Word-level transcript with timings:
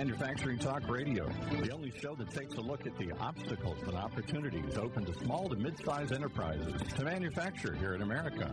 welcome 0.00 0.16
to 0.16 0.24
Manufacturing 0.24 0.58
Talk 0.58 0.88
Radio, 0.88 1.28
the 1.62 1.70
only 1.72 1.92
show 2.00 2.14
that 2.14 2.30
takes 2.30 2.54
a 2.54 2.60
look 2.60 2.86
at 2.86 2.96
the 2.96 3.12
obstacles 3.20 3.76
and 3.86 3.94
opportunities 3.94 4.78
open 4.78 5.04
to 5.04 5.12
small 5.14 5.48
to 5.48 5.56
mid-sized 5.56 6.12
enterprises 6.12 6.74
to 6.96 7.04
manufacture 7.04 7.74
here 7.74 7.94
in 7.94 8.00
America. 8.00 8.50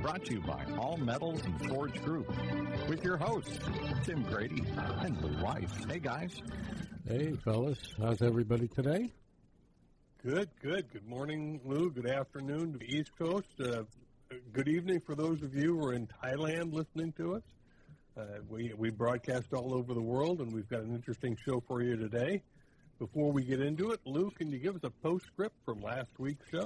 Brought 0.00 0.24
to 0.26 0.34
you 0.34 0.40
by 0.42 0.64
All 0.78 0.96
Metals 0.96 1.42
and 1.44 1.68
Forge 1.68 2.00
Group, 2.02 2.32
with 2.88 3.02
your 3.02 3.16
hosts 3.16 3.58
Tim 4.04 4.22
Grady 4.24 4.62
and 5.00 5.20
Lou 5.22 5.42
Weiss. 5.42 5.72
Hey 5.88 5.98
guys. 5.98 6.40
Hey 7.08 7.32
fellas, 7.44 7.78
how's 7.98 8.22
everybody 8.22 8.68
today? 8.68 9.12
Good, 10.24 10.50
good. 10.62 10.92
Good 10.92 11.06
morning, 11.08 11.60
Lou. 11.64 11.90
Good 11.90 12.10
afternoon 12.10 12.72
to 12.74 12.78
the 12.78 12.96
East 12.96 13.10
Coast. 13.18 13.48
Uh, 13.60 13.82
good 14.52 14.68
evening 14.68 15.00
for 15.00 15.16
those 15.16 15.42
of 15.42 15.54
you 15.54 15.78
who 15.78 15.86
are 15.86 15.94
in 15.94 16.08
Thailand 16.22 16.72
listening 16.72 17.12
to 17.16 17.34
us. 17.34 17.42
Uh, 18.18 18.22
we, 18.48 18.72
we 18.78 18.88
broadcast 18.88 19.52
all 19.52 19.74
over 19.74 19.92
the 19.92 20.00
world, 20.00 20.40
and 20.40 20.50
we've 20.50 20.68
got 20.70 20.80
an 20.80 20.94
interesting 20.94 21.36
show 21.44 21.62
for 21.68 21.82
you 21.82 21.96
today. 21.96 22.40
Before 22.98 23.30
we 23.30 23.44
get 23.44 23.60
into 23.60 23.90
it, 23.90 24.00
Lou, 24.06 24.30
can 24.30 24.50
you 24.50 24.58
give 24.58 24.74
us 24.74 24.80
a 24.84 24.90
postscript 24.90 25.54
from 25.66 25.82
last 25.82 26.08
week's 26.18 26.48
show? 26.48 26.64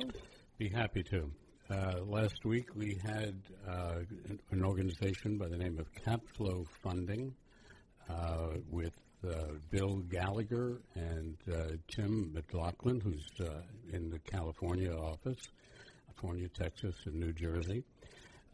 Be 0.58 0.68
happy 0.68 1.02
to. 1.10 1.28
Uh, 1.68 2.02
last 2.06 2.44
week 2.44 2.68
we 2.76 3.00
had 3.04 3.34
uh, 3.68 3.96
an 4.52 4.64
organization 4.64 5.38
by 5.38 5.48
the 5.48 5.56
name 5.56 5.80
of 5.80 5.86
Capflow 5.92 6.64
Funding 6.84 7.34
uh, 8.08 8.50
with 8.70 8.94
uh, 9.28 9.54
Bill 9.70 9.96
Gallagher 10.08 10.80
and 10.94 11.36
uh, 11.52 11.62
Tim 11.88 12.32
McLaughlin, 12.32 13.00
who's 13.00 13.28
in 13.92 14.08
the 14.08 14.20
California 14.20 14.92
office, 14.92 15.40
California, 16.06 16.48
Texas, 16.48 16.94
and 17.06 17.16
New 17.16 17.32
Jersey. 17.32 17.82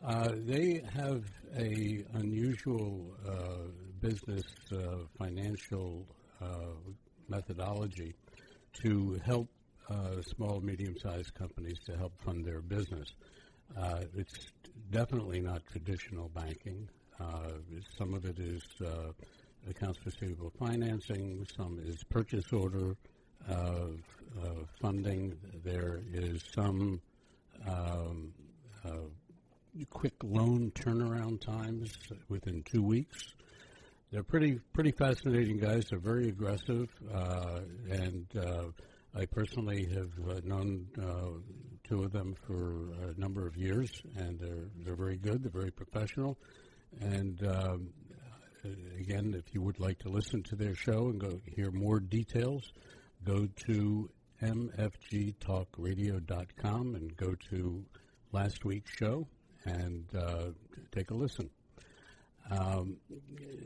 Uh, 0.06 0.30
they 0.36 0.80
have 0.94 1.24
a 1.58 2.04
unusual 2.14 3.04
uh, 3.26 3.32
business 4.00 4.44
uh, 4.70 4.98
financial 5.18 6.06
uh, 6.40 6.46
methodology 7.28 8.14
to 8.72 9.20
help 9.24 9.48
uh, 9.90 10.22
small, 10.22 10.60
medium-sized 10.60 11.34
companies 11.34 11.80
to 11.84 11.96
help 11.96 12.12
fund 12.24 12.44
their 12.44 12.60
business. 12.60 13.14
Uh, 13.76 14.02
it's 14.16 14.52
definitely 14.92 15.40
not 15.40 15.60
traditional 15.72 16.28
banking. 16.28 16.88
some 17.98 18.14
of 18.14 18.24
it 18.26 18.38
is 18.38 18.62
accounts 19.68 19.98
receivable 20.06 20.52
financing. 20.56 21.44
Some 21.56 21.80
is 21.84 22.04
purchase 22.04 22.52
order 22.52 22.96
funding. 24.80 25.36
There 25.64 26.02
is 26.12 26.44
some 26.54 27.00
quick 29.84 30.14
loan 30.22 30.72
turnaround 30.74 31.40
times 31.40 31.96
within 32.28 32.62
two 32.62 32.82
weeks. 32.82 33.34
They're 34.10 34.22
pretty 34.22 34.60
pretty 34.72 34.92
fascinating 34.92 35.58
guys. 35.58 35.86
They're 35.90 35.98
very 35.98 36.28
aggressive, 36.28 36.88
uh, 37.12 37.60
and 37.90 38.26
uh, 38.36 38.68
I 39.14 39.26
personally 39.26 39.86
have 39.92 40.12
uh, 40.28 40.40
known 40.44 40.86
uh, 40.98 41.40
two 41.84 42.04
of 42.04 42.12
them 42.12 42.34
for 42.46 42.88
a 43.10 43.20
number 43.20 43.46
of 43.46 43.56
years, 43.56 43.90
and 44.16 44.38
they're 44.38 44.70
they're 44.84 44.96
very 44.96 45.16
good. 45.16 45.42
They're 45.42 45.50
very 45.50 45.72
professional, 45.72 46.38
and 47.00 47.44
um, 47.46 47.88
again, 48.98 49.34
if 49.36 49.54
you 49.54 49.60
would 49.62 49.80
like 49.80 49.98
to 50.00 50.08
listen 50.08 50.42
to 50.44 50.56
their 50.56 50.74
show 50.74 51.08
and 51.08 51.20
go 51.20 51.40
hear 51.44 51.70
more 51.70 52.00
details, 52.00 52.72
go 53.24 53.46
to 53.66 54.10
mfgtalkradio.com 54.42 56.94
and 56.94 57.16
go 57.16 57.34
to 57.50 57.84
last 58.32 58.64
week's 58.64 58.92
show 58.92 59.26
and 59.66 60.04
uh, 60.16 60.44
take 60.92 61.10
a 61.10 61.14
listen. 61.14 61.50
Um, 62.50 62.96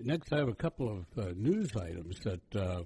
next, 0.02 0.32
I 0.32 0.38
have 0.38 0.48
a 0.48 0.54
couple 0.54 0.88
of 0.88 1.04
uh, 1.18 1.32
news 1.36 1.76
items 1.76 2.18
that 2.20 2.56
uh, 2.56 2.82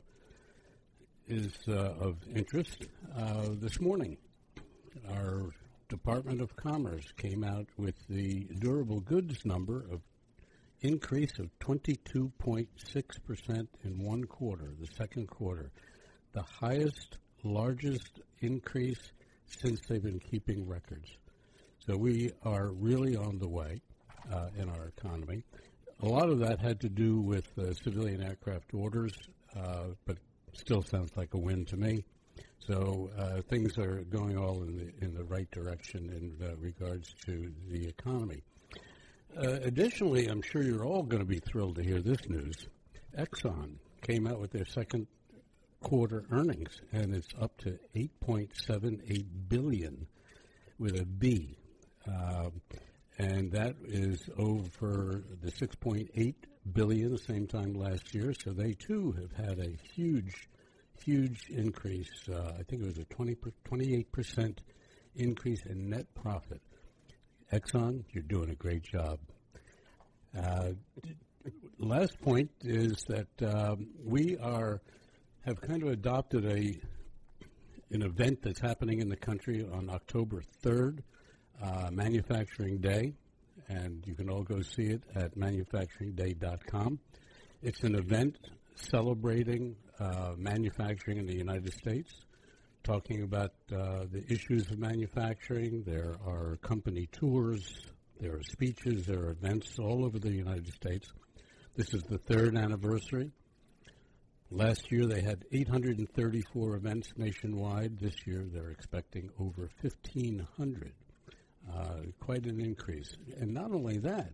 is 1.29 1.53
uh, 1.69 1.73
of 1.73 2.17
interest. 2.35 2.87
Uh, 3.17 3.51
this 3.61 3.81
morning, 3.81 4.17
our 5.11 5.51
Department 5.89 6.41
of 6.41 6.57
Commerce 6.57 7.05
came 7.17 7.45
out 7.45 7.69
with 7.77 7.95
the 8.09 8.41
durable 8.59 8.99
goods 9.01 9.45
number 9.45 9.85
of 9.91 10.01
increase 10.81 11.39
of 11.39 11.49
22.6% 11.61 13.69
in 13.85 14.05
one 14.05 14.25
quarter, 14.25 14.75
the 14.81 14.89
second 14.99 15.29
quarter, 15.29 15.71
the 16.33 16.43
highest, 16.43 17.19
largest 17.43 18.21
increase 18.41 19.13
since 19.47 19.81
they've 19.89 20.03
been 20.03 20.19
keeping 20.19 20.67
records. 20.67 21.17
So 21.87 21.99
we 21.99 22.33
are 22.43 22.69
really 22.69 23.15
on 23.15 23.39
the 23.39 23.49
way 23.49 23.83
uh, 24.33 24.49
in 24.57 24.71
our 24.71 24.87
economy. 24.97 25.45
A 26.03 26.07
lot 26.07 26.31
of 26.31 26.39
that 26.39 26.59
had 26.59 26.81
to 26.81 26.89
do 26.89 27.21
with 27.21 27.47
uh, 27.59 27.75
civilian 27.75 28.23
aircraft 28.23 28.73
orders, 28.73 29.13
uh, 29.55 29.89
but 30.07 30.17
still 30.55 30.83
sounds 30.83 31.11
like 31.15 31.35
a 31.35 31.39
win 31.39 31.67
to 31.67 31.77
me. 31.77 32.03
So 32.67 33.11
uh, 33.19 33.43
things 33.51 33.77
are 33.77 34.01
going 34.05 34.39
all 34.39 34.63
in 34.63 34.79
the 34.79 35.05
in 35.05 35.15
the 35.15 35.25
right 35.25 35.51
direction 35.51 36.09
in 36.09 36.47
uh, 36.47 36.57
regards 36.57 37.13
to 37.27 37.53
the 37.69 37.87
economy. 37.87 38.43
Additionally, 39.37 40.29
I'm 40.29 40.43
sure 40.43 40.63
you're 40.63 40.87
all 40.87 41.03
going 41.03 41.21
to 41.21 41.29
be 41.29 41.41
thrilled 41.41 41.75
to 41.77 41.83
hear 41.83 42.01
this 42.01 42.29
news. 42.29 42.69
Exxon 43.19 43.75
came 44.01 44.27
out 44.27 44.41
with 44.41 44.53
their 44.53 44.65
second 44.65 45.09
quarter 45.83 46.25
earnings, 46.31 46.81
and 46.93 47.15
it's 47.15 47.29
up 47.41 47.59
to 47.59 47.79
8.78 47.95 49.27
billion 49.49 50.07
with 50.79 50.99
a 50.99 51.05
B. 51.05 51.59
Uh, 52.09 52.51
and 53.19 53.53
that 53.53 53.77
is 53.85 54.29
over 54.37 55.23
the 55.43 55.51
6.8 55.53 56.35
billion 56.73 57.17
same 57.19 57.47
time 57.47 57.75
last 57.75 58.15
year. 58.15 58.35
So 58.45 58.53
they 58.53 58.73
too 58.73 59.13
have 59.13 59.47
had 59.47 59.59
a 59.59 59.71
huge, 59.95 60.49
huge 61.05 61.49
increase. 61.49 62.11
Uh, 62.29 62.53
I 62.59 62.63
think 62.65 62.83
it 62.83 62.87
was 62.87 62.99
a 62.99 63.05
20 63.05 63.37
28 63.65 64.13
percent 64.13 64.61
increase 65.15 65.65
in 65.67 65.89
net 65.91 66.07
profit. 66.15 66.61
Exxon, 67.53 68.05
you're 68.13 68.25
doing 68.25 68.51
a 68.51 68.55
great 68.55 68.83
job. 68.83 69.19
Uh, 70.37 70.71
last 71.79 72.21
point 72.21 72.51
is 72.63 73.05
that 73.09 73.29
um, 73.43 73.89
we 74.03 74.37
are 74.39 74.81
have 75.45 75.61
kind 75.61 75.83
of 75.83 75.91
adopted 75.91 76.45
a 76.47 76.75
an 77.91 78.03
event 78.03 78.41
that's 78.43 78.61
happening 78.61 79.01
in 79.01 79.09
the 79.09 79.17
country 79.17 79.65
on 79.73 79.89
October 79.91 80.43
3rd 80.65 81.01
uh, 81.63 81.91
Manufacturing 81.91 82.79
Day, 82.79 83.15
and 83.69 84.05
you 84.07 84.15
can 84.15 84.29
all 84.31 84.43
go 84.43 84.61
see 84.61 84.87
it 84.87 85.03
at 85.15 85.37
manufacturingday.com. 85.37 86.99
It's 87.63 87.83
an 87.83 87.95
event 87.95 88.37
celebrating 88.77 89.77
uh, 89.99 90.33
manufacturing 90.37 91.19
in 91.19 91.27
the 91.27 91.37
United 91.37 91.73
States, 91.73 92.13
talking 92.83 93.23
about 93.23 93.53
uh, 93.73 94.05
the 94.11 94.25
issues 94.29 94.71
of 94.71 94.79
manufacturing. 94.79 95.83
There 95.87 96.17
are 96.27 96.57
company 96.63 97.09
tours, 97.13 97.75
there 98.21 98.35
are 98.35 98.43
speeches, 98.43 99.07
there 99.07 99.21
are 99.21 99.31
events 99.31 99.79
all 99.79 100.05
over 100.05 100.19
the 100.19 100.33
United 100.33 100.73
States. 100.75 101.13
This 101.77 101.95
is 101.95 102.03
the 102.03 102.19
third 102.19 102.57
anniversary. 102.57 103.31
Last 104.51 104.93
year 104.93 105.07
they 105.07 105.23
had 105.23 105.45
834 105.51 106.77
events 106.77 107.13
nationwide. 107.17 107.99
This 107.99 108.15
year 108.27 108.45
they're 108.53 108.71
expecting 108.71 109.31
over 109.41 109.69
1,500. 109.81 110.93
Uh, 111.73 112.03
quite 112.21 112.45
an 112.45 112.61
increase. 112.61 113.17
And 113.41 113.53
not 113.55 113.73
only 113.73 113.99
that, 113.99 114.33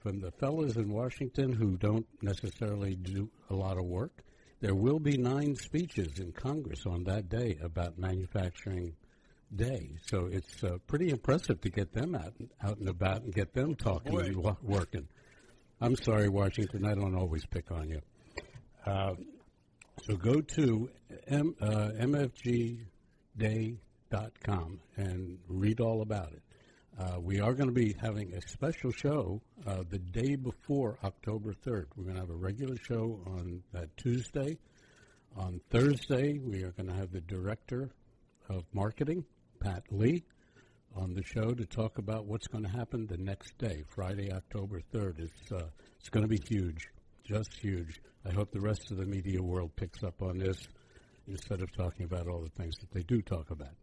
from 0.00 0.20
the 0.20 0.30
fellows 0.32 0.76
in 0.76 0.92
Washington 0.92 1.52
who 1.52 1.76
don't 1.76 2.06
necessarily 2.22 2.94
do 2.96 3.30
a 3.50 3.54
lot 3.54 3.78
of 3.78 3.84
work, 3.84 4.22
there 4.60 4.74
will 4.74 4.98
be 4.98 5.16
nine 5.16 5.56
speeches 5.56 6.18
in 6.18 6.32
Congress 6.32 6.86
on 6.86 7.04
that 7.04 7.28
day 7.28 7.58
about 7.62 7.98
manufacturing 7.98 8.94
day. 9.54 9.96
So 10.06 10.26
it's 10.26 10.62
uh, 10.64 10.78
pretty 10.86 11.10
impressive 11.10 11.60
to 11.62 11.70
get 11.70 11.92
them 11.92 12.14
out 12.14 12.34
out 12.62 12.78
and 12.78 12.88
about 12.88 13.22
and 13.22 13.34
get 13.34 13.52
them 13.52 13.74
talking 13.74 14.12
Boy. 14.12 14.20
and 14.20 14.36
wa- 14.36 14.56
working. 14.62 15.08
I'm 15.80 15.96
sorry, 15.96 16.28
Washington. 16.28 16.86
I 16.86 16.94
don't 16.94 17.14
always 17.14 17.44
pick 17.46 17.70
on 17.70 17.88
you. 17.90 18.00
Uh, 18.84 19.14
so 20.02 20.16
go 20.16 20.40
to 20.40 20.90
m, 21.26 21.54
uh, 21.60 21.90
mfgday.com 21.98 22.80
and 24.96 25.38
read 25.48 25.80
all 25.80 26.02
about 26.02 26.32
it. 26.32 26.42
Uh, 26.98 27.20
we 27.20 27.40
are 27.40 27.52
going 27.52 27.68
to 27.68 27.74
be 27.74 27.94
having 28.00 28.32
a 28.32 28.40
special 28.48 28.90
show 28.90 29.38
uh, 29.66 29.82
the 29.90 29.98
day 29.98 30.34
before 30.34 30.98
October 31.04 31.52
3rd. 31.52 31.88
We're 31.94 32.04
going 32.04 32.14
to 32.14 32.20
have 32.20 32.30
a 32.30 32.34
regular 32.34 32.76
show 32.88 33.20
on 33.26 33.62
that 33.74 33.94
Tuesday. 33.98 34.56
On 35.36 35.60
Thursday, 35.68 36.38
we 36.38 36.62
are 36.62 36.70
going 36.70 36.88
to 36.88 36.94
have 36.94 37.12
the 37.12 37.20
director 37.20 37.90
of 38.48 38.64
marketing, 38.72 39.26
Pat 39.60 39.82
Lee, 39.90 40.24
on 40.96 41.12
the 41.12 41.22
show 41.22 41.52
to 41.52 41.66
talk 41.66 41.98
about 41.98 42.24
what's 42.24 42.46
going 42.46 42.64
to 42.64 42.70
happen 42.70 43.06
the 43.06 43.18
next 43.18 43.58
day, 43.58 43.82
Friday, 43.94 44.32
October 44.32 44.80
3rd. 44.94 45.18
It's, 45.18 45.52
uh, 45.52 45.66
it's 46.00 46.08
going 46.08 46.24
to 46.24 46.30
be 46.30 46.40
huge, 46.48 46.88
just 47.24 47.52
huge. 47.60 48.00
I 48.26 48.32
hope 48.32 48.52
the 48.52 48.60
rest 48.60 48.90
of 48.90 48.96
the 48.96 49.04
media 49.04 49.42
world 49.42 49.76
picks 49.76 50.02
up 50.02 50.22
on 50.22 50.38
this 50.38 50.56
instead 51.28 51.60
of 51.60 51.70
talking 51.76 52.06
about 52.06 52.26
all 52.26 52.40
the 52.40 52.62
things 52.62 52.74
that 52.80 52.90
they 52.90 53.02
do 53.02 53.20
talk 53.20 53.50
about. 53.50 53.74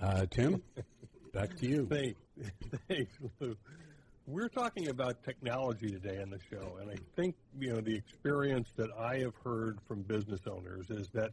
Uh, 0.00 0.24
Tim? 0.30 0.62
Back 1.32 1.56
to 1.58 1.66
you. 1.66 1.86
Thanks, 1.86 2.20
thanks, 2.88 3.12
Lou. 3.38 3.56
We're 4.26 4.48
talking 4.48 4.88
about 4.88 5.22
technology 5.22 5.88
today 5.90 6.20
on 6.20 6.30
the 6.30 6.40
show, 6.50 6.78
and 6.80 6.90
I 6.90 6.96
think 7.14 7.36
you 7.58 7.72
know 7.72 7.80
the 7.80 7.94
experience 7.94 8.68
that 8.76 8.90
I 8.98 9.18
have 9.18 9.34
heard 9.44 9.78
from 9.86 10.02
business 10.02 10.40
owners 10.50 10.90
is 10.90 11.08
that 11.14 11.30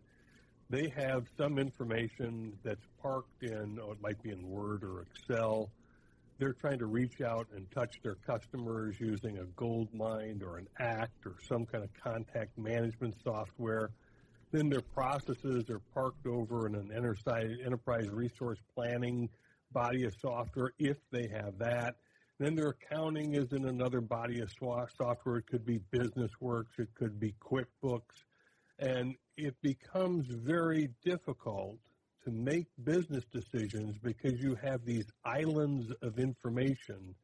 they 0.70 0.90
have 0.96 1.26
some 1.36 1.58
information 1.58 2.54
that's 2.64 2.86
parked 3.02 3.42
in, 3.42 3.80
oh, 3.82 3.92
it 3.92 4.02
might 4.02 4.22
be 4.22 4.30
in 4.30 4.48
Word 4.48 4.84
or 4.84 5.02
Excel. 5.02 5.70
They're 6.38 6.54
trying 6.54 6.78
to 6.80 6.86
reach 6.86 7.22
out 7.22 7.48
and 7.56 7.70
touch 7.72 8.00
their 8.04 8.16
customers 8.28 9.00
using 9.00 9.40
a 9.40 9.46
GoldMine 9.60 10.44
or 10.44 10.58
an 10.58 10.68
Act 10.78 11.26
or 11.26 11.36
some 11.48 11.66
kind 11.66 11.84
of 11.84 11.90
contact 12.04 12.56
management 12.58 13.16
software. 13.24 13.90
Then 14.52 14.70
their 14.70 14.82
processes 14.82 15.70
are 15.72 15.82
parked 15.96 16.28
over 16.28 16.68
in 16.68 16.76
an 16.76 16.92
enterprise 16.94 18.10
resource 18.10 18.60
planning 18.76 19.30
body 19.72 20.04
of 20.06 20.14
software 20.22 20.74
if 20.80 20.98
they 21.12 21.28
have 21.28 21.58
that. 21.60 21.96
Then 22.40 22.56
their 22.56 22.70
accounting 22.70 23.34
is 23.34 23.52
in 23.52 23.66
another 23.66 24.02
body 24.02 24.42
of 24.42 24.52
software. 24.52 25.38
It 25.38 25.48
could 25.48 25.66
be 25.66 25.80
BusinessWorks, 25.92 26.78
it 26.78 26.94
could 26.94 27.20
be 27.20 27.34
QuickBooks, 27.42 28.26
and 28.80 29.16
it 29.38 29.56
becomes 29.62 30.28
very 30.28 30.90
difficult 31.04 31.78
to 32.24 32.32
make 32.32 32.68
business 32.84 33.24
decisions 33.32 33.98
because 33.98 34.40
you 34.40 34.56
have 34.62 34.86
these 34.86 35.06
islands 35.26 35.92
of 36.02 36.20
information 36.20 37.16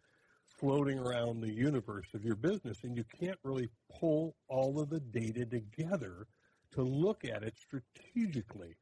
floating 0.60 0.98
around 0.98 1.42
the 1.42 1.54
universe 1.54 2.08
of 2.14 2.24
your 2.24 2.36
business, 2.36 2.78
and 2.84 2.96
you 2.96 3.04
can't 3.20 3.38
really 3.44 3.70
pull 4.00 4.36
all 4.48 4.80
of 4.80 4.90
the 4.90 5.00
data 5.00 5.46
together 5.46 6.26
to 6.72 6.82
look 6.82 7.26
at 7.26 7.44
it 7.44 7.54
strategically. 7.58 8.76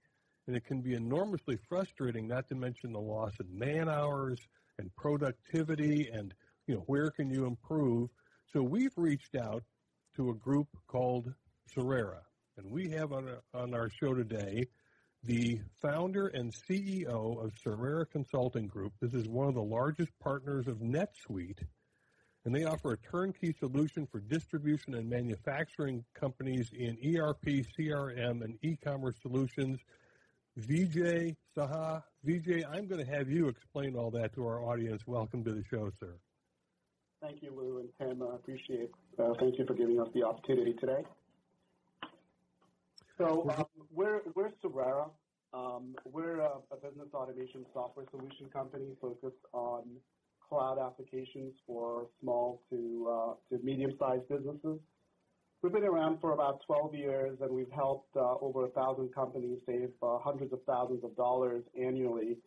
And 0.48 0.56
it 0.56 0.66
can 0.66 0.82
be 0.82 0.96
enormously 0.96 1.58
frustrating, 1.70 2.28
not 2.28 2.48
to 2.50 2.56
mention 2.56 2.92
the 2.92 3.00
loss 3.00 3.34
of 3.40 3.50
man 3.50 3.88
hours 3.88 4.40
and 4.80 4.94
productivity 4.96 6.10
and, 6.12 6.34
you 6.68 6.76
know, 6.76 6.84
where 6.88 7.12
can 7.12 7.30
you 7.30 7.46
improve? 7.46 8.10
So 8.52 8.62
we've 8.62 8.98
reached 8.98 9.36
out 9.36 9.64
to 10.16 10.30
a 10.30 10.34
group 10.34 10.68
called 10.88 11.34
Sererra. 11.74 12.22
And 12.58 12.72
we 12.72 12.90
have 12.90 13.14
on, 13.14 13.30
a, 13.30 13.58
on 13.58 13.74
our 13.74 13.90
show 13.90 14.14
today 14.14 14.68
the 15.24 15.60
founder 15.82 16.28
and 16.28 16.52
CEO 16.52 17.44
of 17.44 17.54
Sererra 17.64 18.06
Consulting 18.06 18.68
Group. 18.68 18.94
This 19.00 19.14
is 19.14 19.28
one 19.28 19.48
of 19.48 19.54
the 19.54 19.62
largest 19.62 20.12
partners 20.20 20.68
of 20.68 20.78
NetSuite, 20.78 21.64
and 22.44 22.56
they 22.56 22.64
offer 22.64 22.94
a 22.94 22.98
turnkey 22.98 23.54
solution 23.60 24.08
for 24.08 24.20
distribution 24.20 24.96
and 24.96 25.08
manufacturing 25.08 26.04
companies 26.20 26.72
in 26.74 26.98
ERP, 27.16 27.64
CRM, 27.78 28.44
and 28.44 28.58
e-commerce 28.64 29.16
solutions. 29.22 29.80
Vijay 30.62 31.36
Saha. 31.58 32.04
Vijay, 32.26 32.64
I'm 32.72 32.88
going 32.88 33.04
to 33.04 33.12
have 33.12 33.30
you 33.30 33.48
explain 33.48 33.96
all 33.96 34.12
that 34.12 34.34
to 34.36 34.46
our 34.46 34.64
audience. 34.64 35.02
Welcome 35.08 35.44
to 35.44 35.52
the 35.54 35.64
show, 35.70 35.92
sir. 36.00 36.14
Thank 37.22 37.44
you, 37.44 37.52
Lou 37.56 37.80
and 37.80 37.90
Tim. 38.00 38.22
I 38.24 38.36
appreciate 38.36 38.92
uh, 39.20 39.34
Thank 39.40 39.60
you 39.60 39.66
for 39.66 39.74
giving 39.74 40.00
us 40.00 40.08
the 40.14 40.24
opportunity 40.24 40.74
today. 40.74 41.04
So 43.18 43.52
um, 43.56 43.66
we're 43.94 44.22
we're 44.36 44.50
Sererra. 44.64 45.10
Um, 45.54 45.96
we're 46.06 46.40
a, 46.40 46.54
a, 46.72 46.78
business 46.82 47.10
automation 47.14 47.66
software 47.74 48.06
solution 48.10 48.48
company 48.54 48.96
focused 49.02 49.44
on 49.52 49.84
cloud 50.48 50.80
applications 50.80 51.54
for 51.68 52.08
small 52.22 52.62
to 52.72 53.08
uh, 53.12 53.34
to 53.56 53.64
medium-sized 53.64 54.28
businesses. 54.30 54.80
We've 55.62 55.72
been 55.72 55.84
around 55.84 56.20
for 56.22 56.34
about 56.34 56.62
12 56.66 56.96
years, 56.96 57.38
and 57.40 57.52
we've 57.52 57.72
helped 57.72 58.18
uh, 58.18 58.34
over 58.42 58.66
a 58.66 58.70
thousand 58.70 59.14
companies 59.14 59.60
save 59.68 59.92
uh, 60.02 60.18
hundreds 60.18 60.52
of 60.54 60.60
thousands 60.66 61.04
of 61.04 61.16
dollars 61.16 61.64
annually, 61.80 62.40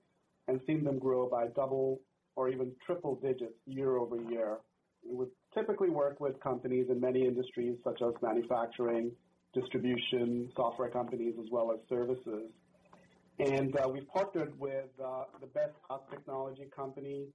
and 0.48 0.60
seen 0.66 0.82
them 0.82 0.98
grow 0.98 1.28
by 1.28 1.46
double 1.54 2.00
or 2.34 2.48
even 2.48 2.72
triple 2.84 3.14
digits 3.14 3.54
year 3.66 3.98
over 3.98 4.16
year. 4.16 4.58
We 5.08 5.26
typically 5.54 5.90
work 5.90 6.18
with 6.18 6.40
companies 6.40 6.86
in 6.90 7.00
many 7.00 7.24
industries, 7.24 7.76
such 7.84 8.02
as 8.02 8.14
manufacturing, 8.20 9.12
distribution, 9.54 10.50
software 10.56 10.90
companies, 10.90 11.34
as 11.38 11.46
well 11.52 11.70
as 11.70 11.78
services. 11.88 12.50
And 13.38 13.76
uh, 13.76 13.88
we've 13.88 14.08
partnered 14.08 14.58
with 14.58 14.90
uh, 15.00 15.24
the 15.40 15.46
best 15.46 15.74
technology 16.10 16.66
company. 16.74 17.28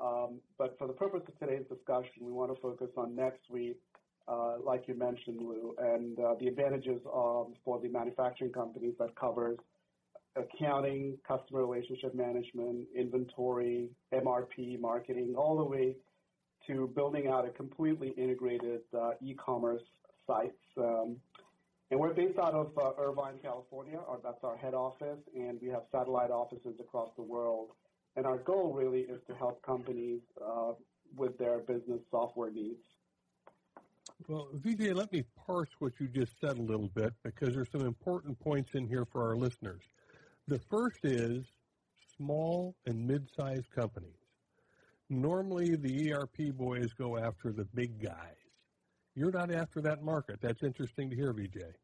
Um, 0.00 0.40
but 0.58 0.76
for 0.78 0.86
the 0.86 0.92
purpose 0.92 1.22
of 1.26 1.36
today's 1.40 1.66
discussion, 1.68 2.22
we 2.22 2.30
want 2.30 2.54
to 2.54 2.60
focus 2.60 2.90
on 2.96 3.16
NetSuite, 3.16 3.76
uh, 4.26 4.54
like 4.64 4.88
you 4.88 4.94
mentioned, 4.94 5.38
Lou, 5.40 5.74
and 5.78 6.18
uh, 6.18 6.34
the 6.40 6.48
advantages 6.48 7.00
for 7.04 7.80
the 7.82 7.88
manufacturing 7.88 8.52
companies 8.52 8.94
that 8.98 9.14
covers 9.16 9.58
accounting, 10.36 11.16
customer 11.26 11.64
relationship 11.64 12.14
management, 12.14 12.86
inventory, 12.96 13.88
MRP, 14.12 14.80
marketing, 14.80 15.34
all 15.36 15.56
the 15.56 15.64
way 15.64 15.94
to 16.66 16.90
building 16.94 17.28
out 17.28 17.46
a 17.46 17.50
completely 17.50 18.08
integrated 18.16 18.80
uh, 18.98 19.10
e-commerce 19.22 19.82
sites. 20.26 20.56
Um, 20.78 21.16
and 21.90 22.00
we're 22.00 22.14
based 22.14 22.38
out 22.38 22.54
of 22.54 22.72
uh, 22.78 22.92
Irvine, 22.98 23.38
California. 23.42 23.98
Our, 24.08 24.18
that's 24.22 24.42
our 24.42 24.56
head 24.56 24.74
office, 24.74 25.18
and 25.36 25.58
we 25.60 25.68
have 25.68 25.82
satellite 25.92 26.30
offices 26.30 26.74
across 26.80 27.10
the 27.16 27.22
world. 27.22 27.68
And 28.16 28.26
our 28.26 28.38
goal 28.38 28.72
really 28.72 29.00
is 29.00 29.20
to 29.28 29.34
help 29.34 29.64
companies 29.64 30.20
uh, 30.44 30.72
with 31.16 31.36
their 31.38 31.58
business 31.58 32.00
software 32.10 32.50
needs. 32.50 32.82
Well, 34.26 34.48
Vijay, 34.56 34.94
let 34.94 35.12
me 35.12 35.22
parse 35.46 35.68
what 35.80 35.92
you 36.00 36.08
just 36.08 36.32
said 36.40 36.56
a 36.56 36.62
little 36.62 36.88
bit 36.88 37.12
because 37.22 37.54
there's 37.54 37.70
some 37.70 37.82
important 37.82 38.40
points 38.40 38.70
in 38.74 38.88
here 38.88 39.04
for 39.04 39.28
our 39.28 39.36
listeners. 39.36 39.82
The 40.48 40.58
first 40.70 40.98
is 41.02 41.44
small 42.16 42.74
and 42.86 43.06
mid-sized 43.06 43.70
companies. 43.70 44.16
Normally, 45.10 45.76
the 45.76 46.12
ERP 46.12 46.56
boys 46.56 46.94
go 46.94 47.18
after 47.18 47.52
the 47.52 47.66
big 47.74 48.02
guys. 48.02 48.36
You're 49.14 49.30
not 49.30 49.52
after 49.52 49.82
that 49.82 50.02
market. 50.02 50.38
That's 50.40 50.62
interesting 50.62 51.10
to 51.10 51.16
hear, 51.16 51.34
Vijay. 51.34 51.74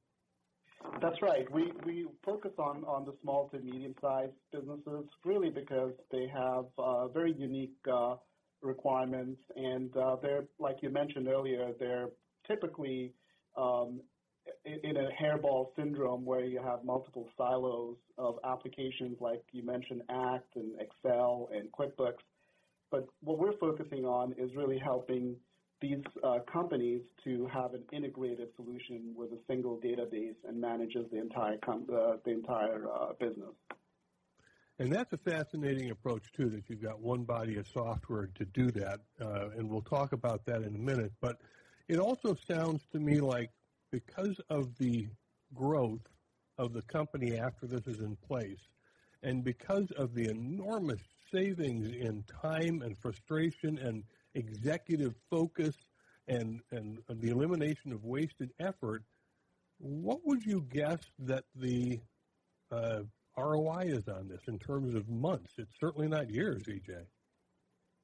That's 1.03 1.21
right. 1.21 1.51
We 1.53 1.73
we 1.85 2.07
focus 2.25 2.53
on 2.59 2.85
on 2.85 3.05
the 3.05 3.13
small 3.21 3.51
to 3.51 3.59
medium 3.59 3.95
sized 4.01 4.33
businesses 4.51 5.05
really 5.27 5.51
because 5.51 5.93
they 6.11 6.27
have 6.33 6.65
uh, 6.79 7.09
very 7.09 7.35
unique 7.35 7.77
uh, 7.91 8.17
requirements 8.63 9.41
and 9.57 9.95
uh, 9.97 10.17
they're 10.23 10.45
like 10.59 10.77
you 10.83 10.91
mentioned 10.91 11.29
earlier 11.29 11.73
they're 11.79 12.09
typically 12.51 13.13
um, 13.57 14.01
in, 14.65 14.97
a 14.97 15.09
hairball 15.23 15.67
syndrome 15.77 16.25
where 16.25 16.45
you 16.45 16.61
have 16.63 16.85
multiple 16.85 17.29
silos 17.37 17.97
of 18.19 18.39
applications 18.45 19.17
like 19.21 19.43
you 19.53 19.65
mentioned 19.65 20.03
Act 20.11 20.57
and 20.57 20.73
Excel 20.81 21.49
and 21.53 21.69
QuickBooks. 21.73 22.23
But 22.91 23.07
what 23.21 23.39
we're 23.39 23.57
focusing 23.59 24.05
on 24.05 24.35
is 24.37 24.51
really 24.57 24.79
helping 24.79 25.37
these 25.81 26.03
uh, 26.25 26.39
companies 26.53 27.01
to 27.25 27.49
have 27.53 27.73
an 27.73 27.83
integrated 27.93 28.49
solution 28.57 29.15
with 29.17 29.31
a 29.33 29.39
single 29.47 29.79
database 29.79 30.35
and 30.47 30.61
manages 30.61 31.07
the 31.11 31.19
entire 31.19 31.57
com- 31.65 31.87
the 31.87 32.31
entire 32.31 32.87
uh, 32.91 33.13
business. 33.19 33.55
And 34.79 34.93
that's 34.93 35.13
a 35.13 35.19
fascinating 35.19 35.91
approach 35.91 36.25
too. 36.37 36.51
That 36.51 36.65
you've 36.69 36.83
got 36.83 37.01
one 37.01 37.25
body 37.25 37.57
of 37.57 37.67
software 37.67 38.29
to 38.35 38.45
do 38.47 38.71
that, 38.73 39.01
uh, 39.21 39.51
and 39.57 39.71
we'll 39.71 39.83
talk 39.83 40.13
about 40.13 40.45
that 40.47 40.63
in 40.63 40.75
a 40.75 40.79
minute. 40.79 41.13
But 41.21 41.37
it 41.91 41.99
also 41.99 42.37
sounds 42.49 42.83
to 42.93 43.01
me 43.01 43.21
like 43.21 43.51
because 43.91 44.41
of 44.49 44.79
the 44.79 45.09
growth 45.53 46.07
of 46.57 46.73
the 46.73 46.83
company 46.83 47.37
after 47.37 47.67
this 47.67 47.85
is 47.89 47.99
in 47.99 48.17
place, 48.29 48.61
and 49.25 49.43
because 49.43 49.91
of 49.97 50.15
the 50.15 50.31
enormous 50.31 51.01
savings 51.33 51.89
in 51.89 52.23
time 52.43 52.83
and 52.83 52.97
frustration 52.97 53.77
and 53.79 54.05
executive 54.35 55.17
focus 55.29 55.75
and, 56.29 56.61
and 56.71 57.01
the 57.09 57.31
elimination 57.31 57.93
of 57.93 58.05
wasted 58.05 58.53
effort, 58.61 59.03
what 59.79 60.21
would 60.25 60.47
you 60.47 60.65
guess 60.73 61.01
that 61.19 61.45
the 61.57 61.99
uh, 62.71 63.01
ROI 63.37 63.87
is 63.87 64.07
on 64.07 64.29
this 64.29 64.43
in 64.47 64.61
terms 64.61 64.95
of 64.95 65.09
months? 65.09 65.55
It's 65.59 65.75
certainly 65.81 66.07
not 66.07 66.31
years, 66.31 66.63
VJ. 66.63 66.91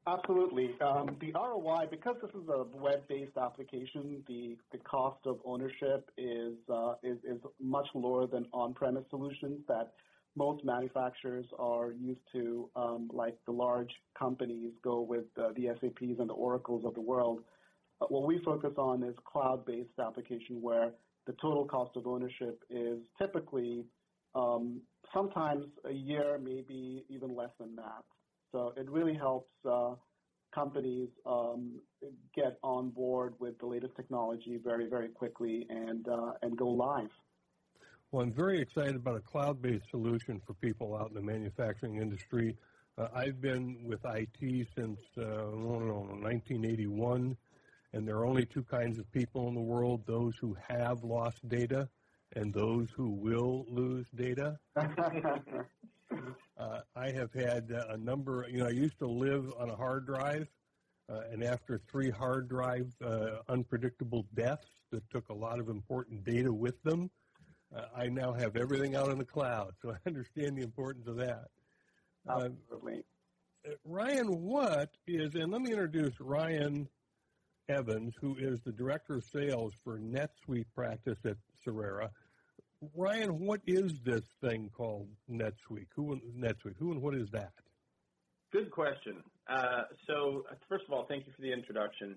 Absolutely. 0.08 0.70
Um, 0.80 1.16
the 1.20 1.32
ROI, 1.32 1.86
because 1.90 2.14
this 2.22 2.30
is 2.30 2.48
a 2.48 2.64
web-based 2.76 3.36
application, 3.36 4.22
the, 4.28 4.56
the 4.70 4.78
cost 4.78 5.18
of 5.26 5.40
ownership 5.44 6.10
is, 6.16 6.54
uh, 6.72 6.94
is, 7.02 7.18
is 7.24 7.40
much 7.60 7.88
lower 7.92 8.28
than 8.28 8.46
on-premise 8.52 9.04
solutions 9.10 9.62
that 9.66 9.94
most 10.36 10.64
manufacturers 10.64 11.46
are 11.58 11.90
used 11.90 12.20
to, 12.32 12.70
um, 12.76 13.10
like 13.12 13.36
the 13.46 13.52
large 13.52 13.90
companies 14.16 14.70
go 14.84 15.00
with 15.00 15.24
uh, 15.40 15.48
the 15.56 15.70
SAPs 15.80 16.20
and 16.20 16.30
the 16.30 16.34
Oracles 16.34 16.84
of 16.84 16.94
the 16.94 17.00
world. 17.00 17.40
Uh, 18.00 18.06
what 18.08 18.28
we 18.28 18.38
focus 18.44 18.74
on 18.76 19.02
is 19.02 19.14
cloud-based 19.24 19.98
application 19.98 20.62
where 20.62 20.92
the 21.26 21.32
total 21.42 21.64
cost 21.64 21.96
of 21.96 22.06
ownership 22.06 22.62
is 22.70 22.98
typically 23.20 23.84
um, 24.36 24.82
sometimes 25.12 25.64
a 25.84 25.92
year, 25.92 26.38
maybe 26.40 27.04
even 27.08 27.34
less 27.34 27.50
than 27.58 27.74
that. 27.74 28.04
So 28.52 28.72
it 28.76 28.88
really 28.88 29.14
helps 29.14 29.50
uh, 29.68 29.94
companies 30.54 31.08
um, 31.26 31.80
get 32.34 32.58
on 32.62 32.90
board 32.90 33.34
with 33.38 33.58
the 33.58 33.66
latest 33.66 33.94
technology 33.96 34.58
very, 34.62 34.88
very 34.88 35.08
quickly 35.08 35.66
and 35.68 36.08
uh, 36.08 36.32
and 36.42 36.56
go 36.56 36.68
live. 36.68 37.10
Well, 38.10 38.22
I'm 38.22 38.32
very 38.32 38.60
excited 38.60 38.94
about 38.96 39.16
a 39.16 39.20
cloud-based 39.20 39.90
solution 39.90 40.40
for 40.46 40.54
people 40.54 40.96
out 40.96 41.08
in 41.08 41.14
the 41.14 41.20
manufacturing 41.20 41.96
industry. 41.96 42.56
Uh, 42.96 43.08
I've 43.14 43.40
been 43.40 43.84
with 43.84 44.00
IT 44.04 44.68
since 44.74 45.00
uh, 45.18 45.22
know 45.22 46.06
1981, 46.22 47.36
and 47.92 48.08
there 48.08 48.16
are 48.16 48.24
only 48.24 48.46
two 48.46 48.62
kinds 48.62 48.98
of 48.98 49.10
people 49.12 49.48
in 49.48 49.54
the 49.54 49.60
world: 49.60 50.06
those 50.06 50.34
who 50.40 50.56
have 50.68 51.04
lost 51.04 51.46
data 51.48 51.88
and 52.34 52.52
those 52.52 52.88
who 52.96 53.10
will 53.10 53.66
lose 53.68 54.06
data. 54.14 54.58
uh, 56.58 56.80
I 56.94 57.10
have 57.10 57.32
had 57.32 57.72
uh, 57.72 57.92
a 57.94 57.96
number. 57.96 58.46
You 58.50 58.58
know, 58.58 58.66
I 58.66 58.70
used 58.70 58.98
to 58.98 59.06
live 59.06 59.52
on 59.58 59.70
a 59.70 59.76
hard 59.76 60.06
drive, 60.06 60.48
uh, 61.08 61.20
and 61.30 61.42
after 61.42 61.80
three 61.90 62.10
hard 62.10 62.48
drive 62.48 62.92
uh, 63.04 63.38
unpredictable 63.48 64.26
deaths 64.34 64.68
that 64.90 65.08
took 65.10 65.28
a 65.28 65.34
lot 65.34 65.58
of 65.58 65.68
important 65.68 66.24
data 66.24 66.52
with 66.52 66.80
them, 66.82 67.10
uh, 67.74 67.82
I 67.96 68.08
now 68.08 68.32
have 68.32 68.56
everything 68.56 68.94
out 68.94 69.10
in 69.10 69.18
the 69.18 69.24
cloud. 69.24 69.74
So 69.82 69.90
I 69.92 69.96
understand 70.06 70.56
the 70.56 70.62
importance 70.62 71.06
of 71.06 71.16
that. 71.16 71.48
Uh, 72.28 72.48
Absolutely. 72.70 73.04
Ryan, 73.84 74.42
what 74.42 74.90
is, 75.06 75.34
and 75.34 75.50
let 75.50 75.60
me 75.60 75.70
introduce 75.70 76.20
Ryan 76.20 76.88
Evans, 77.68 78.14
who 78.20 78.36
is 78.36 78.60
the 78.64 78.70
Director 78.70 79.16
of 79.16 79.24
Sales 79.24 79.74
for 79.82 79.98
NetSuite 79.98 80.66
practice 80.74 81.18
at 81.24 81.36
Sererra. 81.64 82.10
Ryan, 82.94 83.40
what 83.40 83.60
is 83.66 83.92
this 84.04 84.22
thing 84.42 84.70
called 84.76 85.08
NetSuite? 85.30 85.88
Who 85.94 86.20
NetSuite? 86.38 86.76
Who 86.78 86.92
and 86.92 87.00
what 87.00 87.14
is 87.14 87.30
that? 87.32 87.52
Good 88.52 88.70
question. 88.70 89.22
Uh, 89.48 89.82
so, 90.06 90.44
first 90.68 90.84
of 90.86 90.92
all, 90.92 91.06
thank 91.08 91.26
you 91.26 91.32
for 91.34 91.42
the 91.42 91.52
introduction. 91.52 92.16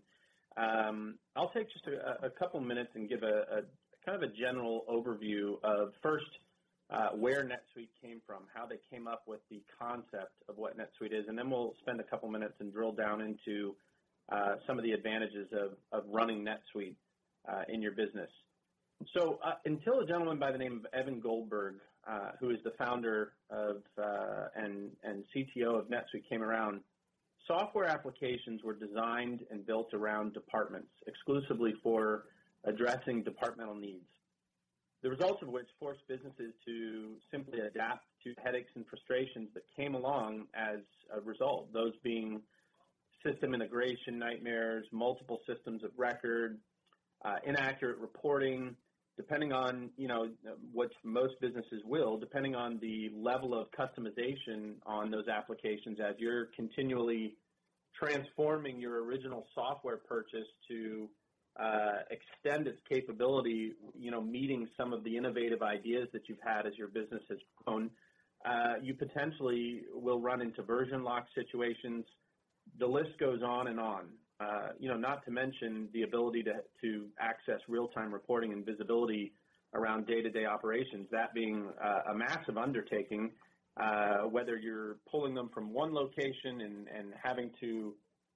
Um, 0.57 1.15
I'll 1.35 1.51
take 1.51 1.71
just 1.71 1.85
a, 1.87 2.25
a 2.25 2.29
couple 2.29 2.59
minutes 2.59 2.89
and 2.95 3.07
give 3.07 3.23
a, 3.23 3.27
a, 3.27 3.61
kind 4.05 4.21
of 4.21 4.29
a 4.29 4.33
general 4.33 4.83
overview 4.89 5.63
of 5.63 5.93
first 6.03 6.25
uh, 6.89 7.09
where 7.15 7.43
NetSuite 7.43 7.89
came 8.01 8.19
from, 8.25 8.43
how 8.53 8.65
they 8.65 8.79
came 8.91 9.07
up 9.07 9.23
with 9.27 9.39
the 9.49 9.61
concept 9.79 10.33
of 10.49 10.57
what 10.57 10.77
NetSuite 10.77 11.13
is, 11.13 11.25
and 11.27 11.37
then 11.37 11.49
we'll 11.49 11.73
spend 11.81 11.99
a 11.99 12.03
couple 12.03 12.29
minutes 12.29 12.55
and 12.59 12.73
drill 12.73 12.91
down 12.91 13.21
into 13.21 13.75
uh, 14.31 14.55
some 14.67 14.77
of 14.77 14.83
the 14.83 14.91
advantages 14.91 15.47
of, 15.53 15.73
of 15.91 16.03
running 16.09 16.43
NetSuite 16.43 16.95
uh, 17.47 17.61
in 17.69 17.81
your 17.81 17.91
business. 17.91 18.29
So 19.15 19.39
uh, 19.43 19.53
until 19.65 20.01
a 20.01 20.05
gentleman 20.05 20.39
by 20.39 20.51
the 20.51 20.57
name 20.57 20.83
of 20.83 20.93
Evan 20.93 21.19
Goldberg, 21.19 21.75
uh, 22.07 22.31
who 22.39 22.49
is 22.49 22.57
the 22.63 22.71
founder 22.77 23.33
of 23.49 23.77
uh, 23.97 24.47
and, 24.55 24.91
and 25.03 25.23
CTO 25.35 25.79
of 25.79 25.87
NetSuite 25.87 26.27
came 26.29 26.43
around, 26.43 26.81
software 27.47 27.85
applications 27.85 28.61
were 28.63 28.75
designed 28.75 29.41
and 29.51 29.65
built 29.65 29.93
around 29.93 30.33
departments 30.33 30.89
exclusively 31.07 31.73
for 31.81 32.25
addressing 32.65 33.23
departmental 33.23 33.75
needs. 33.75 34.05
The 35.01 35.09
results 35.09 35.41
of 35.41 35.47
which 35.47 35.67
forced 35.79 36.05
businesses 36.09 36.53
to 36.65 37.15
simply 37.31 37.59
adapt 37.61 38.05
to 38.25 38.33
headaches 38.43 38.71
and 38.75 38.85
frustrations 38.85 39.47
that 39.53 39.63
came 39.77 39.95
along 39.95 40.47
as 40.53 40.79
a 41.15 41.21
result, 41.21 41.71
those 41.71 41.93
being 42.03 42.41
system 43.25 43.53
integration 43.53 44.19
nightmares, 44.19 44.85
multiple 44.91 45.39
systems 45.47 45.83
of 45.85 45.91
record, 45.97 46.59
uh, 47.23 47.35
inaccurate 47.45 47.97
reporting, 47.97 48.75
depending 49.19 49.51
on, 49.51 49.89
you 49.97 50.07
know, 50.07 50.29
what 50.71 50.89
most 51.03 51.33
businesses 51.41 51.81
will, 51.83 52.17
depending 52.17 52.55
on 52.55 52.79
the 52.81 53.11
level 53.13 53.53
of 53.53 53.67
customization 53.77 54.75
on 54.85 55.11
those 55.11 55.27
applications 55.27 55.99
as 55.99 56.15
you're 56.19 56.45
continually 56.55 57.35
transforming 57.93 58.79
your 58.79 59.03
original 59.03 59.45
software 59.53 59.97
purchase 59.97 60.47
to 60.69 61.09
uh, 61.59 61.97
extend 62.11 62.65
its 62.65 62.79
capability, 62.87 63.73
you 63.93 64.09
know, 64.09 64.21
meeting 64.21 64.69
some 64.77 64.93
of 64.93 65.03
the 65.03 65.17
innovative 65.17 65.61
ideas 65.61 66.07
that 66.13 66.29
you've 66.29 66.39
had 66.41 66.65
as 66.65 66.77
your 66.77 66.87
business 66.87 67.21
has 67.27 67.39
grown, 67.65 67.89
uh, 68.45 68.75
you 68.81 68.93
potentially 68.93 69.81
will 69.93 70.21
run 70.21 70.41
into 70.41 70.63
version 70.63 71.03
lock 71.03 71.25
situations. 71.35 72.05
The 72.79 72.87
list 72.87 73.19
goes 73.19 73.41
on 73.43 73.67
and 73.67 73.81
on. 73.81 74.05
Uh, 74.39 74.69
you 74.79 74.87
know, 74.87 74.95
not 74.95 75.23
to 75.25 75.31
mention 75.31 75.89
the 75.93 76.03
ability 76.03 76.41
to, 76.43 76.53
to 76.81 77.07
access 77.19 77.59
real-time 77.67 78.13
reporting 78.13 78.53
and 78.53 78.65
visibility 78.65 79.33
around 79.73 80.07
day-to-day 80.07 80.45
operations, 80.45 81.07
that 81.11 81.33
being 81.33 81.69
uh, 81.83 82.11
a 82.11 82.15
massive 82.15 82.57
undertaking, 82.57 83.31
uh, 83.77 84.19
whether 84.29 84.57
you're 84.57 84.97
pulling 85.11 85.33
them 85.33 85.49
from 85.53 85.73
one 85.73 85.93
location 85.93 86.61
and, 86.61 86.87
and 86.87 87.13
having 87.21 87.51
to 87.59 87.93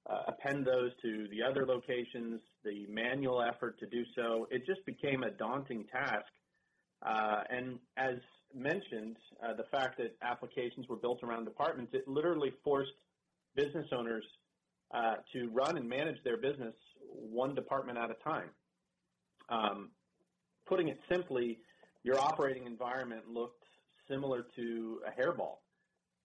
uh, 0.09 0.23
append 0.27 0.65
those 0.65 0.91
to 1.01 1.27
the 1.31 1.41
other 1.41 1.65
locations, 1.65 2.41
the 2.65 2.85
manual 2.89 3.41
effort 3.41 3.79
to 3.79 3.85
do 3.85 4.03
so, 4.15 4.45
it 4.51 4.65
just 4.65 4.85
became 4.85 5.23
a 5.23 5.31
daunting 5.31 5.85
task. 5.85 6.25
Uh, 7.01 7.43
and 7.49 7.79
as 7.97 8.15
mentioned, 8.53 9.15
uh, 9.41 9.53
the 9.53 9.63
fact 9.71 9.97
that 9.97 10.15
applications 10.21 10.87
were 10.87 10.97
built 10.97 11.23
around 11.23 11.45
departments, 11.45 11.93
it 11.93 12.07
literally 12.07 12.51
forced 12.63 12.91
business 13.55 13.87
owners 13.97 14.25
uh, 14.93 15.15
to 15.33 15.49
run 15.49 15.77
and 15.77 15.89
manage 15.89 16.17
their 16.23 16.37
business 16.37 16.75
one 17.09 17.55
department 17.55 17.97
at 17.97 18.09
a 18.11 18.15
time. 18.23 18.49
Um, 19.49 19.89
putting 20.67 20.87
it 20.87 20.99
simply, 21.09 21.59
your 22.03 22.19
operating 22.19 22.65
environment 22.65 23.23
looked 23.27 23.63
similar 24.09 24.45
to 24.55 25.01
a 25.07 25.21
hairball. 25.21 25.57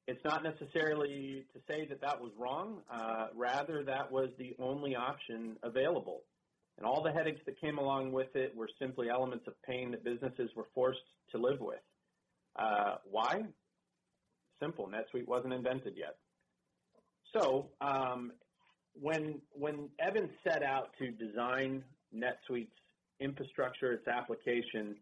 It's 0.07 0.25
not 0.25 0.43
necessarily 0.43 1.45
to 1.53 1.61
say 1.69 1.87
that 1.87 2.01
that 2.01 2.21
was 2.21 2.33
wrong. 2.39 2.81
Uh, 2.91 3.29
rather, 3.35 3.85
that 3.85 4.11
was 4.11 4.31
the 4.39 4.55
only 4.59 4.97
option 4.97 5.57
available. 5.63 6.23
And 6.79 6.87
all 6.87 7.03
the 7.03 7.11
headaches 7.11 7.41
that 7.47 7.61
came 7.61 7.79
along 7.79 8.13
with 8.13 8.35
it 8.35 8.57
were 8.57 8.69
simply 8.79 9.11
elements 9.11 9.47
of 9.47 9.61
pain 9.63 9.91
that 9.91 10.05
businesses 10.05 10.51
were 10.57 10.67
forced 10.75 11.01
to 11.33 11.39
live 11.39 11.61
with. 11.61 11.81
Uh, 12.57 12.97
why? 13.11 13.43
Simple. 14.61 14.89
NetSuite 14.89 15.27
wasn't 15.27 15.53
invented 15.53 15.95
yet. 15.97 16.17
So 17.35 17.71
um, 17.81 18.33
when 19.01 19.41
when 19.53 19.89
Evan 19.99 20.31
set 20.45 20.63
out 20.63 20.91
to 20.99 21.11
design 21.11 21.85
NetSuite's 22.15 22.71
infrastructure, 23.21 23.93
its 23.93 24.07
application, 24.09 24.97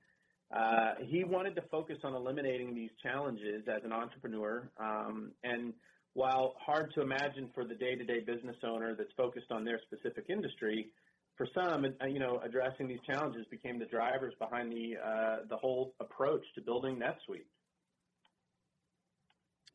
uh, 0.54 0.94
he 1.04 1.24
wanted 1.24 1.54
to 1.56 1.62
focus 1.70 1.98
on 2.04 2.14
eliminating 2.14 2.74
these 2.74 2.90
challenges 3.02 3.64
as 3.68 3.82
an 3.84 3.92
entrepreneur. 3.92 4.70
Um, 4.78 5.32
and 5.44 5.72
while 6.14 6.54
hard 6.58 6.92
to 6.94 7.02
imagine 7.02 7.50
for 7.54 7.64
the 7.64 7.74
day-to-day 7.74 8.20
business 8.20 8.56
owner 8.64 8.94
that's 8.94 9.12
focused 9.16 9.50
on 9.50 9.64
their 9.64 9.78
specific 9.86 10.26
industry, 10.30 10.88
for 11.36 11.46
some, 11.54 11.84
uh, 11.84 12.06
you 12.06 12.18
know, 12.18 12.40
addressing 12.42 12.88
these 12.88 13.00
challenges 13.06 13.44
became 13.50 13.78
the 13.78 13.84
drivers 13.84 14.32
behind 14.38 14.72
the 14.72 14.96
uh, 14.96 15.36
the 15.48 15.56
whole 15.56 15.94
approach 16.00 16.42
to 16.54 16.62
building 16.62 16.96
NetSuite. 16.96 17.44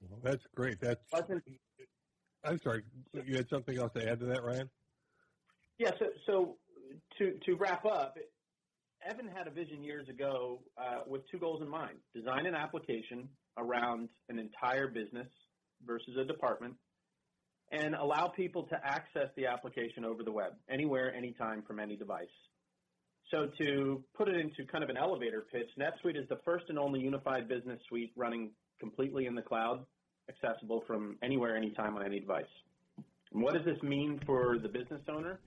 Well, 0.10 0.20
that's 0.24 0.44
great. 0.56 0.80
That's 0.82 1.02
I'm 2.44 2.60
sorry, 2.62 2.84
you 3.26 3.36
had 3.36 3.50
something 3.50 3.78
else 3.78 3.92
to 3.94 4.10
add 4.10 4.20
to 4.20 4.26
that, 4.26 4.44
Ryan? 4.44 4.70
Yeah, 5.78 5.92
so, 6.00 6.06
so 6.26 6.56
to, 7.18 7.34
to 7.46 7.56
wrap 7.56 7.86
up, 7.86 8.18
Evan 9.08 9.28
had 9.28 9.48
a 9.48 9.52
vision 9.52 9.84
years 9.84 10.08
ago 10.10 10.60
uh, 10.78 11.02
with 11.08 11.22
two 11.30 11.38
goals 11.38 11.62
in 11.62 11.70
mind. 11.70 11.98
Design 12.16 12.46
an 12.46 12.56
application 12.56 13.28
around 13.58 14.10
an 14.30 14.40
entire 14.40 14.88
business 14.88 15.28
versus 15.86 16.16
a 16.18 16.26
department 16.26 16.76
and 17.72 17.96
allow 17.96 18.28
people 18.28 18.64
to 18.64 18.76
access 18.84 19.30
the 19.38 19.46
application 19.46 20.04
over 20.04 20.24
the 20.24 20.32
web, 20.32 20.54
anywhere, 20.70 21.14
anytime, 21.16 21.64
from 21.66 21.80
any 21.80 21.96
device. 21.96 22.28
So 23.32 23.48
to 23.60 24.04
put 24.16 24.28
it 24.28 24.36
into 24.36 24.70
kind 24.70 24.84
of 24.84 24.90
an 24.90 24.98
elevator 24.98 25.46
pitch, 25.52 25.70
NetSuite 25.80 26.22
is 26.22 26.28
the 26.28 26.40
first 26.44 26.66
and 26.68 26.78
only 26.78 27.00
unified 27.00 27.48
business 27.48 27.80
suite 27.88 28.12
running 28.18 28.52
completely 28.80 29.26
in 29.26 29.36
the 29.36 29.42
cloud 29.42 29.86
accessible 30.30 30.84
from 30.88 31.18
anywhere, 31.22 31.56
anytime 31.56 31.96
on 31.96 32.06
any 32.06 32.20
device. 32.20 32.46
And 33.34 33.42
what 33.42 33.54
does 33.54 33.66
this 33.66 33.82
mean 33.82 34.20
for 34.26 34.58
the 34.60 34.70
business 34.70 35.02
owner? 35.10 35.40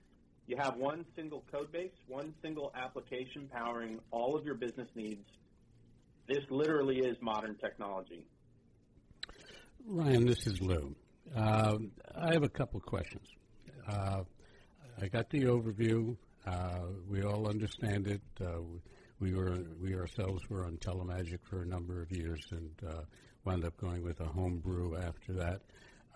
You 0.47 0.57
have 0.57 0.75
one 0.77 1.05
single 1.15 1.43
code 1.51 1.71
base, 1.71 1.91
one 2.07 2.33
single 2.41 2.71
application 2.75 3.49
powering 3.51 3.99
all 4.11 4.35
of 4.35 4.45
your 4.45 4.55
business 4.55 4.87
needs. 4.95 5.25
This 6.27 6.43
literally 6.49 6.99
is 6.99 7.17
modern 7.21 7.55
technology. 7.55 8.25
Ryan, 9.87 10.25
this 10.25 10.47
is 10.47 10.61
Lou. 10.61 10.95
Uh, 11.35 11.77
I 12.15 12.33
have 12.33 12.43
a 12.43 12.49
couple 12.49 12.79
questions. 12.79 13.27
Uh, 13.87 14.23
I 15.01 15.07
got 15.07 15.29
the 15.29 15.43
overview. 15.45 16.15
Uh, 16.45 16.87
we 17.09 17.23
all 17.23 17.47
understand 17.47 18.07
it. 18.07 18.21
Uh, 18.39 18.61
we 19.19 19.33
were 19.33 19.59
we 19.81 19.95
ourselves 19.95 20.41
were 20.49 20.65
on 20.65 20.77
Telemagic 20.77 21.39
for 21.49 21.61
a 21.61 21.65
number 21.65 22.01
of 22.01 22.11
years, 22.11 22.41
and 22.51 22.71
uh, 22.87 23.01
wound 23.45 23.63
up 23.63 23.77
going 23.77 24.03
with 24.03 24.19
a 24.19 24.25
home 24.25 24.57
brew 24.57 24.97
after 24.97 25.33
that. 25.33 25.61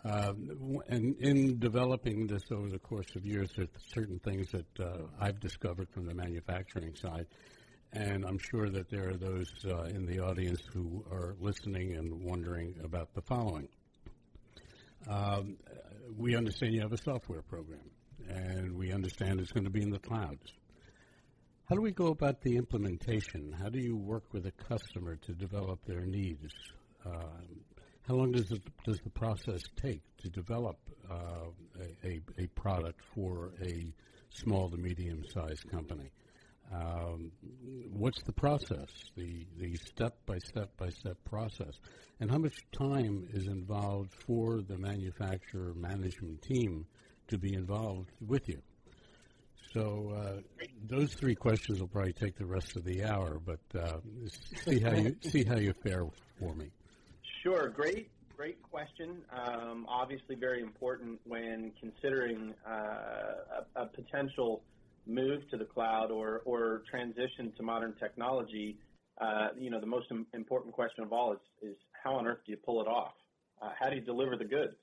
Um, 0.04 0.82
and 0.88 1.16
in 1.20 1.60
developing 1.60 2.26
this 2.28 2.44
over 2.52 2.70
the 2.70 2.80
course 2.80 3.16
of 3.16 3.26
years, 3.26 3.52
there's 3.56 3.70
certain 3.94 4.20
things 4.20 4.50
that 4.52 4.80
uh, 4.80 5.04
I've 5.20 5.40
discovered 5.40 5.90
from 5.90 6.06
the 6.06 6.14
manufacturing 6.14 6.96
side, 6.96 7.28
and 7.92 8.26
I'm 8.26 8.40
sure 8.40 8.70
that 8.70 8.90
there 8.90 9.10
are 9.10 9.18
those 9.18 9.52
uh, 9.66 9.84
in 9.84 10.06
the 10.06 10.20
audience 10.20 10.62
who 10.74 11.06
are 11.12 11.36
listening 11.40 11.96
and 11.96 12.24
wondering 12.24 12.76
about 12.84 13.14
the 13.14 13.22
following. 13.22 13.68
Um, 15.08 15.58
we 16.18 16.36
understand 16.36 16.74
you 16.74 16.82
have 16.82 16.94
a 16.94 16.98
software 17.04 17.42
program, 17.42 17.92
and 18.30 18.78
we 18.78 18.94
understand 18.94 19.40
it's 19.42 19.52
going 19.52 19.66
to 19.66 19.70
be 19.70 19.82
in 19.82 19.92
the 19.92 20.00
clouds. 20.00 20.54
How 21.68 21.76
do 21.76 21.82
we 21.82 21.92
go 21.92 22.08
about 22.08 22.42
the 22.42 22.56
implementation? 22.56 23.52
How 23.52 23.70
do 23.70 23.80
you 23.80 23.96
work 23.96 24.24
with 24.32 24.46
a 24.48 24.52
customer 24.52 25.18
to 25.18 25.34
develop 25.34 25.86
their 25.86 26.06
needs? 26.06 26.52
Um, 27.06 27.62
How 28.08 28.16
long 28.16 28.32
does 28.32 28.52
it, 28.52 28.62
does 28.84 29.00
the 29.04 29.10
process 29.12 29.62
take 29.76 30.02
to 30.18 30.30
develop 30.30 30.78
uh, 31.10 31.50
a, 32.04 32.20
a 32.38 32.48
product 32.56 33.02
for 33.14 33.52
a 33.62 33.94
small 34.30 34.70
to 34.70 34.78
medium 34.78 35.24
sized 35.32 35.70
company? 35.70 36.10
Um, 36.72 37.32
what's 37.92 38.22
the 38.24 38.32
process, 38.32 38.90
the 39.16 39.46
the 39.58 39.76
step 39.78 40.16
by 40.28 40.38
step 40.38 40.70
by 40.78 40.90
step 40.90 41.18
process, 41.26 41.74
and 42.20 42.30
how 42.30 42.38
much 42.38 42.58
time 42.72 43.28
is 43.34 43.48
involved 43.48 44.14
for 44.26 44.62
the 44.62 44.78
manufacturer 44.78 45.74
management 45.74 46.42
team 46.44 46.86
to 47.28 47.38
be 47.40 47.54
involved 47.54 48.12
with 48.22 48.48
you? 48.48 48.62
So 49.74 50.14
uh, 50.16 50.42
those 50.88 51.14
three 51.14 51.36
questions 51.36 51.80
will 51.80 51.88
probably 51.88 52.14
take 52.14 52.36
the 52.38 52.46
rest 52.46 52.76
of 52.76 52.84
the 52.84 53.04
hour, 53.04 53.40
but 53.40 53.60
uh, 53.80 53.98
see 54.64 54.80
how 54.80 54.94
you 54.94 55.16
see 55.22 55.44
how 55.44 55.58
you 55.58 55.74
fare 55.84 56.06
for 56.40 56.54
me. 56.56 56.70
Sure, 57.44 57.70
great, 57.70 58.10
great 58.36 58.62
question. 58.62 59.22
Um, 59.32 59.86
obviously, 59.88 60.36
very 60.36 60.62
important 60.62 61.20
when 61.26 61.72
considering 61.80 62.54
uh, 62.68 63.64
a, 63.76 63.84
a, 63.84 63.86
potential 63.86 64.62
move 65.08 65.50
to 65.52 65.58
the 65.58 65.64
cloud 65.64 66.12
or 66.12 66.42
or 66.44 66.84
transition 66.90 67.54
to 67.56 67.64
modern 67.64 67.94
technology. 67.94 68.78
Uh, 69.22 69.50
you 69.58 69.70
know, 69.70 69.80
the 69.80 69.88
most 69.88 70.08
important 70.34 70.74
question 70.74 71.04
of 71.04 71.14
all 71.14 71.32
is 71.32 71.40
is 71.62 71.76
how 72.04 72.16
on 72.16 72.28
earth 72.28 72.40
do 72.46 72.52
you 72.52 72.58
pull 72.58 72.82
it 72.82 72.88
off? 72.88 73.14
Uh, 73.62 73.70
how 73.80 73.90
do 73.90 73.96
you 73.96 74.02
deliver 74.02 74.36
the 74.36 74.46
goods? 74.46 74.76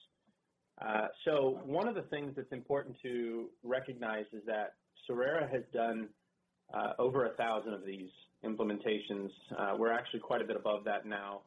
Uh, 0.80 1.08
so 1.26 1.60
one 1.64 1.86
of 1.88 1.94
the 1.94 2.02
things 2.02 2.32
that's 2.36 2.52
important 2.52 2.96
to 3.02 3.50
recognize 3.64 4.24
is 4.32 4.42
that 4.46 4.74
Sererra 5.06 5.50
has 5.50 5.62
done 5.74 6.08
uh, 6.72 6.92
over 6.98 7.26
a 7.26 7.34
thousand 7.34 7.74
of 7.74 7.84
these 7.84 8.10
implementations. 8.44 9.28
Uh, 9.58 9.74
we're 9.78 9.92
actually 9.92 10.20
quite 10.20 10.40
a 10.40 10.44
bit 10.44 10.56
above 10.56 10.84
that 10.84 11.04
now. 11.04 11.42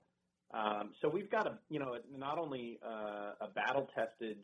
Um, 0.52 0.92
so 1.02 1.10
we've 1.10 1.30
got 1.30 1.48
a, 1.48 1.58
you 1.70 1.80
know, 1.80 1.96
not 2.18 2.38
only 2.38 2.80
uh, 2.86 3.34
a 3.42 3.48
battle-tested 3.54 4.38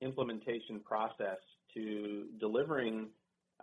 implementation 0.00 0.80
process 0.80 1.38
to 1.74 2.26
delivering 2.38 3.08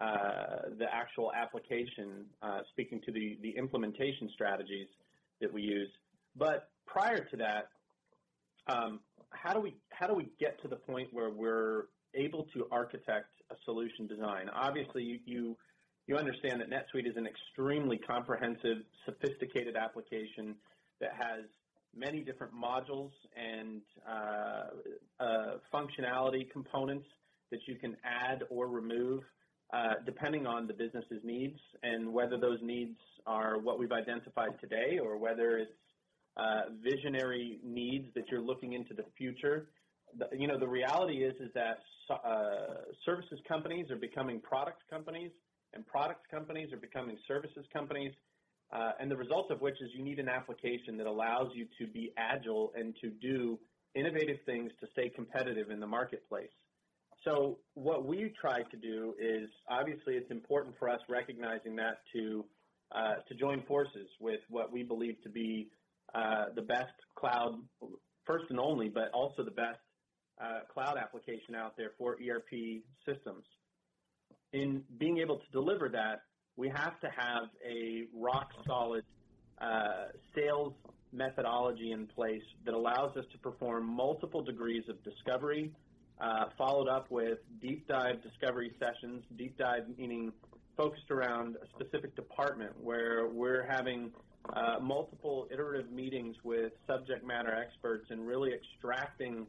uh, 0.01 0.69
the 0.79 0.85
actual 0.91 1.31
application, 1.33 2.25
speaking 2.71 2.99
to 3.05 3.11
the, 3.11 3.37
the 3.41 3.51
implementation 3.51 4.29
strategies 4.33 4.87
that 5.39 5.53
we 5.53 5.61
use, 5.61 5.89
but 6.35 6.69
prior 6.85 7.23
to 7.25 7.37
that, 7.37 7.69
um, 8.67 8.99
how 9.29 9.53
do 9.53 9.59
we 9.59 9.75
how 9.89 10.07
do 10.07 10.13
we 10.13 10.29
get 10.39 10.61
to 10.61 10.67
the 10.67 10.75
point 10.75 11.09
where 11.11 11.29
we're 11.29 11.85
able 12.13 12.47
to 12.53 12.67
architect 12.71 13.29
a 13.51 13.55
solution 13.65 14.07
design? 14.07 14.49
Obviously, 14.49 15.03
you 15.03 15.19
you, 15.25 15.57
you 16.07 16.15
understand 16.15 16.61
that 16.61 16.69
NetSuite 16.69 17.07
is 17.07 17.17
an 17.17 17.27
extremely 17.27 17.97
comprehensive, 17.97 18.77
sophisticated 19.05 19.75
application 19.75 20.55
that 21.01 21.11
has 21.17 21.45
many 21.95 22.21
different 22.21 22.53
modules 22.53 23.11
and 23.35 23.81
uh, 24.07 25.23
uh, 25.23 25.57
functionality 25.73 26.49
components 26.51 27.05
that 27.51 27.59
you 27.67 27.75
can 27.75 27.95
add 28.03 28.43
or 28.49 28.67
remove 28.67 29.23
uh, 29.73 29.93
depending 30.05 30.45
on 30.45 30.67
the 30.67 30.73
business's 30.73 31.23
needs 31.23 31.59
and 31.81 32.11
whether 32.11 32.37
those 32.37 32.59
needs 32.61 32.97
are 33.25 33.57
what 33.59 33.79
we've 33.79 33.91
identified 33.91 34.51
today 34.61 34.99
or 35.01 35.17
whether 35.17 35.57
it's 35.57 35.71
uh, 36.37 36.61
visionary 36.83 37.59
needs 37.63 38.07
that 38.15 38.23
you're 38.29 38.41
looking 38.41 38.73
into 38.73 38.93
the 38.93 39.05
future. 39.17 39.69
The, 40.17 40.27
you 40.37 40.47
know, 40.47 40.59
the 40.59 40.67
reality 40.67 41.23
is 41.23 41.33
is 41.39 41.51
that 41.53 41.79
uh, 42.09 42.91
services 43.05 43.39
companies 43.47 43.89
are 43.89 43.95
becoming 43.95 44.39
product 44.41 44.81
companies, 44.89 45.31
and 45.73 45.85
product 45.87 46.29
companies 46.29 46.71
are 46.73 46.77
becoming 46.77 47.17
services 47.27 47.65
companies. 47.71 48.13
Uh, 48.73 48.91
and 48.99 49.09
the 49.09 49.15
result 49.15 49.51
of 49.51 49.61
which 49.61 49.75
is 49.81 49.89
you 49.95 50.03
need 50.03 50.19
an 50.19 50.27
application 50.27 50.97
that 50.97 51.05
allows 51.05 51.47
you 51.53 51.67
to 51.77 51.85
be 51.85 52.11
agile 52.17 52.73
and 52.75 52.95
to 52.99 53.09
do 53.09 53.59
innovative 53.93 54.37
things 54.45 54.71
to 54.79 54.87
stay 54.93 55.09
competitive 55.09 55.69
in 55.69 55.79
the 55.79 55.85
marketplace. 55.85 56.49
So 57.23 57.59
what 57.75 58.05
we 58.05 58.33
try 58.41 58.63
to 58.63 58.77
do 58.77 59.13
is 59.19 59.49
obviously 59.69 60.15
it's 60.15 60.31
important 60.31 60.75
for 60.79 60.89
us 60.89 60.99
recognizing 61.07 61.75
that 61.77 62.01
to 62.13 62.43
uh, 62.93 63.15
to 63.27 63.33
join 63.33 63.63
forces 63.63 64.07
with 64.19 64.41
what 64.49 64.71
we 64.71 64.83
believe 64.83 65.15
to 65.23 65.29
be 65.29 65.69
uh, 66.13 66.45
the 66.55 66.61
best 66.61 66.93
cloud, 67.15 67.59
first 68.23 68.45
and 68.49 68.59
only, 68.59 68.87
but 68.87 69.09
also 69.13 69.43
the 69.43 69.49
best 69.51 69.79
uh, 70.39 70.59
cloud 70.71 70.97
application 70.97 71.55
out 71.55 71.75
there 71.75 71.91
for 71.97 72.17
ERP 72.21 72.83
systems. 73.03 73.45
In 74.51 74.83
being 74.99 75.17
able 75.17 75.37
to 75.37 75.51
deliver 75.51 75.89
that, 75.89 76.21
we 76.55 76.69
have 76.69 76.99
to 77.01 77.07
have 77.07 77.49
a 77.65 78.03
rock 78.13 78.49
solid 78.65 79.03
uh, 79.59 80.05
sales 80.35 80.73
methodology 81.11 81.91
in 81.91 82.07
place 82.07 82.43
that 82.65 82.73
allows 82.73 83.15
us 83.17 83.25
to 83.31 83.37
perform 83.37 83.85
multiple 83.85 84.41
degrees 84.41 84.83
of 84.89 85.01
discovery, 85.03 85.71
uh, 86.19 86.45
followed 86.57 86.87
up 86.87 87.09
with 87.11 87.39
deep 87.61 87.87
dive 87.87 88.21
discovery 88.23 88.73
sessions. 88.79 89.23
Deep 89.37 89.57
dive 89.57 89.83
meaning 89.97 90.31
focused 90.75 91.11
around 91.11 91.55
a 91.55 91.67
specific 91.79 92.15
department 92.15 92.71
where 92.81 93.27
we're 93.27 93.65
having 93.69 94.11
uh, 94.55 94.79
multiple 94.81 95.47
iterative 95.51 95.91
meetings 95.91 96.35
with 96.43 96.73
subject 96.87 97.25
matter 97.25 97.53
experts 97.53 98.07
and 98.09 98.25
really 98.25 98.51
extracting 98.51 99.45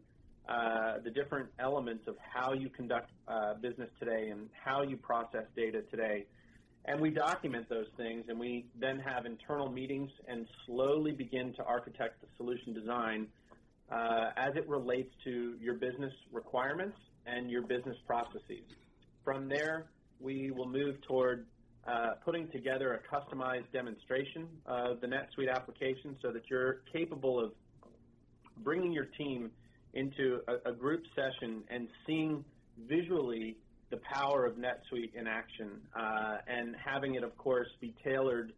uh, 0.48 0.98
the 1.02 1.10
different 1.10 1.48
elements 1.58 2.06
of 2.06 2.16
how 2.18 2.52
you 2.52 2.68
conduct 2.68 3.10
uh, 3.26 3.54
business 3.54 3.88
today 3.98 4.28
and 4.30 4.48
how 4.52 4.82
you 4.82 4.96
process 4.96 5.44
data 5.56 5.80
today. 5.90 6.26
And 6.86 7.00
we 7.00 7.10
document 7.10 7.68
those 7.68 7.86
things, 7.96 8.26
and 8.28 8.38
we 8.38 8.66
then 8.78 8.98
have 8.98 9.24
internal 9.24 9.70
meetings 9.70 10.10
and 10.28 10.46
slowly 10.66 11.12
begin 11.12 11.54
to 11.54 11.64
architect 11.64 12.20
the 12.20 12.26
solution 12.36 12.74
design 12.74 13.26
uh, 13.90 14.30
as 14.36 14.54
it 14.56 14.68
relates 14.68 15.10
to 15.24 15.54
your 15.60 15.74
business 15.74 16.12
requirements 16.30 16.98
and 17.26 17.50
your 17.50 17.62
business 17.62 17.96
processes. 18.06 18.64
From 19.24 19.48
there, 19.48 19.86
we 20.20 20.50
will 20.50 20.68
move 20.68 21.00
toward 21.02 21.46
uh, 21.86 22.12
putting 22.24 22.48
together 22.48 22.94
a 22.94 23.14
customized 23.14 23.70
demonstration 23.72 24.46
of 24.66 25.00
the 25.00 25.06
NetSuite 25.06 25.50
application 25.50 26.16
so 26.20 26.32
that 26.32 26.42
you're 26.50 26.80
capable 26.92 27.42
of 27.42 27.52
bringing 28.62 28.92
your 28.92 29.06
team 29.18 29.50
into 29.94 30.40
a, 30.48 30.70
a 30.70 30.72
group 30.72 31.02
session 31.14 31.62
and 31.68 31.88
seeing 32.06 32.44
visually 32.88 33.56
the 33.94 34.00
power 34.00 34.44
of 34.44 34.54
NetSuite 34.56 35.14
in 35.14 35.28
action 35.28 35.70
uh, 35.94 36.38
and 36.48 36.74
having 36.84 37.14
it, 37.14 37.22
of 37.22 37.36
course, 37.38 37.68
be 37.80 37.94
tailored 38.02 38.52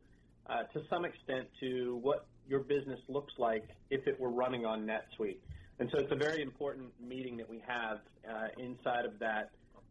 uh, 0.49 0.63
to 0.73 0.81
some 0.89 1.05
extent 1.05 1.47
to 1.61 1.99
what 2.01 2.27
your 2.49 2.61
business 2.61 3.01
looks 3.09 3.35
like 3.37 3.65
if 3.91 4.07
it 4.07 4.19
were 4.19 4.31
running 4.31 4.65
on 4.65 4.87
NetSuite. 4.87 5.37
And 5.79 5.91
so 5.93 5.99
it's 5.99 6.13
a 6.13 6.17
very 6.17 6.41
important 6.41 6.89
meeting 7.07 7.37
that 7.37 7.51
we 7.51 7.63
have 7.67 7.99
uh, 8.27 8.47
inside 8.57 9.05
of 9.05 9.19
that 9.19 9.51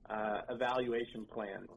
uh, 0.09 0.41
evaluation 0.49 1.25
plan. 1.25 1.67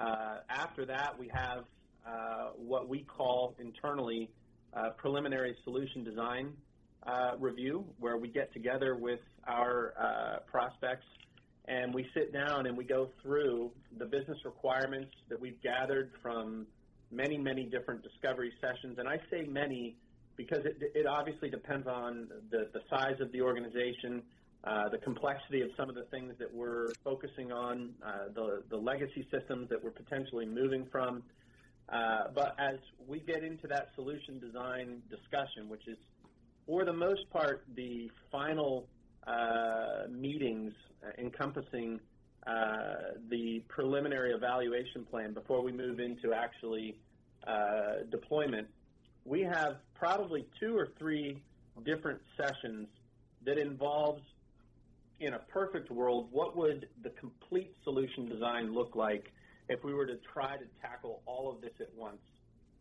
Uh, 0.00 0.38
after 0.48 0.84
that, 0.86 1.16
we 1.16 1.30
have 1.32 1.64
uh, 2.04 2.48
what 2.56 2.88
we 2.88 3.04
call 3.04 3.54
internally 3.60 4.28
preliminary 4.96 5.54
solution 5.62 6.02
design 6.02 6.52
review, 7.38 7.84
where 8.00 8.16
we 8.16 8.26
get 8.26 8.52
together 8.52 8.96
with 8.96 9.20
our 9.46 10.42
prospects 10.50 11.06
and 11.66 11.94
we 11.94 12.06
sit 12.14 12.32
down 12.32 12.66
and 12.66 12.76
we 12.76 12.84
go 12.84 13.08
through 13.22 13.70
the 13.98 14.04
business 14.04 14.38
requirements 14.44 15.12
that 15.28 15.40
we've 15.40 15.60
gathered 15.62 16.10
from 16.22 16.66
many, 17.10 17.38
many 17.38 17.64
different 17.64 18.02
discovery 18.02 18.52
sessions. 18.60 18.98
And 18.98 19.08
I 19.08 19.18
say 19.30 19.44
many 19.44 19.96
because 20.36 20.64
it, 20.64 20.76
it 20.94 21.06
obviously 21.06 21.48
depends 21.48 21.86
on 21.86 22.28
the, 22.50 22.68
the 22.72 22.80
size 22.90 23.20
of 23.20 23.30
the 23.32 23.40
organization, 23.40 24.22
uh, 24.64 24.88
the 24.88 24.98
complexity 24.98 25.62
of 25.62 25.70
some 25.76 25.88
of 25.88 25.94
the 25.94 26.04
things 26.10 26.34
that 26.38 26.52
we're 26.52 26.88
focusing 27.02 27.52
on, 27.52 27.90
uh, 28.04 28.32
the, 28.34 28.62
the 28.68 28.76
legacy 28.76 29.26
systems 29.30 29.68
that 29.70 29.82
we're 29.82 29.90
potentially 29.90 30.46
moving 30.46 30.86
from. 30.90 31.22
Uh, 31.88 32.24
but 32.34 32.56
as 32.58 32.76
we 33.06 33.20
get 33.20 33.44
into 33.44 33.66
that 33.68 33.88
solution 33.94 34.38
design 34.40 35.02
discussion, 35.08 35.68
which 35.68 35.86
is 35.86 35.98
for 36.66 36.84
the 36.84 36.92
most 36.92 37.28
part 37.30 37.64
the 37.76 38.10
final 38.32 38.86
meetings 40.10 40.72
encompassing 41.18 42.00
uh, 42.46 42.94
the 43.30 43.62
preliminary 43.68 44.32
evaluation 44.32 45.04
plan 45.04 45.32
before 45.32 45.62
we 45.62 45.72
move 45.72 46.00
into 46.00 46.32
actually 46.32 46.96
deployment, 48.10 48.66
we 49.24 49.40
have 49.40 49.76
probably 49.94 50.46
two 50.60 50.76
or 50.76 50.88
three 50.98 51.42
different 51.84 52.20
sessions 52.36 52.88
that 53.44 53.58
involves 53.58 54.22
in 55.20 55.34
a 55.34 55.38
perfect 55.38 55.90
world, 55.90 56.28
what 56.30 56.56
would 56.56 56.88
the 57.02 57.10
complete 57.10 57.74
solution 57.84 58.28
design 58.28 58.74
look 58.74 58.94
like 58.94 59.32
if 59.68 59.82
we 59.84 59.94
were 59.94 60.06
to 60.06 60.18
try 60.32 60.56
to 60.56 60.64
tackle 60.82 61.22
all 61.26 61.50
of 61.50 61.60
this 61.60 61.72
at 61.80 61.88
once? 61.96 62.20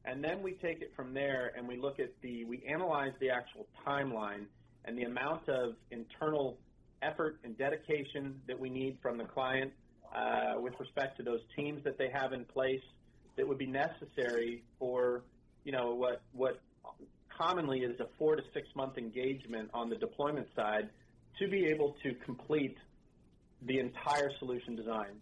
And 0.06 0.23
then 0.23 0.41
we 0.41 0.53
take 0.53 0.82
it 0.82 0.91
from 0.95 1.13
there 1.13 1.53
and 1.56 1.67
we 1.67 1.77
look 1.77 1.99
at 1.99 2.12
the, 2.21 2.43
we 2.43 2.63
analyze 2.67 3.13
the 3.21 3.29
actual 3.29 3.67
timeline 3.88 4.45
and 4.85 4.97
the 4.97 5.03
amount 5.03 5.47
of 5.49 5.75
internal 5.91 6.57
effort 7.01 7.39
and 7.43 7.57
dedication 7.57 8.39
that 8.47 8.59
we 8.59 8.69
need 8.69 8.97
from 9.01 9.17
the 9.17 9.25
client 9.25 9.71
uh, 10.15 10.53
with 10.57 10.73
respect 10.79 11.17
to 11.17 11.23
those 11.23 11.41
teams 11.55 11.83
that 11.83 11.97
they 11.97 12.09
have 12.09 12.33
in 12.33 12.45
place 12.45 12.81
that 13.35 13.47
would 13.47 13.57
be 13.57 13.65
necessary 13.65 14.63
for, 14.79 15.23
you 15.63 15.71
know, 15.71 15.93
what, 15.93 16.21
what 16.33 16.61
commonly 17.35 17.79
is 17.79 17.99
a 17.99 18.07
four 18.17 18.35
to 18.35 18.43
six 18.53 18.67
month 18.75 18.97
engagement 18.97 19.69
on 19.73 19.89
the 19.89 19.95
deployment 19.95 20.47
side 20.55 20.89
to 21.39 21.47
be 21.47 21.65
able 21.65 21.95
to 22.03 22.13
complete 22.25 22.77
the 23.63 23.79
entire 23.79 24.29
solution 24.39 24.75
design. 24.75 25.15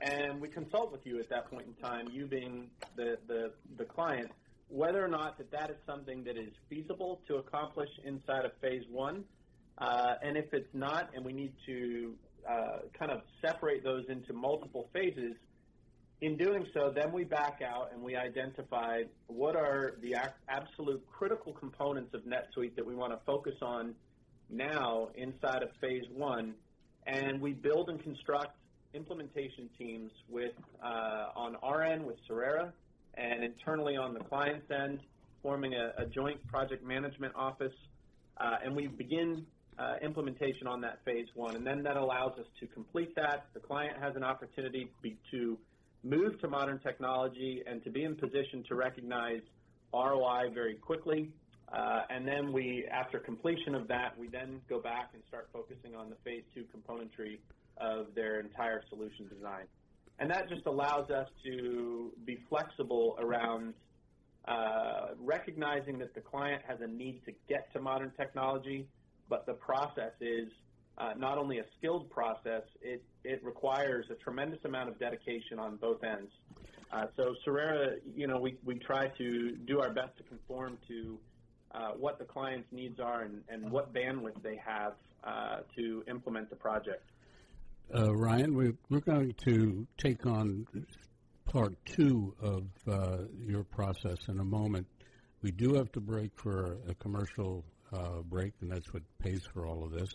And 0.00 0.40
we 0.40 0.48
consult 0.48 0.90
with 0.90 1.06
you 1.06 1.20
at 1.20 1.28
that 1.30 1.48
point 1.50 1.66
in 1.66 1.74
time, 1.74 2.08
you 2.10 2.26
being 2.26 2.68
the, 2.96 3.18
the, 3.28 3.52
the 3.78 3.84
client, 3.84 4.32
whether 4.72 5.04
or 5.04 5.08
not 5.08 5.36
that 5.36 5.50
that 5.50 5.70
is 5.70 5.76
something 5.86 6.24
that 6.24 6.36
is 6.36 6.52
feasible 6.70 7.20
to 7.28 7.36
accomplish 7.36 7.90
inside 8.04 8.44
of 8.44 8.52
phase 8.60 8.84
one. 8.90 9.22
Uh, 9.78 10.14
and 10.22 10.36
if 10.36 10.52
it's 10.52 10.74
not, 10.74 11.10
and 11.14 11.24
we 11.24 11.32
need 11.32 11.52
to 11.66 12.14
uh, 12.48 12.78
kind 12.98 13.10
of 13.10 13.20
separate 13.44 13.84
those 13.84 14.04
into 14.08 14.32
multiple 14.32 14.88
phases, 14.92 15.34
in 16.22 16.36
doing 16.36 16.64
so, 16.72 16.92
then 16.94 17.12
we 17.12 17.24
back 17.24 17.60
out 17.66 17.90
and 17.92 18.00
we 18.00 18.14
identify 18.16 19.02
what 19.26 19.56
are 19.56 19.94
the 20.00 20.14
absolute 20.48 21.04
critical 21.10 21.52
components 21.52 22.14
of 22.14 22.22
NetSuite 22.22 22.76
that 22.76 22.86
we 22.86 22.94
want 22.94 23.12
to 23.12 23.18
focus 23.26 23.56
on 23.60 23.94
now 24.48 25.08
inside 25.16 25.62
of 25.62 25.70
phase 25.80 26.04
one, 26.14 26.54
and 27.06 27.40
we 27.40 27.52
build 27.52 27.90
and 27.90 28.00
construct 28.02 28.56
implementation 28.94 29.68
teams 29.76 30.12
with 30.28 30.52
uh, 30.82 31.26
on 31.34 31.56
our 31.56 31.82
end 31.82 32.04
with 32.04 32.16
Sererra 32.28 32.72
and 33.14 33.44
internally 33.44 33.96
on 33.96 34.14
the 34.14 34.20
client's 34.20 34.70
end, 34.70 35.00
forming 35.42 35.74
a, 35.74 35.92
a 35.98 36.06
joint 36.06 36.44
project 36.46 36.84
management 36.84 37.34
office, 37.36 37.72
uh, 38.38 38.56
and 38.64 38.74
we 38.74 38.86
begin 38.86 39.44
uh, 39.78 39.94
implementation 40.02 40.66
on 40.66 40.80
that 40.80 40.98
phase 41.04 41.26
one, 41.34 41.56
and 41.56 41.66
then 41.66 41.82
that 41.82 41.96
allows 41.96 42.38
us 42.38 42.46
to 42.60 42.66
complete 42.66 43.14
that. 43.16 43.46
The 43.54 43.60
client 43.60 43.96
has 44.00 44.16
an 44.16 44.22
opportunity 44.22 44.90
to 45.30 45.58
move 46.04 46.40
to 46.40 46.48
modern 46.48 46.78
technology 46.80 47.62
and 47.66 47.82
to 47.84 47.90
be 47.90 48.04
in 48.04 48.16
position 48.16 48.64
to 48.68 48.74
recognize 48.74 49.40
ROI 49.92 50.50
very 50.52 50.74
quickly. 50.74 51.30
Uh, 51.72 52.02
and 52.10 52.28
then 52.28 52.52
we, 52.52 52.86
after 52.90 53.18
completion 53.18 53.74
of 53.74 53.88
that, 53.88 54.18
we 54.18 54.28
then 54.28 54.60
go 54.68 54.80
back 54.80 55.10
and 55.14 55.22
start 55.28 55.48
focusing 55.52 55.94
on 55.94 56.10
the 56.10 56.16
phase 56.24 56.42
two 56.54 56.64
componentry 56.74 57.38
of 57.78 58.06
their 58.14 58.40
entire 58.40 58.82
solution 58.90 59.26
design. 59.28 59.64
And 60.22 60.30
that 60.30 60.48
just 60.48 60.66
allows 60.66 61.10
us 61.10 61.26
to 61.42 62.12
be 62.24 62.38
flexible 62.48 63.18
around 63.18 63.74
uh, 64.46 65.14
recognizing 65.18 65.98
that 65.98 66.14
the 66.14 66.20
client 66.20 66.62
has 66.64 66.78
a 66.80 66.86
need 66.86 67.22
to 67.24 67.32
get 67.48 67.72
to 67.72 67.80
modern 67.80 68.12
technology, 68.16 68.86
but 69.28 69.46
the 69.46 69.54
process 69.54 70.12
is 70.20 70.48
uh, 70.96 71.14
not 71.18 71.38
only 71.38 71.58
a 71.58 71.64
skilled 71.76 72.08
process, 72.08 72.62
it, 72.80 73.02
it 73.24 73.42
requires 73.42 74.06
a 74.10 74.14
tremendous 74.14 74.60
amount 74.64 74.90
of 74.90 74.96
dedication 75.00 75.58
on 75.58 75.74
both 75.74 76.04
ends. 76.04 76.30
Uh, 76.92 77.06
so 77.16 77.34
Sererra, 77.44 77.96
you 78.14 78.28
know, 78.28 78.38
we, 78.38 78.56
we 78.64 78.76
try 78.76 79.08
to 79.18 79.56
do 79.66 79.80
our 79.80 79.92
best 79.92 80.16
to 80.18 80.22
conform 80.22 80.78
to 80.86 81.18
uh, 81.74 81.88
what 81.98 82.20
the 82.20 82.24
client's 82.24 82.68
needs 82.70 83.00
are 83.00 83.22
and, 83.22 83.42
and 83.48 83.68
what 83.68 83.92
bandwidth 83.92 84.40
they 84.40 84.60
have 84.64 84.92
uh, 85.24 85.62
to 85.74 86.04
implement 86.06 86.48
the 86.48 86.54
project. 86.54 87.02
Uh, 87.94 88.14
Ryan, 88.14 88.54
we're, 88.54 88.74
we're 88.88 89.00
going 89.00 89.34
to 89.44 89.86
take 89.98 90.26
on 90.26 90.66
part 91.44 91.74
two 91.84 92.34
of 92.40 92.64
uh, 92.88 93.24
your 93.38 93.64
process 93.64 94.16
in 94.28 94.40
a 94.40 94.44
moment. 94.44 94.86
We 95.42 95.50
do 95.50 95.74
have 95.74 95.92
to 95.92 96.00
break 96.00 96.30
for 96.34 96.78
a 96.88 96.94
commercial 96.94 97.64
break, 98.24 98.54
and 98.60 98.70
that's 98.70 98.92
what 98.92 99.02
pays 99.18 99.42
for 99.52 99.66
all 99.66 99.84
of 99.84 99.90
this. 99.90 100.08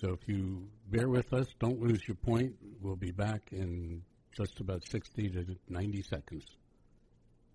So 0.00 0.12
if 0.12 0.28
you 0.28 0.68
bear 0.90 1.08
with 1.08 1.32
us, 1.32 1.46
don't 1.58 1.80
lose 1.80 2.06
your 2.06 2.16
point. 2.16 2.54
We'll 2.80 2.96
be 2.96 3.10
back 3.10 3.40
in 3.50 4.02
just 4.36 4.60
about 4.60 4.86
60 4.86 5.30
to 5.30 5.56
90 5.68 6.02
seconds. 6.02 6.44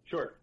Sure. 0.05 0.33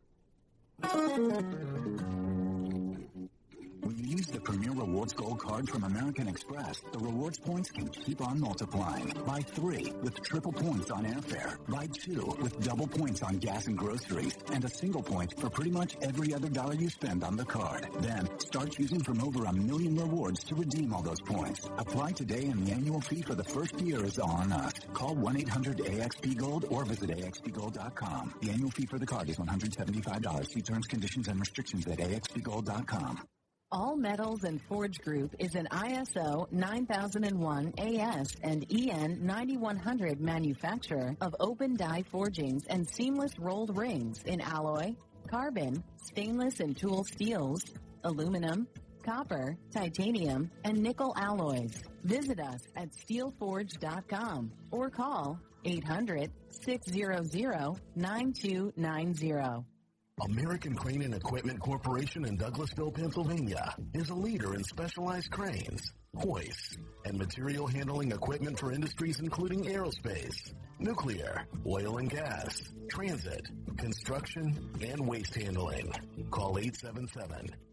When 3.88 3.96
you 3.96 4.18
use 4.18 4.26
the 4.26 4.38
Premier 4.38 4.72
Rewards 4.72 5.14
Gold 5.14 5.38
Card 5.38 5.66
from 5.66 5.82
American 5.82 6.28
Express, 6.28 6.82
the 6.92 6.98
rewards 6.98 7.38
points 7.38 7.70
can 7.70 7.88
keep 7.88 8.20
on 8.20 8.38
multiplying. 8.38 9.14
Buy 9.24 9.40
three 9.40 9.94
with 10.02 10.22
triple 10.22 10.52
points 10.52 10.90
on 10.90 11.06
airfare. 11.06 11.56
Buy 11.68 11.86
two 11.86 12.36
with 12.42 12.60
double 12.60 12.86
points 12.86 13.22
on 13.22 13.38
gas 13.38 13.66
and 13.66 13.78
groceries. 13.78 14.36
And 14.52 14.62
a 14.62 14.68
single 14.68 15.02
point 15.02 15.32
for 15.40 15.48
pretty 15.48 15.70
much 15.70 15.96
every 16.02 16.34
other 16.34 16.50
dollar 16.50 16.74
you 16.74 16.90
spend 16.90 17.24
on 17.24 17.38
the 17.38 17.46
card. 17.46 17.88
Then, 18.00 18.28
start 18.40 18.72
choosing 18.72 19.02
from 19.02 19.22
over 19.22 19.46
a 19.46 19.54
million 19.54 19.96
rewards 19.96 20.44
to 20.44 20.54
redeem 20.54 20.92
all 20.92 21.00
those 21.00 21.22
points. 21.22 21.66
Apply 21.78 22.12
today 22.12 22.44
and 22.44 22.66
the 22.66 22.72
annual 22.72 23.00
fee 23.00 23.22
for 23.22 23.36
the 23.36 23.44
first 23.44 23.80
year 23.80 24.04
is 24.04 24.18
on 24.18 24.52
us. 24.52 24.74
Call 24.92 25.16
1-800-AXP-GOLD 25.16 26.66
or 26.68 26.84
visit 26.84 27.08
axpgold.com. 27.08 28.34
The 28.42 28.50
annual 28.50 28.70
fee 28.70 28.84
for 28.84 28.98
the 28.98 29.06
card 29.06 29.30
is 29.30 29.38
$175. 29.38 30.46
See 30.52 30.60
terms, 30.60 30.86
conditions, 30.86 31.28
and 31.28 31.40
restrictions 31.40 31.86
at 31.86 32.00
axpgold.com. 32.00 33.26
All 33.70 33.98
Metals 33.98 34.44
and 34.44 34.62
Forge 34.62 34.98
Group 35.00 35.34
is 35.38 35.54
an 35.54 35.68
ISO 35.70 36.50
9001 36.50 37.74
AS 37.76 38.34
and 38.42 38.64
EN 38.72 39.18
9100 39.20 40.22
manufacturer 40.22 41.14
of 41.20 41.36
open 41.38 41.76
die 41.76 42.02
forgings 42.10 42.64
and 42.70 42.88
seamless 42.88 43.38
rolled 43.38 43.76
rings 43.76 44.22
in 44.24 44.40
alloy, 44.40 44.94
carbon, 45.30 45.84
stainless 45.98 46.60
and 46.60 46.78
tool 46.78 47.04
steels, 47.04 47.62
aluminum, 48.04 48.66
copper, 49.04 49.54
titanium, 49.70 50.50
and 50.64 50.78
nickel 50.78 51.12
alloys. 51.18 51.74
Visit 52.04 52.40
us 52.40 52.62
at 52.74 52.88
steelforge.com 52.92 54.50
or 54.70 54.88
call 54.88 55.38
800 55.66 56.30
600 56.48 57.80
9290. 57.94 59.77
American 60.24 60.74
Crane 60.74 61.02
and 61.02 61.14
Equipment 61.14 61.60
Corporation 61.60 62.24
in 62.24 62.36
Douglasville, 62.36 62.92
Pennsylvania 62.92 63.72
is 63.94 64.10
a 64.10 64.14
leader 64.14 64.54
in 64.54 64.64
specialized 64.64 65.30
cranes, 65.30 65.92
hoists, 66.16 66.76
and 67.04 67.16
material 67.16 67.68
handling 67.68 68.10
equipment 68.10 68.58
for 68.58 68.72
industries 68.72 69.20
including 69.20 69.62
aerospace, 69.64 70.52
nuclear, 70.80 71.46
oil 71.66 71.98
and 71.98 72.10
gas, 72.10 72.60
transit, 72.88 73.46
construction, 73.76 74.58
and 74.80 75.06
waste 75.06 75.36
handling. 75.36 75.92
Call 76.30 76.58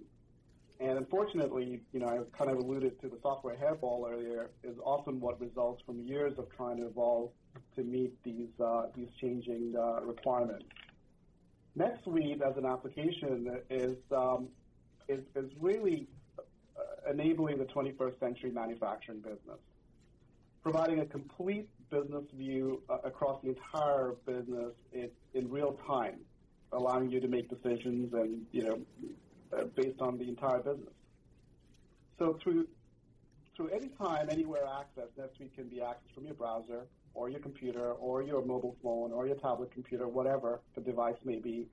And 0.80 0.98
unfortunately, 0.98 1.82
you 1.92 2.00
know, 2.00 2.08
I 2.08 2.38
kind 2.38 2.52
of 2.52 2.58
alluded 2.58 3.02
to 3.02 3.08
the 3.08 3.18
software 3.22 3.56
hairball 3.56 4.10
earlier, 4.12 4.52
is 4.64 4.76
often 4.84 5.20
what 5.20 5.42
results 5.42 5.82
from 5.86 6.02
years 6.02 6.38
of 6.38 6.46
trying 6.56 6.78
to 6.78 6.86
evolve 6.86 7.32
to 7.76 7.84
meet 7.84 8.14
these 8.24 8.50
uh, 8.64 8.84
these 8.96 9.10
changing 9.20 9.76
uh, 9.78 10.02
requirements. 10.02 10.66
NetSuite 11.78 12.42
as 12.42 12.58
an 12.58 12.66
application 12.66 13.60
is 13.70 13.98
um, 14.12 14.48
is, 15.08 15.22
is 15.36 15.50
really 15.60 16.08
enabling 17.10 17.58
the 17.58 17.65
21st 17.65 18.20
century 18.20 18.52
manufacturing 18.52 19.20
business, 19.20 19.60
providing 20.62 21.00
a 21.00 21.06
complete 21.06 21.70
business 21.89 22.24
view 22.34 22.82
uh, 22.89 22.98
across 23.04 23.41
the 23.41 23.50
entire 23.50 24.13
business 24.26 24.74
in, 24.91 25.10
in 25.34 25.50
real 25.50 25.80
time, 25.88 26.20
allowing 26.74 27.10
you 27.10 27.20
to 27.20 27.28
make 27.28 27.50
decisions 27.50 28.13
and 28.13 28.46
you 28.52 28.63
know 28.63 28.80
uh, 29.58 29.63
based 29.76 30.02
on 30.02 30.17
the 30.17 30.28
entire 30.28 30.60
business. 30.60 30.93
So 32.20 32.38
through 32.43 32.67
through 33.56 33.70
any 33.70 33.89
time, 33.89 34.28
anywhere 34.30 34.65
access, 34.80 35.08
NetSuite 35.17 35.56
can 35.56 35.67
be 35.67 35.78
accessed 35.78 36.13
from 36.13 36.26
your 36.26 36.36
browser 36.36 36.86
or 37.15 37.30
your 37.30 37.39
computer 37.39 37.93
or 37.93 38.22
your 38.22 38.46
mobile 38.46 38.76
phone 38.84 39.12
or 39.12 39.26
your 39.26 39.38
tablet 39.38 39.72
computer, 39.72 40.08
whatever 40.08 40.62
the 40.76 40.82
device 40.82 41.15
may 41.24 41.39
be, 41.39 41.65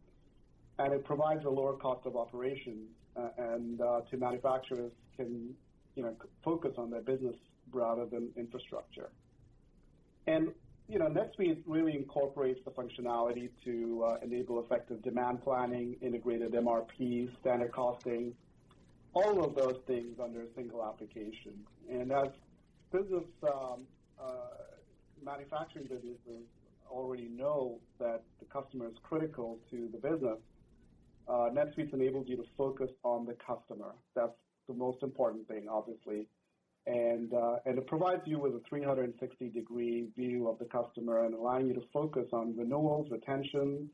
and 0.79 0.95
it 0.95 1.05
provides 1.05 1.45
a 1.45 1.51
lower 1.51 1.75
cost 1.75 2.07
of 2.07 2.17
operations 2.17 2.89
uh, 3.17 3.29
and 3.37 3.83
uh, 3.83 4.01
to 4.11 4.17
manufacturers 4.17 4.93
can 5.17 5.55
you 5.95 6.03
know 6.03 6.15
focus 6.43 6.73
on 6.79 6.91
their 6.91 7.03
business 7.03 7.37
rather 7.73 8.07
than 8.07 8.31
infrastructure. 8.37 9.11
And 10.27 10.53
you 10.89 10.99
know, 10.99 11.07
NetSuite 11.07 11.63
really 11.67 11.95
incorporates 11.95 12.61
the 12.65 12.71
functionality 12.71 13.49
to 13.65 14.05
uh, 14.05 14.17
enable 14.23 14.63
effective 14.63 15.03
demand 15.03 15.43
planning, 15.43 15.97
integrated 16.03 16.53
MRP, 16.53 17.31
standard 17.41 17.73
costing, 17.73 18.35
all 19.15 19.43
of 19.43 19.55
those 19.55 19.77
things 19.87 20.19
under 20.23 20.43
a 20.43 20.47
single 20.55 20.85
application. 20.85 21.55
And 21.91 22.13
as 22.13 22.29
business 22.93 23.25
um, 23.45 23.87
uh, 24.23 24.33
manufacturing 25.25 25.87
businesses 25.87 26.45
already 26.91 27.29
know 27.29 27.81
that 27.99 28.23
the 28.39 28.45
customer 28.47 28.87
is 28.87 28.95
critical 29.03 29.59
to 29.71 29.89
the 29.91 29.99
business, 29.99 30.39
uh, 31.27 31.49
NetSuite 31.51 31.95
enables 31.95 32.29
you 32.29 32.37
to 32.37 32.45
focus 32.59 32.91
on 33.03 33.25
the 33.25 33.35
customer. 33.35 33.95
That's 34.15 34.37
the 34.69 34.75
most 34.75 35.03
important 35.03 35.47
thing, 35.49 35.67
obviously 35.71 36.27
and 36.87 37.33
uh, 37.33 37.57
and 37.65 37.79
it 37.79 37.87
provides 37.87 38.23
you 38.27 38.39
with 38.39 38.53
a 38.53 38.61
360 38.69 39.49
degree 39.49 40.09
view 40.15 40.49
of 40.49 40.59
the 40.59 40.67
customer 40.67 41.25
and 41.25 41.35
allowing 41.35 41.67
you 41.67 41.75
to 41.75 41.83
focus 41.93 42.27
on 42.33 42.55
renewals, 42.57 43.09
retention, 43.11 43.89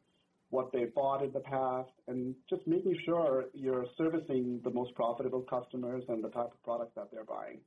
what 0.51 0.73
they 0.73 0.87
bought 0.87 1.23
in 1.23 1.33
the 1.33 1.41
past, 1.41 1.91
and 2.09 2.35
just 2.49 2.67
making 2.67 2.97
sure 3.05 3.45
you're 3.55 3.87
servicing 3.97 4.61
the 4.65 4.71
most 4.71 4.95
profitable 4.95 5.43
customers 5.43 6.03
and 6.09 6.23
the 6.23 6.29
type 6.31 6.51
of 6.53 6.63
products 6.65 6.93
that 6.97 7.09
they're 7.13 7.25
buying. 7.25 7.61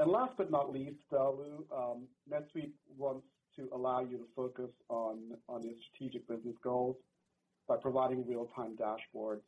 And 0.00 0.10
last 0.10 0.32
but 0.36 0.50
not 0.50 0.72
least, 0.72 0.98
uh, 1.12 1.30
Lou, 1.30 1.64
um, 1.72 2.08
NetSuite 2.28 2.72
wants 2.98 3.26
to 3.54 3.68
allow 3.72 4.00
you 4.00 4.18
to 4.18 4.24
focus 4.34 4.70
on 4.88 5.18
on 5.48 5.62
your 5.62 5.74
strategic 5.94 6.26
business 6.26 6.56
goals 6.64 6.96
by 7.68 7.76
providing 7.80 8.26
real-time 8.26 8.76
dashboards 8.76 9.42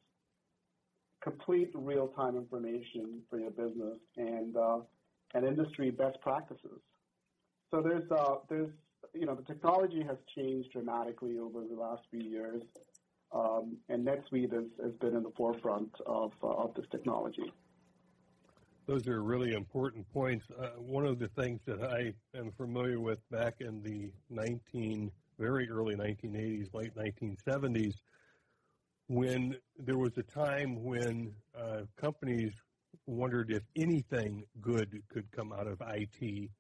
complete 1.26 1.70
real-time 1.74 2.36
information 2.36 3.20
for 3.28 3.38
your 3.40 3.50
business 3.50 3.98
and 4.16 4.56
uh, 4.56 4.78
and 5.34 5.44
industry 5.44 5.90
best 5.90 6.20
practices. 6.20 6.80
So 7.72 7.82
there's 7.82 8.08
uh, 8.12 8.36
there's 8.48 8.70
you 9.12 9.26
know 9.26 9.34
the 9.34 9.42
technology 9.42 10.04
has 10.04 10.18
changed 10.36 10.70
dramatically 10.72 11.38
over 11.38 11.64
the 11.68 11.74
last 11.74 12.02
few 12.10 12.20
years, 12.20 12.62
um, 13.32 13.76
and 13.88 14.06
NetSuite 14.06 14.52
has, 14.52 14.64
has 14.80 14.92
been 15.00 15.16
in 15.16 15.24
the 15.24 15.32
forefront 15.36 15.90
of 16.06 16.32
uh, 16.44 16.46
of 16.46 16.74
this 16.74 16.86
technology. 16.92 17.52
Those 18.86 19.08
are 19.08 19.20
really 19.20 19.52
important 19.52 20.08
points. 20.12 20.46
Uh, 20.56 20.68
one 20.78 21.06
of 21.06 21.18
the 21.18 21.26
things 21.26 21.60
that 21.66 21.82
I 21.82 22.14
am 22.38 22.52
familiar 22.56 23.00
with 23.00 23.18
back 23.30 23.54
in 23.58 23.82
the 23.82 24.12
19 24.30 25.10
very 25.40 25.68
early 25.68 25.96
1980s, 25.96 26.72
late 26.72 26.94
1970s 26.94 27.94
when 29.08 29.56
there 29.78 29.98
was 29.98 30.12
a 30.16 30.22
time 30.22 30.82
when 30.82 31.32
uh, 31.58 31.82
companies 32.00 32.52
wondered 33.06 33.52
if 33.52 33.62
anything 33.76 34.44
good 34.60 35.00
could 35.08 35.30
come 35.30 35.52
out 35.52 35.66
of 35.66 35.80
IT. 35.88 36.50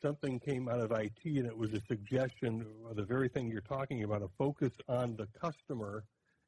Something 0.00 0.40
came 0.40 0.68
out 0.68 0.80
of 0.80 0.90
IT, 0.92 1.20
and 1.24 1.46
it 1.46 1.56
was 1.56 1.72
a 1.72 1.80
suggestion 1.86 2.64
of 2.88 2.96
the 2.96 3.04
very 3.04 3.28
thing 3.28 3.48
you're 3.48 3.60
talking 3.60 4.02
about 4.02 4.22
a 4.22 4.28
focus 4.38 4.72
on 4.88 5.16
the 5.16 5.26
customer. 5.38 6.04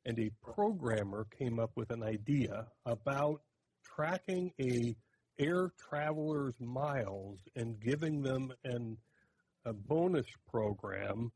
And 0.06 0.18
a 0.18 0.30
programmer 0.42 1.26
came 1.38 1.58
up 1.58 1.70
with 1.76 1.90
an 1.90 2.02
idea 2.02 2.66
about 2.84 3.40
tracking 3.84 4.52
a 4.60 4.94
air 5.38 5.70
traveler's 5.78 6.54
miles 6.60 7.38
and 7.56 7.80
giving 7.80 8.22
them 8.22 8.52
an, 8.64 8.96
a 9.64 9.72
bonus 9.72 10.26
program 10.50 11.32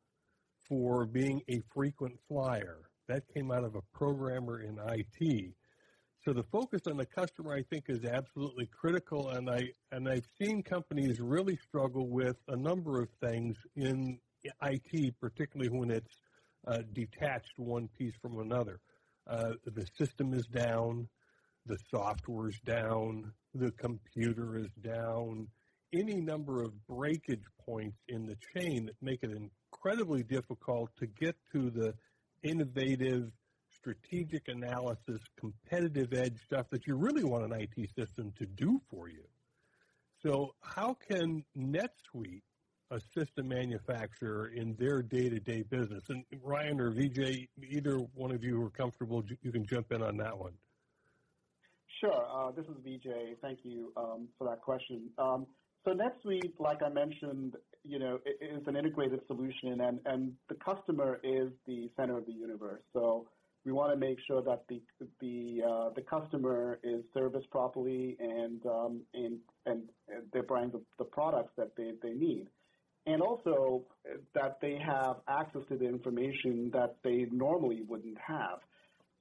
for 0.68 1.06
being 1.06 1.40
a 1.48 1.62
frequent 1.72 2.14
flyer. 2.28 2.87
That 3.08 3.22
came 3.34 3.50
out 3.50 3.64
of 3.64 3.74
a 3.74 3.80
programmer 3.94 4.60
in 4.60 4.78
IT. 4.78 5.54
So 6.24 6.34
the 6.34 6.42
focus 6.52 6.82
on 6.86 6.98
the 6.98 7.06
customer, 7.06 7.54
I 7.54 7.62
think, 7.62 7.84
is 7.88 8.04
absolutely 8.04 8.66
critical, 8.66 9.30
and 9.30 9.48
I 9.48 9.62
and 9.92 10.06
I've 10.08 10.26
seen 10.38 10.62
companies 10.62 11.18
really 11.18 11.56
struggle 11.68 12.06
with 12.06 12.36
a 12.48 12.56
number 12.56 13.00
of 13.00 13.08
things 13.22 13.56
in 13.76 14.18
IT, 14.62 15.14
particularly 15.20 15.70
when 15.70 15.90
it's 15.90 16.14
uh, 16.66 16.78
detached 16.92 17.58
one 17.58 17.88
piece 17.96 18.14
from 18.20 18.40
another. 18.40 18.80
Uh, 19.26 19.52
the 19.64 19.86
system 19.96 20.34
is 20.34 20.46
down, 20.46 21.08
the 21.64 21.78
software 21.90 22.48
is 22.48 22.60
down, 22.66 23.32
the 23.54 23.70
computer 23.72 24.58
is 24.58 24.70
down. 24.82 25.46
Any 25.94 26.20
number 26.20 26.62
of 26.62 26.72
breakage 26.86 27.44
points 27.64 27.96
in 28.08 28.26
the 28.26 28.36
chain 28.54 28.86
that 28.86 28.96
make 29.00 29.22
it 29.22 29.30
incredibly 29.30 30.22
difficult 30.22 30.90
to 30.98 31.06
get 31.06 31.36
to 31.54 31.70
the 31.70 31.94
innovative, 32.42 33.30
strategic 33.70 34.48
analysis, 34.48 35.20
competitive 35.38 36.12
edge 36.12 36.36
stuff 36.44 36.66
that 36.70 36.86
you 36.86 36.96
really 36.96 37.24
want 37.24 37.44
an 37.44 37.52
IT 37.52 37.90
system 37.96 38.32
to 38.38 38.46
do 38.46 38.80
for 38.90 39.08
you. 39.08 39.24
So 40.22 40.54
how 40.60 40.94
can 40.94 41.44
NetSuite 41.56 42.42
assist 42.90 43.38
a 43.38 43.42
manufacturer 43.42 44.48
in 44.48 44.74
their 44.78 45.02
day-to-day 45.02 45.62
business? 45.62 46.02
And 46.08 46.24
Ryan 46.42 46.80
or 46.80 46.90
VJ, 46.90 47.48
either 47.70 47.98
one 48.14 48.32
of 48.32 48.42
you 48.42 48.56
who 48.56 48.66
are 48.66 48.70
comfortable, 48.70 49.22
you 49.42 49.52
can 49.52 49.64
jump 49.64 49.92
in 49.92 50.02
on 50.02 50.16
that 50.16 50.36
one. 50.36 50.54
Sure. 52.00 52.26
Uh, 52.30 52.50
this 52.52 52.66
is 52.66 52.76
VJ. 52.84 53.38
Thank 53.42 53.60
you 53.62 53.92
um, 53.96 54.28
for 54.38 54.48
that 54.48 54.60
question. 54.60 55.10
Um, 55.18 55.46
so 55.84 55.92
NetSuite, 55.92 56.54
like 56.58 56.82
I 56.82 56.88
mentioned, 56.88 57.54
you 57.84 57.98
know, 57.98 58.18
is 58.26 58.66
an 58.66 58.76
integrated 58.76 59.20
solution, 59.26 59.80
and, 59.80 60.00
and 60.04 60.32
the 60.48 60.54
customer 60.56 61.20
is 61.22 61.50
the 61.66 61.90
center 61.96 62.18
of 62.18 62.26
the 62.26 62.32
universe. 62.32 62.82
So 62.92 63.28
we 63.64 63.72
want 63.72 63.92
to 63.92 63.98
make 63.98 64.18
sure 64.26 64.42
that 64.42 64.64
the 64.68 64.80
the 65.20 65.62
uh, 65.62 65.90
the 65.94 66.02
customer 66.02 66.78
is 66.82 67.02
serviced 67.12 67.50
properly 67.50 68.16
and 68.18 68.64
um, 68.66 69.02
and 69.14 69.38
and 69.66 69.82
they're 70.32 70.42
buying 70.42 70.70
the, 70.70 70.80
the 70.98 71.04
products 71.04 71.52
that 71.56 71.72
they, 71.76 71.92
they 72.02 72.14
need, 72.14 72.46
and 73.06 73.20
also 73.20 73.84
that 74.34 74.58
they 74.60 74.78
have 74.78 75.16
access 75.28 75.62
to 75.68 75.76
the 75.76 75.86
information 75.86 76.70
that 76.72 76.96
they 77.04 77.26
normally 77.30 77.82
wouldn't 77.82 78.18
have. 78.18 78.60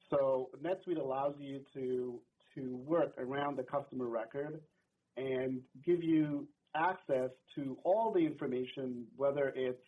So 0.10 0.50
NetSuite 0.64 1.00
allows 1.00 1.36
you 1.40 1.62
to 1.74 2.20
to 2.56 2.76
work 2.78 3.14
around 3.18 3.58
the 3.58 3.64
customer 3.64 4.08
record 4.08 4.62
and 5.18 5.62
give 5.86 6.04
you 6.04 6.48
access 6.76 7.30
to 7.56 7.78
all 7.84 8.12
the 8.12 8.20
information, 8.20 9.06
whether 9.16 9.54
it's 9.56 9.82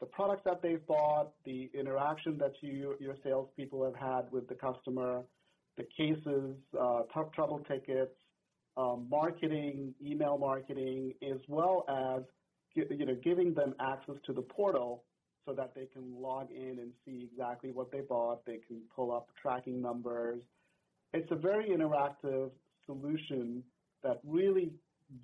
the 0.00 0.06
products 0.06 0.42
that 0.44 0.60
they've 0.62 0.84
bought, 0.86 1.32
the 1.44 1.70
interaction 1.72 2.36
that 2.38 2.52
you, 2.60 2.96
your 3.00 3.16
salespeople 3.22 3.84
have 3.84 3.94
had 3.94 4.30
with 4.32 4.48
the 4.48 4.54
customer, 4.54 5.22
the 5.76 5.86
cases, 5.96 6.56
uh, 6.78 7.02
tough 7.12 7.32
trouble 7.32 7.60
tickets, 7.68 8.14
um, 8.76 9.06
marketing, 9.08 9.94
email 10.04 10.36
marketing, 10.36 11.14
as 11.22 11.38
well 11.48 11.84
as 11.88 12.22
you 12.74 13.06
know 13.06 13.16
giving 13.22 13.54
them 13.54 13.74
access 13.80 14.16
to 14.26 14.32
the 14.32 14.42
portal 14.42 15.04
so 15.46 15.52
that 15.52 15.74
they 15.74 15.86
can 15.86 16.20
log 16.20 16.50
in 16.50 16.78
and 16.80 16.90
see 17.04 17.28
exactly 17.30 17.70
what 17.70 17.92
they 17.92 18.00
bought. 18.00 18.44
They 18.44 18.58
can 18.66 18.80
pull 18.94 19.12
up 19.12 19.28
tracking 19.40 19.80
numbers. 19.80 20.40
It's 21.12 21.30
a 21.30 21.36
very 21.36 21.68
interactive 21.68 22.50
solution 22.86 23.62
that 24.02 24.20
really 24.24 24.72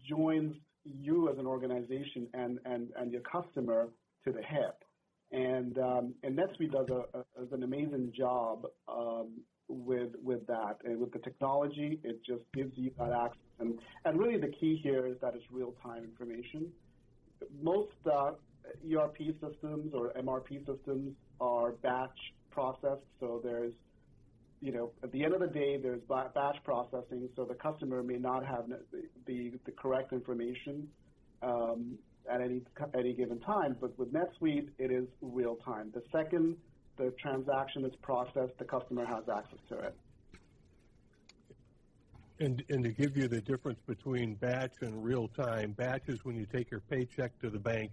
joins 0.08 0.54
you 0.84 1.28
as 1.30 1.38
an 1.38 1.46
organization 1.46 2.26
and, 2.34 2.58
and, 2.64 2.88
and 2.96 3.12
your 3.12 3.22
customer 3.22 3.88
to 4.24 4.32
the 4.32 4.42
hip. 4.42 4.82
And, 5.32 5.78
um, 5.78 6.14
and 6.22 6.36
NetSuite 6.36 6.72
does, 6.72 6.88
a, 6.90 7.18
a, 7.18 7.24
does 7.38 7.52
an 7.52 7.62
amazing 7.62 8.12
job 8.16 8.66
um, 8.88 9.28
with 9.70 10.10
with 10.22 10.46
that. 10.46 10.78
And 10.84 11.00
with 11.00 11.12
the 11.12 11.18
technology, 11.20 12.00
it 12.02 12.20
just 12.24 12.42
gives 12.52 12.72
you 12.76 12.90
that 12.98 13.12
access. 13.12 13.38
And 13.58 13.78
and 14.04 14.18
really, 14.18 14.38
the 14.38 14.52
key 14.60 14.78
here 14.82 15.06
is 15.06 15.16
that 15.22 15.34
it's 15.34 15.44
real 15.50 15.74
time 15.82 16.04
information. 16.04 16.66
Most 17.62 17.92
uh, 18.10 18.32
ERP 18.92 19.18
systems 19.40 19.94
or 19.94 20.12
MRP 20.18 20.66
systems 20.66 21.14
are 21.40 21.72
batch 21.72 22.18
processed, 22.50 23.06
so 23.18 23.40
there's 23.42 23.72
you 24.60 24.72
know, 24.72 24.90
at 25.02 25.10
the 25.12 25.24
end 25.24 25.34
of 25.34 25.40
the 25.40 25.46
day, 25.46 25.78
there's 25.78 26.02
batch 26.08 26.56
processing, 26.64 27.28
so 27.34 27.44
the 27.44 27.54
customer 27.54 28.02
may 28.02 28.18
not 28.18 28.44
have 28.44 28.68
the, 28.68 29.52
the, 29.64 29.72
correct 29.72 30.12
information 30.12 30.88
um, 31.42 31.98
at 32.30 32.40
any 32.40 32.60
any 32.94 33.14
given 33.14 33.40
time. 33.40 33.76
But 33.80 33.98
with 33.98 34.12
NetSuite, 34.12 34.68
it 34.78 34.90
is 34.90 35.06
real 35.22 35.56
time. 35.56 35.90
The 35.94 36.02
second 36.12 36.56
the 37.00 37.10
transaction 37.12 37.84
is 37.84 37.94
processed, 38.02 38.58
the 38.58 38.64
customer 38.64 39.06
has 39.06 39.24
access 39.28 39.58
to 39.70 39.78
it. 39.78 39.94
And, 42.40 42.62
and 42.68 42.84
to 42.84 42.90
give 42.90 43.16
you 43.16 43.28
the 43.28 43.40
difference 43.40 43.78
between 43.86 44.34
batch 44.34 44.72
and 44.82 45.02
real 45.02 45.28
time, 45.28 45.72
batch 45.72 46.08
is 46.08 46.24
when 46.24 46.36
you 46.36 46.46
take 46.46 46.70
your 46.70 46.80
paycheck 46.80 47.38
to 47.40 47.50
the 47.50 47.58
bank 47.58 47.92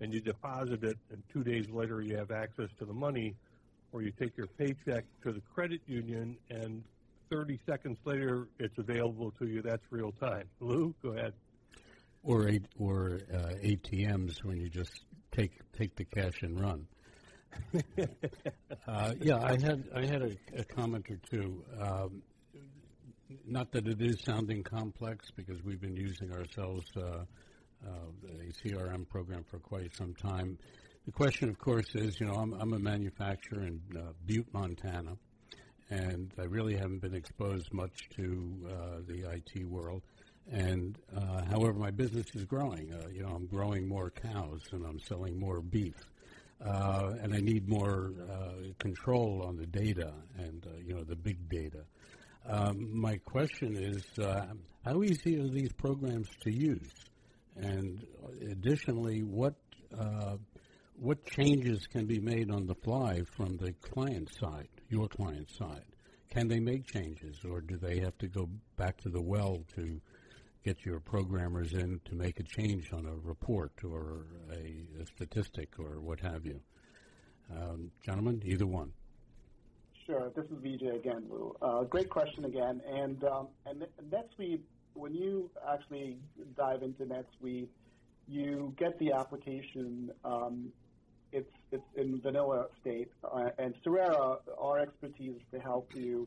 and 0.00 0.12
you 0.12 0.20
deposit 0.20 0.84
it, 0.84 0.98
and 1.10 1.22
two 1.32 1.42
days 1.42 1.68
later 1.70 2.00
you 2.00 2.16
have 2.16 2.30
access 2.30 2.68
to 2.78 2.84
the 2.84 2.92
money, 2.92 3.34
or 3.92 4.02
you 4.02 4.12
take 4.12 4.36
your 4.36 4.46
paycheck 4.46 5.04
to 5.22 5.32
the 5.32 5.40
credit 5.54 5.80
union 5.86 6.36
and 6.50 6.82
30 7.30 7.58
seconds 7.66 7.98
later 8.04 8.48
it's 8.58 8.76
available 8.78 9.32
to 9.38 9.46
you. 9.46 9.62
That's 9.62 9.82
real 9.90 10.12
time. 10.12 10.44
Lou, 10.60 10.94
go 11.02 11.10
ahead. 11.10 11.34
Or 12.22 12.50
or 12.78 13.20
uh, 13.32 13.54
ATMs 13.62 14.42
when 14.44 14.58
you 14.58 14.68
just 14.68 15.04
take 15.30 15.52
take 15.72 15.94
the 15.96 16.04
cash 16.04 16.42
and 16.42 16.60
run. 16.60 16.86
uh, 18.88 19.14
yeah, 19.20 19.38
I 19.38 19.52
had 19.52 19.84
I 19.94 20.04
had 20.04 20.22
a, 20.22 20.36
a 20.56 20.64
comment 20.64 21.06
or 21.10 21.18
two. 21.30 21.64
Um, 21.80 22.22
not 23.46 23.72
that 23.72 23.86
it 23.86 24.00
is 24.00 24.20
sounding 24.24 24.62
complex 24.62 25.30
because 25.30 25.62
we've 25.62 25.80
been 25.80 25.96
using 25.96 26.32
ourselves 26.32 26.84
uh, 26.96 27.24
uh, 27.86 27.90
a 28.26 28.68
CRM 28.68 29.08
program 29.08 29.44
for 29.50 29.58
quite 29.58 29.94
some 29.94 30.14
time. 30.14 30.58
The 31.06 31.12
question, 31.12 31.48
of 31.48 31.58
course, 31.58 31.94
is 31.94 32.20
you 32.20 32.26
know 32.26 32.34
I'm, 32.34 32.52
I'm 32.54 32.72
a 32.74 32.78
manufacturer 32.78 33.62
in 33.62 33.80
uh, 33.96 34.12
Butte, 34.26 34.52
Montana, 34.52 35.16
and 35.90 36.32
I 36.38 36.44
really 36.44 36.76
haven't 36.76 37.00
been 37.00 37.14
exposed 37.14 37.72
much 37.72 38.08
to 38.16 38.54
uh, 38.68 38.72
the 39.06 39.30
IT 39.30 39.64
world. 39.66 40.02
And 40.50 40.98
uh, 41.16 41.44
however, 41.44 41.74
my 41.74 41.90
business 41.90 42.26
is 42.34 42.44
growing. 42.44 42.92
Uh, 42.92 43.08
you 43.12 43.22
know, 43.22 43.28
I'm 43.28 43.46
growing 43.46 43.86
more 43.86 44.10
cows 44.10 44.62
and 44.72 44.84
I'm 44.84 44.98
selling 44.98 45.38
more 45.38 45.60
beef 45.60 45.94
uh, 46.64 47.12
and 47.20 47.34
I 47.34 47.40
need 47.40 47.68
more 47.68 48.12
uh, 48.30 48.72
control 48.78 49.44
on 49.46 49.56
the 49.56 49.66
data 49.66 50.12
and 50.38 50.66
you 50.84 50.94
know 50.94 51.04
the 51.04 51.16
big 51.16 51.48
data. 51.48 51.84
Um, 52.46 52.98
my 52.98 53.18
question 53.18 53.76
is, 53.76 54.04
how 54.84 55.02
easy 55.02 55.38
are 55.38 55.48
these 55.48 55.72
programs 55.72 56.28
to 56.40 56.50
use? 56.50 56.90
And 57.56 58.06
additionally, 58.50 59.22
what 59.22 59.54
uh, 59.98 60.36
what 61.00 61.24
changes 61.26 61.86
can 61.86 62.06
be 62.06 62.18
made 62.18 62.50
on 62.50 62.66
the 62.66 62.74
fly 62.74 63.22
from 63.36 63.56
the 63.56 63.72
client 63.82 64.28
side, 64.40 64.68
your 64.88 65.08
client 65.08 65.48
side? 65.50 65.84
Can 66.30 66.48
they 66.48 66.60
make 66.60 66.86
changes, 66.86 67.38
or 67.48 67.60
do 67.60 67.76
they 67.76 68.00
have 68.00 68.18
to 68.18 68.26
go 68.26 68.48
back 68.76 68.98
to 69.02 69.08
the 69.08 69.20
well 69.20 69.64
to 69.76 70.00
get 70.64 70.84
your 70.84 71.00
programmers 71.00 71.72
in 71.72 72.00
to 72.04 72.14
make 72.14 72.40
a 72.40 72.42
change 72.42 72.92
on 72.92 73.06
a 73.06 73.14
report 73.14 73.72
or 73.84 74.26
a, 74.52 75.02
a 75.02 75.06
statistic 75.06 75.78
or 75.78 76.00
what 76.00 76.20
have 76.20 76.44
you? 76.44 76.60
Um, 77.50 77.90
gentlemen, 78.04 78.42
either 78.44 78.66
one. 78.66 78.92
Sure. 80.04 80.30
This 80.34 80.44
is 80.46 80.58
Vijay 80.58 80.96
again, 80.96 81.24
Lou. 81.30 81.54
Uh, 81.62 81.84
great 81.84 82.10
question 82.10 82.44
again. 82.44 82.80
And 82.86 83.22
um, 83.24 83.48
and 83.66 83.86
NetSuite, 84.10 84.62
when 84.94 85.14
you 85.14 85.50
actually 85.70 86.18
dive 86.56 86.82
into 86.82 87.04
NetSuite, 87.04 87.68
you 88.26 88.74
get 88.78 88.98
the 88.98 89.12
application. 89.12 90.10
Um, 90.24 90.72
it's 91.32 91.50
it's 91.72 91.84
in 91.96 92.20
vanilla 92.20 92.66
state, 92.80 93.10
uh, 93.24 93.50
and 93.58 93.74
Sererra, 93.84 94.38
our 94.58 94.78
expertise 94.78 95.36
is 95.36 95.42
to 95.52 95.58
help 95.60 95.90
you 95.94 96.26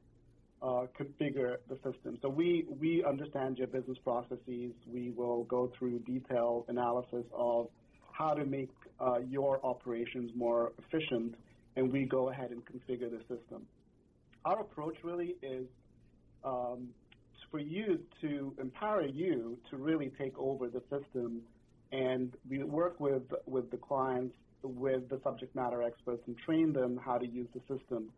uh, 0.62 0.86
configure 1.00 1.58
the 1.70 1.76
system. 1.78 2.20
So 2.22 2.30
we, 2.30 2.66
we 2.80 3.04
understand 3.04 3.58
your 3.58 3.68
business 3.68 3.98
processes. 4.04 4.74
We 4.86 5.12
will 5.16 5.44
go 5.46 5.72
through 5.78 6.00
detailed 6.00 6.66
analysis 6.68 7.26
of 7.34 7.70
how 8.12 8.34
to 8.34 8.46
make 8.46 8.70
uh, 9.00 9.20
your 9.28 9.66
operations 9.66 10.32
more 10.36 10.74
efficient, 10.78 11.36
and 11.76 11.92
we 11.92 12.06
go 12.06 12.30
ahead 12.30 12.52
and 12.52 12.62
configure 12.66 13.10
the 13.10 13.22
system. 13.22 13.66
Our 14.46 14.62
approach 14.62 14.98
really 15.04 15.36
is 15.42 15.66
um, 16.44 16.90
for 17.50 17.60
you 17.60 18.00
to 18.22 18.56
empower 18.60 19.06
you 19.06 19.58
to 19.70 19.78
really 19.78 20.12
take 20.20 20.38
over 20.38 20.68
the 20.68 20.82
system, 20.82 21.42
and 21.92 22.34
we 22.48 22.64
work 22.64 23.00
with, 23.00 23.24
with 23.46 23.72
the 23.72 23.78
clients, 23.78 24.36
with 24.64 25.10
the 25.10 25.20
subject 25.24 25.56
matter 25.56 25.82
experts, 25.84 26.24
and 26.28 26.38
train 26.38 26.74
them 26.74 27.00
how 27.04 27.18
to 27.18 27.28
use 27.28 27.48
the 27.54 27.62
system. 27.62 28.10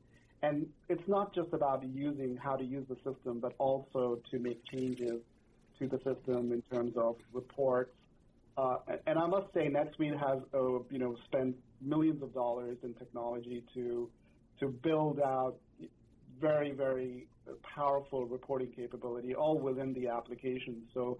And 0.42 0.68
it's 0.90 1.08
not 1.08 1.34
just 1.34 1.54
about 1.54 1.84
using 1.84 2.36
how 2.36 2.56
to 2.56 2.64
use 2.64 2.86
the 2.90 2.96
system, 2.96 3.40
but 3.40 3.54
also 3.60 4.20
to 4.30 4.40
make 4.40 4.64
changes 4.66 5.22
to 5.80 5.88
the 5.88 5.98
system 5.98 6.52
in 6.52 6.62
terms 6.72 6.94
of 6.98 7.16
reports. 7.32 7.94
Uh, 8.58 8.78
and 9.08 9.18
I 9.18 9.26
must 9.26 9.54
say, 9.54 9.70
NetSuite 9.70 10.20
has, 10.20 10.40
uh, 10.54 10.84
you 10.92 11.00
know, 11.00 11.16
spent 11.26 11.56
millions 11.82 12.22
of 12.22 12.34
dollars 12.34 12.78
in 12.84 12.94
technology 12.94 13.64
to 13.74 14.10
to 14.60 14.68
build 14.68 15.20
out 15.20 15.56
very, 16.40 16.72
very 16.72 17.28
powerful 17.64 18.26
reporting 18.26 18.72
capability, 18.72 19.34
all 19.34 19.58
within 19.58 19.94
the 19.94 20.08
application. 20.08 20.84
So 20.94 21.18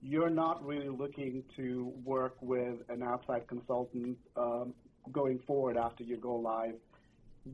you're 0.00 0.30
not 0.30 0.64
really 0.64 0.88
looking 0.88 1.42
to 1.56 1.92
work 2.04 2.36
with 2.40 2.76
an 2.88 3.02
outside 3.02 3.46
consultant 3.48 4.16
um, 4.36 4.74
going 5.12 5.38
forward 5.46 5.76
after 5.76 6.04
you 6.04 6.16
go 6.16 6.34
live 6.36 6.74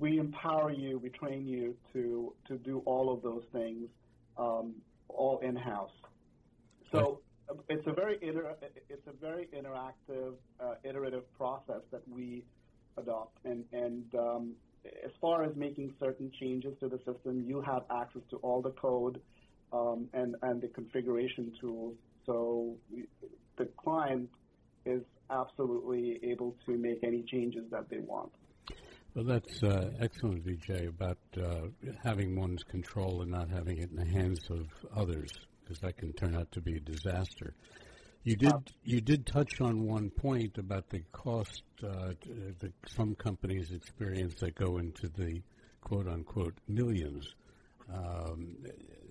we 0.01 0.19
empower 0.19 0.73
you, 0.73 0.99
we 0.99 1.11
train 1.11 1.47
you 1.47 1.77
to 1.93 2.35
to 2.49 2.59
do 2.59 2.83
all 2.87 3.13
of 3.13 3.23
those 3.23 3.45
things, 3.53 3.89
um, 4.37 4.75
all 5.09 5.39
in 5.41 5.57
house. 5.57 5.91
So 6.93 7.21
it's 7.69 7.87
a 7.87 7.93
very 7.93 8.19
inter- 8.23 8.57
it's 8.89 9.07
a 9.07 9.13
very 9.13 9.49
interactive, 9.55 10.35
uh, 10.61 10.75
iterative 10.85 11.31
process 11.37 11.83
that 11.91 12.07
we 12.09 12.45
adopt, 12.97 13.39
and 13.45 13.65
and 13.73 14.15
um, 14.15 14.53
as 15.05 15.13
far 15.21 15.45
as 15.45 15.55
making 15.57 15.95
certain 15.99 16.31
changes 16.41 16.75
to 16.81 16.89
the 16.89 16.99
system, 16.99 17.45
you 17.47 17.61
have 17.61 17.83
access 17.91 18.23
to 18.31 18.37
all 18.39 18.63
the 18.63 18.73
code 18.73 19.21
um, 19.73 20.09
and 20.13 20.37
and 20.43 20.61
the 20.61 20.69
configuration 20.69 21.53
tools. 21.61 21.97
So 22.27 22.77
the 23.57 23.67
client 23.77 24.31
is 24.85 25.03
absolutely 25.31 26.21
able 26.23 26.57
to 26.67 26.77
make 26.77 27.03
any 27.03 27.23
changes 27.23 27.65
that 27.71 27.89
they 27.89 27.99
want. 27.99 28.33
Well, 29.15 29.25
that's 29.25 29.63
uh, 29.63 29.91
excellent, 30.01 30.45
Vijay, 30.45 30.89
about 30.89 31.19
uh, 31.41 31.69
having 32.03 32.35
one's 32.35 32.65
control 32.65 33.23
and 33.23 33.31
not 33.31 33.49
having 33.49 33.79
it 33.79 33.91
in 33.91 33.97
the 33.97 34.05
hands 34.05 34.41
of 34.51 34.67
others, 34.95 35.31
because 35.63 35.79
that 35.81 35.97
can 35.97 36.13
turn 36.15 36.35
out 36.35 36.51
to 36.53 36.61
be 36.61 36.77
a 36.77 36.81
disaster. 36.81 37.55
You 38.25 38.37
did 38.37 38.55
you 38.83 39.03
did 39.03 39.27
touch 39.27 39.61
on 39.61 39.87
one 39.87 40.09
point 40.09 40.57
about 40.57 40.89
the 40.89 41.03
cost 41.13 41.63
uh, 41.83 42.15
that 42.59 42.73
some 42.87 43.15
companies 43.15 43.71
experience 43.71 44.35
that 44.41 44.55
go 44.55 44.79
into 44.79 45.09
the 45.09 45.43
quote 45.83 46.09
unquote 46.09 46.55
millions. 46.67 47.29
Um, 47.93 48.57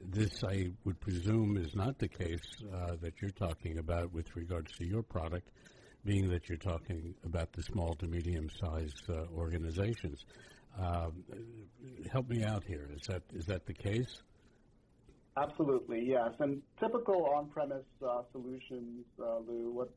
this, 0.10 0.44
I 0.44 0.72
would 0.86 1.00
presume, 1.00 1.58
is 1.58 1.76
not 1.76 1.98
the 1.98 2.08
case 2.08 2.40
uh, 2.74 2.96
that 3.02 3.22
you're 3.22 3.32
talking 3.32 3.78
about 3.78 4.14
with 4.14 4.36
regards 4.36 4.72
to 4.78 4.86
your 4.86 5.04
product 5.04 5.50
being 6.06 6.30
that 6.30 6.50
you're 6.50 6.58
talking 6.58 7.16
about 7.24 7.54
the 7.54 7.64
small 7.64 7.96
to 7.96 8.08
medium 8.08 8.50
sized 8.60 9.10
uh, 9.10 9.26
organizations. 9.36 10.26
Um, 10.78 11.24
help 12.12 12.28
me 12.30 12.44
out 12.44 12.64
here. 12.66 12.90
Is 12.94 13.08
that 13.08 13.22
is 13.34 13.46
that 13.46 13.66
the 13.66 13.74
case? 13.74 14.22
Absolutely, 15.38 16.04
yes. 16.06 16.30
And 16.40 16.62
typical 16.80 17.26
on-premise 17.26 17.86
uh, 18.06 18.22
solutions, 18.32 19.06
uh, 19.20 19.40
Lou, 19.48 19.72
what 19.72 19.90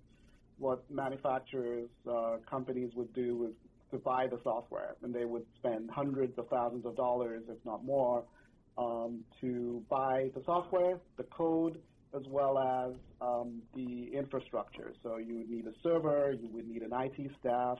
what 0.58 0.90
manufacturers, 0.90 1.90
uh, 2.10 2.36
companies 2.48 2.90
would 2.94 3.12
do 3.12 3.46
is 3.48 3.54
to 3.90 3.98
buy 3.98 4.26
the 4.26 4.38
software, 4.42 4.96
and 5.02 5.14
they 5.14 5.24
would 5.24 5.44
spend 5.58 5.90
hundreds 5.90 6.38
of 6.38 6.48
thousands 6.48 6.86
of 6.86 6.96
dollars, 6.96 7.42
if 7.48 7.58
not 7.64 7.84
more, 7.84 8.24
um, 8.78 9.24
to 9.40 9.84
buy 9.88 10.30
the 10.34 10.42
software, 10.44 11.00
the 11.16 11.24
code, 11.24 11.82
as 12.14 12.22
well 12.28 12.58
as 12.58 12.94
um, 13.20 13.62
the 13.74 14.10
infrastructure. 14.12 14.92
So 15.02 15.18
you 15.18 15.38
would 15.38 15.50
need 15.50 15.66
a 15.66 15.72
server, 15.82 16.32
you 16.32 16.48
would 16.52 16.66
need 16.66 16.82
an 16.82 16.92
IT 16.92 17.30
staff, 17.40 17.78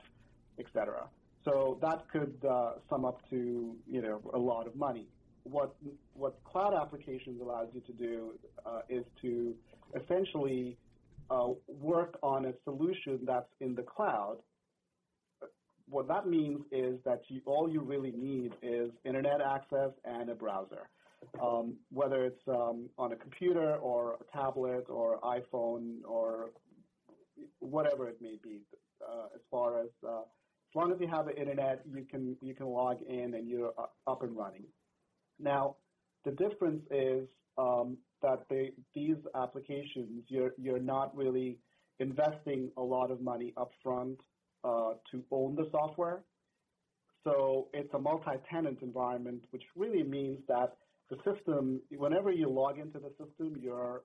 etc. 0.59 1.09
So 1.43 1.79
that 1.81 2.09
could 2.11 2.43
uh, 2.45 2.73
sum 2.89 3.05
up 3.05 3.17
to 3.29 3.77
you 3.85 4.01
know 4.01 4.21
a 4.33 4.37
lot 4.37 4.67
of 4.67 4.75
money. 4.75 5.07
What 5.43 5.75
what 6.13 6.43
cloud 6.43 6.73
applications 6.73 7.41
allows 7.41 7.69
you 7.73 7.81
to 7.81 7.93
do 7.93 8.39
uh, 8.65 8.81
is 8.89 9.05
to 9.21 9.55
essentially 9.95 10.77
uh, 11.29 11.49
work 11.67 12.17
on 12.21 12.45
a 12.45 12.53
solution 12.63 13.19
that's 13.25 13.49
in 13.61 13.75
the 13.75 13.83
cloud, 13.83 14.37
what 15.89 16.07
that 16.07 16.27
means 16.27 16.61
is 16.71 16.99
that 17.05 17.21
you, 17.27 17.41
all 17.45 17.69
you 17.69 17.81
really 17.81 18.11
need 18.11 18.53
is 18.61 18.91
internet 19.05 19.41
access 19.41 19.91
and 20.05 20.29
a 20.29 20.35
browser. 20.35 20.89
Um, 21.41 21.75
whether 21.91 22.25
it's 22.25 22.41
um, 22.47 22.89
on 22.97 23.11
a 23.11 23.15
computer 23.15 23.75
or 23.77 24.17
a 24.21 24.37
tablet 24.37 24.85
or 24.87 25.19
iPhone 25.21 25.99
or 26.05 26.51
whatever 27.59 28.07
it 28.07 28.17
may 28.21 28.37
be, 28.43 28.61
uh, 29.01 29.25
as 29.33 29.41
far 29.49 29.79
as 29.79 29.89
uh, 30.07 30.21
as 30.21 30.75
long 30.75 30.91
as 30.91 30.99
you 30.99 31.07
have 31.07 31.25
the 31.25 31.35
internet, 31.35 31.81
you 31.91 32.05
can 32.09 32.37
you 32.41 32.53
can 32.53 32.67
log 32.67 33.01
in 33.01 33.33
and 33.33 33.47
you're 33.47 33.73
up 34.05 34.21
and 34.21 34.37
running. 34.37 34.63
Now, 35.39 35.77
the 36.23 36.31
difference 36.31 36.83
is 36.91 37.27
um, 37.57 37.97
that 38.21 38.43
they, 38.49 38.73
these 38.93 39.17
applications, 39.35 40.23
you're 40.27 40.53
you're 40.57 40.79
not 40.79 41.15
really 41.15 41.57
investing 41.99 42.69
a 42.77 42.81
lot 42.81 43.09
of 43.09 43.21
money 43.21 43.53
upfront 43.57 44.17
uh, 44.17 44.23
to 45.11 45.23
own 45.31 45.55
the 45.55 45.67
software. 45.71 46.19
So 47.23 47.67
it's 47.73 47.93
a 47.93 47.99
multi-tenant 47.99 48.79
environment, 48.81 49.43
which 49.51 49.63
really 49.75 50.03
means 50.03 50.39
that 50.47 50.77
the 51.09 51.17
system, 51.27 51.81
whenever 52.05 52.31
you 52.31 52.49
log 52.49 52.79
into 52.79 52.99
the 52.99 53.11
system, 53.21 53.55
you're 53.59 54.03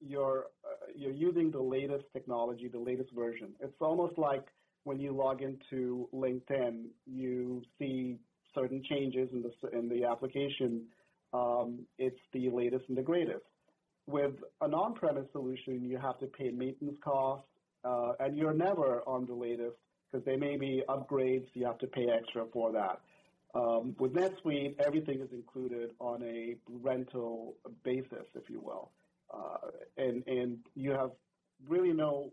you're 0.00 0.46
uh, 0.64 0.86
you're 0.94 1.12
using 1.12 1.50
the 1.50 1.60
latest 1.60 2.04
technology, 2.12 2.68
the 2.68 2.78
latest 2.78 3.10
version. 3.12 3.50
It's 3.60 3.80
almost 3.80 4.16
like 4.18 4.46
when 4.84 4.98
you 4.98 5.12
log 5.12 5.42
into 5.42 6.08
LinkedIn, 6.14 6.86
you 7.06 7.62
see 7.78 8.18
certain 8.54 8.82
changes 8.88 9.28
in 9.32 9.42
the 9.42 9.78
in 9.78 9.88
the 9.88 10.04
application. 10.04 10.86
Um, 11.32 11.86
it's 11.98 12.18
the 12.32 12.50
latest 12.50 12.84
and 12.88 12.96
the 12.96 13.02
greatest. 13.02 13.44
With 14.06 14.34
an 14.60 14.74
on-premise 14.74 15.28
solution, 15.30 15.84
you 15.84 15.98
have 15.98 16.18
to 16.18 16.26
pay 16.26 16.50
maintenance 16.50 16.98
costs, 17.04 17.46
uh, 17.84 18.12
and 18.20 18.36
you're 18.36 18.54
never 18.54 19.02
on 19.06 19.26
the 19.26 19.34
latest 19.34 19.76
because 20.10 20.24
there 20.24 20.38
may 20.38 20.56
be 20.56 20.82
upgrades. 20.88 21.46
You 21.54 21.66
have 21.66 21.78
to 21.78 21.86
pay 21.86 22.08
extra 22.08 22.44
for 22.52 22.72
that. 22.72 23.00
Um, 23.54 23.96
with 23.98 24.12
NetSuite, 24.14 24.76
everything 24.84 25.20
is 25.20 25.28
included 25.32 25.90
on 25.98 26.22
a 26.22 26.56
rental 26.68 27.56
basis, 27.82 28.26
if 28.34 28.48
you 28.48 28.60
will, 28.60 28.90
uh, 29.32 29.70
and 29.96 30.22
and 30.28 30.58
you 30.76 30.92
have 30.92 31.10
really 31.68 31.92
no 31.92 32.32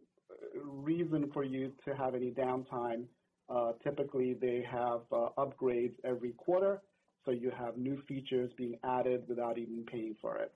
reason 0.63 1.29
for 1.33 1.43
you 1.43 1.71
to 1.85 1.95
have 1.95 2.13
any 2.13 2.31
downtime. 2.31 3.05
Uh, 3.49 3.71
typically, 3.83 4.33
they 4.33 4.63
have 4.69 5.01
uh, 5.11 5.29
upgrades 5.37 5.93
every 6.03 6.31
quarter, 6.33 6.81
so 7.25 7.31
you 7.31 7.51
have 7.57 7.77
new 7.77 8.01
features 8.07 8.51
being 8.57 8.77
added 8.83 9.23
without 9.27 9.57
even 9.57 9.83
paying 9.85 10.15
for 10.21 10.37
it. 10.37 10.51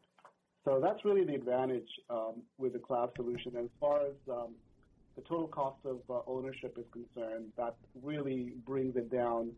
So 0.64 0.80
that's 0.82 1.04
really 1.04 1.24
the 1.24 1.34
advantage 1.34 1.88
um, 2.10 2.44
with 2.60 2.74
the 2.74 2.80
cloud 2.80 3.12
solution. 3.16 3.54
As 3.58 3.70
far 3.80 4.02
as 4.02 4.14
um, 4.30 4.54
the 5.16 5.22
total 5.22 5.48
cost 5.48 5.78
of 5.86 6.00
uh, 6.10 6.20
ownership 6.28 6.78
is 6.78 6.86
concerned, 6.92 7.52
that 7.58 7.76
really 8.02 8.54
brings 8.66 8.96
it 8.96 9.12
down 9.12 9.52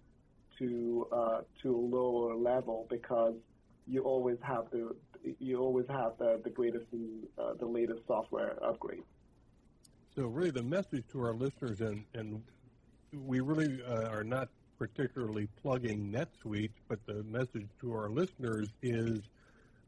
to 0.59 1.07
uh, 1.11 1.41
to 1.61 1.75
a 1.75 1.77
lower 1.77 2.35
level 2.35 2.87
because 2.89 3.35
you 3.87 4.01
always 4.01 4.37
have 4.41 4.65
the 4.71 4.95
you 5.39 5.59
always 5.59 5.85
have 5.87 6.13
the, 6.17 6.39
the 6.43 6.49
greatest 6.49 6.85
and 6.91 7.23
uh, 7.37 7.53
the 7.59 7.65
latest 7.65 8.01
software 8.07 8.57
upgrade. 8.63 9.03
So 10.15 10.27
really, 10.27 10.51
the 10.51 10.63
message 10.63 11.03
to 11.11 11.21
our 11.21 11.33
listeners, 11.33 11.81
and 11.81 12.03
and 12.13 12.43
we 13.11 13.39
really 13.39 13.81
uh, 13.83 14.09
are 14.09 14.23
not 14.23 14.49
particularly 14.77 15.47
plugging 15.61 16.11
NetSuite, 16.11 16.71
but 16.87 16.99
the 17.05 17.23
message 17.23 17.67
to 17.81 17.93
our 17.93 18.09
listeners 18.09 18.67
is 18.81 19.21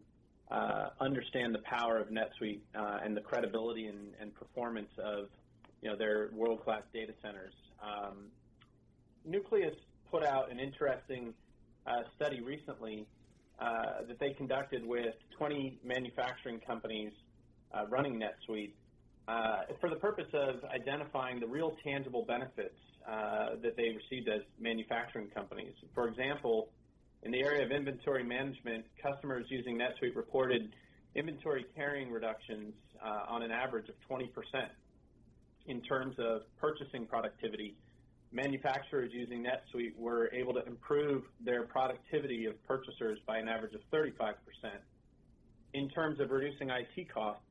uh, 0.51 0.89
understand 1.01 1.55
the 1.55 1.61
power 1.61 1.99
of 1.99 2.09
NetSuite 2.09 2.61
uh, 2.75 2.99
and 3.03 3.17
the 3.17 3.21
credibility 3.21 3.87
and, 3.87 4.13
and, 4.21 4.35
performance 4.35 4.91
of 5.03 5.29
you 5.81 5.91
know 5.91 5.97
their 5.97 6.31
world-class 6.33 6.83
data 6.93 7.13
centers. 7.23 7.55
Um, 7.83 8.27
Nucleus 9.25 9.75
put 10.11 10.23
out 10.23 10.51
an 10.51 10.61
interesting 10.61 11.35
study 12.17 12.41
recently 12.41 13.07
uh, 13.61 14.07
that 14.09 14.19
they 14.19 14.33
conducted 14.33 14.85
with 14.85 15.15
20 15.39 15.79
manufacturing 15.85 16.61
companies 16.67 17.13
uh, 17.73 17.87
running 17.89 18.21
NetSuite 18.21 18.73
uh, 19.29 19.63
for 19.81 19.89
the 19.89 19.97
purpose 19.97 20.29
of 20.33 20.57
identifying 20.65 21.41
the 21.41 21.47
real 21.47 21.77
tangible 21.85 22.25
benefits 22.27 22.79
uh, 23.09 23.57
that 23.63 23.77
they 23.77 23.91
received 23.91 24.29
as 24.29 24.41
manufacturing 24.59 25.29
companies. 25.29 25.73
For 25.95 26.09
example, 26.09 26.69
in 27.23 27.33
the 27.33 27.41
area 27.43 27.65
of 27.65 27.71
inventory 27.71 28.25
management, 28.25 28.85
customers 29.03 29.47
using 29.49 29.79
NetSuite 29.79 30.15
reported 30.15 30.71
inventory 31.15 31.65
carrying 31.75 32.11
reductions 32.11 32.75
uh, 33.05 33.33
on 33.33 33.43
an 33.43 33.51
average 33.51 33.89
of 33.89 33.95
20% 34.11 34.29
in 35.67 35.81
terms 35.83 36.17
of 36.19 36.43
purchasing 36.61 37.07
productivity 37.07 37.77
manufacturers 38.35 39.11
using 39.13 39.45
NetSuite 39.45 39.97
were 39.97 40.31
able 40.33 40.53
to 40.55 40.67
improve 40.67 41.23
their 41.45 41.63
productivity 41.63 42.47
of 42.47 42.63
purchasers 42.67 43.19
by 43.27 43.39
an 43.39 43.49
average 43.49 43.75
of 43.75 43.81
35%. 43.93 44.35
In 45.73 45.89
terms 45.89 46.21
of 46.21 46.31
reducing 46.31 46.71
IT 46.71 47.13
costs, 47.13 47.43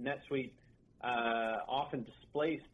NetSuite 0.00 0.52
uh, 1.02 1.06
often 1.68 2.04
displaced 2.04 2.64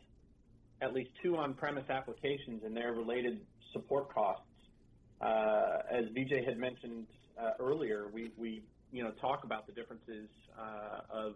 at 0.80 0.92
least 0.92 1.10
two 1.22 1.36
on-premise 1.36 1.88
applications 1.88 2.62
and 2.64 2.76
their 2.76 2.92
related 2.92 3.40
support 3.72 4.12
costs. 4.12 4.44
Uh, 5.20 5.78
as 5.90 6.06
Vijay 6.06 6.44
had 6.44 6.58
mentioned 6.58 7.06
uh, 7.40 7.50
earlier, 7.60 8.08
we, 8.12 8.32
we 8.36 8.62
you 8.90 9.04
know 9.04 9.12
talk 9.20 9.44
about 9.44 9.66
the 9.66 9.72
differences 9.72 10.28
uh, 10.58 11.00
of 11.10 11.34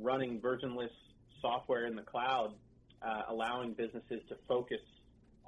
running 0.00 0.40
versionless 0.40 0.90
software 1.40 1.86
in 1.86 1.96
the 1.96 2.02
cloud, 2.02 2.52
uh, 3.02 3.22
allowing 3.28 3.72
businesses 3.72 4.20
to 4.28 4.36
focus 4.46 4.78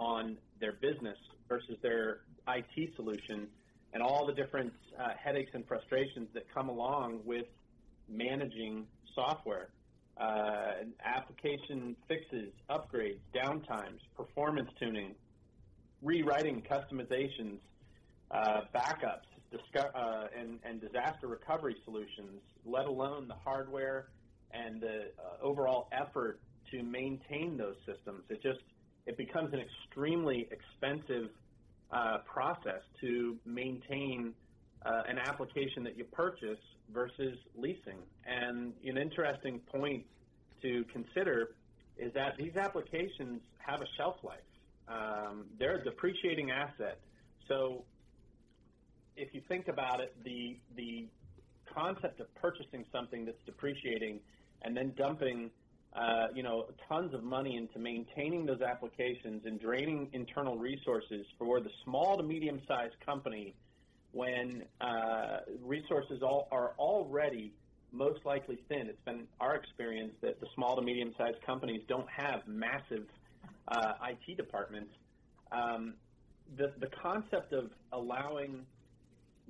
on 0.00 0.36
their 0.60 0.72
business 0.72 1.18
versus 1.48 1.76
their 1.82 2.20
IT 2.48 2.96
solution 2.96 3.46
and 3.92 4.02
all 4.02 4.26
the 4.26 4.32
different 4.32 4.72
uh, 4.98 5.10
headaches 5.22 5.50
and 5.54 5.66
frustrations 5.68 6.28
that 6.32 6.44
come 6.52 6.68
along 6.68 7.20
with 7.24 7.46
managing 8.08 8.86
software. 9.14 9.68
Uh, 10.16 10.84
application 11.04 11.96
fixes, 12.08 12.52
upgrades, 12.68 13.18
downtimes, 13.34 14.00
performance 14.16 14.68
tuning, 14.78 15.14
rewriting 16.02 16.62
customizations, 16.62 17.58
uh, 18.30 18.62
backups, 18.74 19.26
uh, 19.76 20.26
and, 20.38 20.60
and, 20.62 20.80
disaster 20.80 21.26
recovery 21.26 21.74
solutions, 21.84 22.40
let 22.64 22.86
alone 22.86 23.26
the 23.26 23.34
hardware 23.34 24.08
and 24.52 24.80
the 24.80 25.10
uh, 25.18 25.42
overall 25.42 25.88
effort 25.90 26.38
to 26.70 26.82
maintain 26.84 27.56
those 27.56 27.74
systems. 27.84 28.22
It 28.28 28.40
just 28.42 28.60
it 29.10 29.16
becomes 29.16 29.52
an 29.52 29.58
extremely 29.58 30.48
expensive 30.52 31.30
uh, 31.90 32.18
process 32.18 32.80
to 33.00 33.36
maintain 33.44 34.32
uh, 34.86 35.02
an 35.08 35.18
application 35.18 35.82
that 35.82 35.98
you 35.98 36.04
purchase 36.04 36.60
versus 36.94 37.36
leasing. 37.56 37.98
And 38.24 38.72
an 38.84 38.96
interesting 38.96 39.58
point 39.72 40.04
to 40.62 40.84
consider 40.92 41.56
is 41.98 42.12
that 42.14 42.36
these 42.38 42.54
applications 42.54 43.40
have 43.58 43.80
a 43.82 43.86
shelf 43.96 44.14
life. 44.22 44.38
Um, 44.86 45.46
they're 45.58 45.80
a 45.80 45.84
depreciating 45.84 46.52
asset. 46.52 47.00
So 47.48 47.82
if 49.16 49.34
you 49.34 49.42
think 49.48 49.66
about 49.66 50.00
it, 50.00 50.14
the 50.24 50.56
the 50.76 51.08
concept 51.74 52.20
of 52.20 52.32
purchasing 52.36 52.84
something 52.92 53.24
that's 53.24 53.42
depreciating 53.44 54.20
and 54.62 54.76
then 54.76 54.92
dumping 54.96 55.50
uh, 55.94 56.28
you 56.34 56.42
know, 56.42 56.66
tons 56.88 57.12
of 57.14 57.24
money 57.24 57.56
into 57.56 57.78
maintaining 57.78 58.46
those 58.46 58.60
applications 58.60 59.42
and 59.44 59.60
draining 59.60 60.08
internal 60.12 60.56
resources 60.56 61.26
for 61.38 61.60
the 61.60 61.70
small 61.84 62.16
to 62.16 62.22
medium-sized 62.22 62.94
company 63.04 63.54
when 64.12 64.64
uh, 64.80 65.38
resources 65.60 66.22
all, 66.22 66.48
are 66.52 66.74
already 66.78 67.52
most 67.92 68.24
likely 68.24 68.58
thin. 68.68 68.86
It's 68.86 69.04
been 69.04 69.26
our 69.40 69.56
experience 69.56 70.12
that 70.22 70.40
the 70.40 70.46
small 70.54 70.76
to 70.76 70.82
medium-sized 70.82 71.42
companies 71.44 71.82
don't 71.88 72.08
have 72.08 72.46
massive 72.46 73.06
uh, 73.66 73.92
IT 74.08 74.36
departments. 74.36 74.92
Um, 75.50 75.94
the, 76.56 76.72
the 76.78 76.88
concept 77.02 77.52
of 77.52 77.70
allowing 77.92 78.64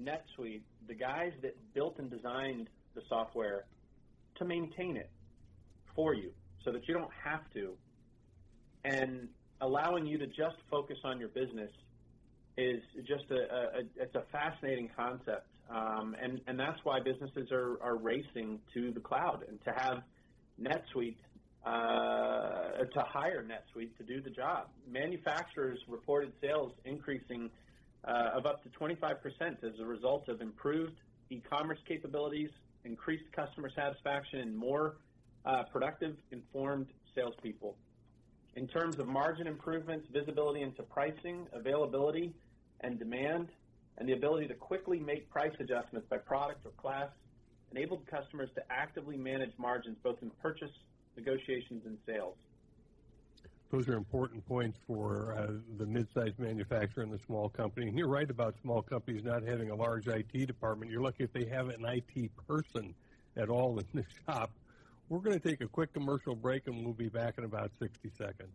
NetSuite, 0.03 0.63
the 0.89 0.95
guys 0.95 1.33
that 1.43 1.55
built 1.75 1.99
and 1.99 2.11
designed 2.11 2.69
the 2.95 3.03
software, 3.11 3.65
to 4.37 4.47
maintain 4.47 4.97
it 4.97 5.11
for 5.95 6.15
you 6.15 6.31
so 6.65 6.73
that 6.73 6.87
you 6.89 6.95
don't 6.95 7.13
have 7.25 7.41
to, 7.55 7.75
and 8.85 9.29
allowing 9.61 10.07
you 10.07 10.19
to 10.19 10.27
just 10.27 10.57
focus 10.71 10.99
on 11.05 11.19
your 11.19 11.29
business 11.29 11.71
is 12.57 12.83
just 13.07 13.25
a, 13.31 13.79
a 13.79 13.81
it's 13.97 14.15
a 14.15 14.25
fascinating 14.33 14.91
concept, 14.97 15.47
um, 15.71 16.17
and 16.21 16.41
and 16.47 16.59
that's 16.59 16.79
why 16.85 17.01
businesses 17.01 17.51
are 17.53 17.79
are 17.83 17.97
racing 17.97 18.61
to 18.75 18.91
the 18.93 19.01
cloud 19.01 19.45
and 19.49 19.63
to 19.65 19.73
have 19.73 20.03
NetSuite 20.61 21.17
uh, 21.65 22.85
to 22.85 23.01
hire 23.01 23.45
NetSuite 23.45 23.97
to 23.99 24.03
do 24.03 24.21
the 24.21 24.31
job. 24.31 24.69
Manufacturers 24.91 25.79
reported 25.89 26.33
sales 26.41 26.73
increasing 26.85 27.51
uh, 28.05 28.31
of 28.35 28.47
up 28.47 28.63
to 28.63 28.69
25% 28.71 29.15
as 29.63 29.79
a 29.79 29.85
result 29.85 30.29
of 30.29 30.41
improved 30.41 30.97
e-commerce 31.29 31.79
capabilities, 31.87 32.51
increased 32.85 33.31
customer 33.33 33.71
satisfaction, 33.75 34.41
and 34.41 34.57
more 34.57 34.97
productive, 35.73 36.17
informed 36.31 36.87
salespeople. 37.15 37.77
In 38.57 38.67
terms 38.67 38.99
of 38.99 39.07
margin 39.07 39.47
improvements, 39.47 40.07
visibility 40.13 40.63
into 40.63 40.83
pricing, 40.83 41.47
availability, 41.53 42.33
and 42.81 42.99
demand, 42.99 43.49
and 43.99 44.09
the 44.09 44.13
ability 44.13 44.49
to 44.49 44.55
quickly 44.55 44.99
make 44.99 45.31
price 45.31 45.53
adjustments 45.61 46.07
by 46.11 46.19
product 46.19 46.65
or 46.65 46.73
class 46.73 47.09
enabled 47.71 48.05
customers 48.07 48.49
to 48.57 48.63
actively 48.71 49.17
manage 49.17 49.53
margins 49.59 49.97
both 50.03 50.17
in 50.23 50.31
purchase, 50.43 50.71
negotiations, 51.17 51.83
and 51.87 51.97
sales. 52.07 52.35
Those 53.71 53.89
are 53.89 53.95
important 53.95 54.45
points 54.47 54.77
for 54.85 55.37
uh, 55.39 55.53
the 55.79 55.87
mid-sized 55.87 56.41
manufacturer 56.41 57.05
and 57.05 57.13
the 57.13 57.21
small 57.25 57.49
company. 57.49 57.87
And 57.87 57.97
you're 57.97 58.09
right 58.09 58.29
about 58.29 58.57
small 58.61 58.83
companies 58.83 59.23
not 59.23 59.45
having 59.45 59.71
a 59.71 59.77
large 59.77 60.09
IT 60.09 60.47
department. 60.47 60.91
You're 60.91 61.03
lucky 61.03 61.23
if 61.23 61.33
they 61.33 61.45
have 61.45 61.69
an 61.69 61.85
IT 61.85 62.31
person 62.49 62.93
at 63.37 63.49
all 63.49 63.79
in 63.79 63.87
the 63.95 64.05
shop 64.27 64.51
we're 65.11 65.19
going 65.19 65.39
to 65.39 65.49
take 65.49 65.61
a 65.61 65.67
quick 65.67 65.93
commercial 65.93 66.35
break 66.35 66.67
and 66.67 66.83
we'll 66.85 66.95
be 66.95 67.09
back 67.09 67.35
in 67.37 67.45
about 67.45 67.71
60 67.79 68.11
seconds. 68.17 68.49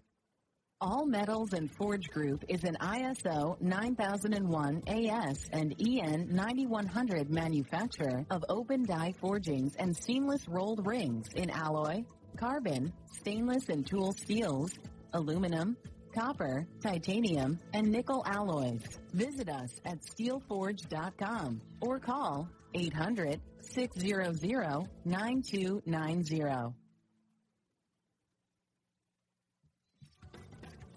All 0.80 1.08
Metals 1.08 1.54
and 1.54 1.72
Forge 1.72 2.08
Group 2.10 2.46
is 2.50 2.64
an 2.64 2.78
ISO 2.80 3.60
9001 3.60 4.84
AS 4.86 5.50
and 5.52 5.74
EN 5.82 6.28
9100 6.30 7.32
manufacturer 7.32 8.24
of 8.30 8.46
open 8.48 8.86
die 8.86 9.12
forgings 9.20 9.76
and 9.80 9.98
seamless 9.98 10.48
rolled 10.48 10.86
rings 10.86 11.30
in 11.36 11.50
alloy, 11.50 12.04
carbon, 12.38 12.94
stainless 13.12 13.70
and 13.70 13.88
tool 13.88 14.14
steels, 14.14 14.72
aluminum, 15.14 15.76
copper, 16.14 16.68
titanium, 16.80 17.58
and 17.74 17.90
nickel 17.92 18.22
alloys. 18.28 18.84
Visit 19.14 19.50
us 19.50 19.72
at 19.84 20.04
steelforge.com 20.04 21.60
or 21.82 21.98
call 21.98 22.48
800 22.76 23.42
600 23.62 24.88
9290. 25.06 26.87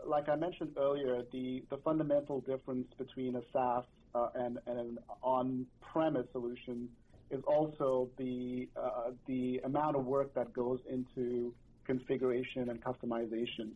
like 0.05 0.29
I 0.29 0.35
mentioned 0.35 0.75
earlier, 0.77 1.23
the 1.31 1.63
the 1.71 1.77
fundamental 1.85 2.41
difference 2.41 2.89
between 2.99 3.37
a 3.37 3.43
SaaS 3.53 3.85
uh, 4.17 4.31
and, 4.35 4.59
and 4.67 4.81
an 4.81 4.99
on-premise 5.23 6.27
solution 6.33 6.89
is 7.31 7.43
also 7.47 8.09
the 8.17 8.69
uh, 8.77 9.11
the 9.27 9.61
amount 9.65 9.97
of 9.97 10.05
work 10.05 10.35
that 10.35 10.53
goes 10.53 10.81
into 10.89 11.55
configuration 11.87 12.69
and 12.71 12.83
customization. 12.83 13.71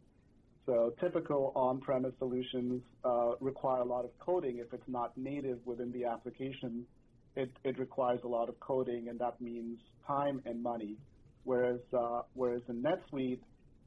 So 0.66 0.94
typical 1.00 1.52
on-premise 1.56 2.12
solutions 2.18 2.82
uh, 3.04 3.32
require 3.40 3.80
a 3.80 3.84
lot 3.84 4.04
of 4.04 4.16
coding. 4.20 4.58
If 4.58 4.72
it's 4.72 4.88
not 4.88 5.16
native 5.16 5.58
within 5.64 5.90
the 5.90 6.04
application, 6.04 6.86
it, 7.34 7.50
it 7.64 7.78
requires 7.78 8.20
a 8.22 8.28
lot 8.28 8.48
of 8.48 8.60
coding, 8.60 9.08
and 9.08 9.18
that 9.18 9.40
means 9.40 9.80
time 10.06 10.40
and 10.44 10.62
money. 10.62 10.96
Whereas 11.44 11.80
uh, 11.92 12.22
whereas 12.34 12.62
in 12.68 12.82
NetSuite, 12.82 13.40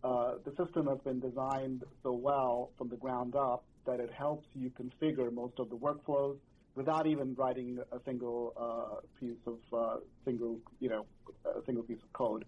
uh, 0.03 0.34
the 0.43 0.51
system 0.61 0.88
has 0.88 0.99
been 1.05 1.20
designed 1.22 1.84
so 2.03 2.11
well 2.11 2.72
from 2.78 2.89
the 2.89 2.97
ground 2.97 3.36
up 3.36 3.63
that 3.86 3.99
it 3.99 4.11
helps 4.11 4.45
you 4.53 4.72
configure 4.72 5.32
most 5.32 5.53
of 5.59 5.70
the 5.70 5.78
workflows 5.78 6.38
without 6.76 7.08
even 7.08 7.34
writing 7.36 7.80
a 7.92 7.98
single 8.06 8.54
uh, 8.58 9.00
piece 9.20 9.38
of 9.48 9.60
uh, 9.74 9.98
single 10.24 10.60
you 10.80 10.90
know 10.90 11.06
a 11.46 11.64
single 11.66 11.84
piece 11.84 12.02
of 12.04 12.14
code. 12.14 12.46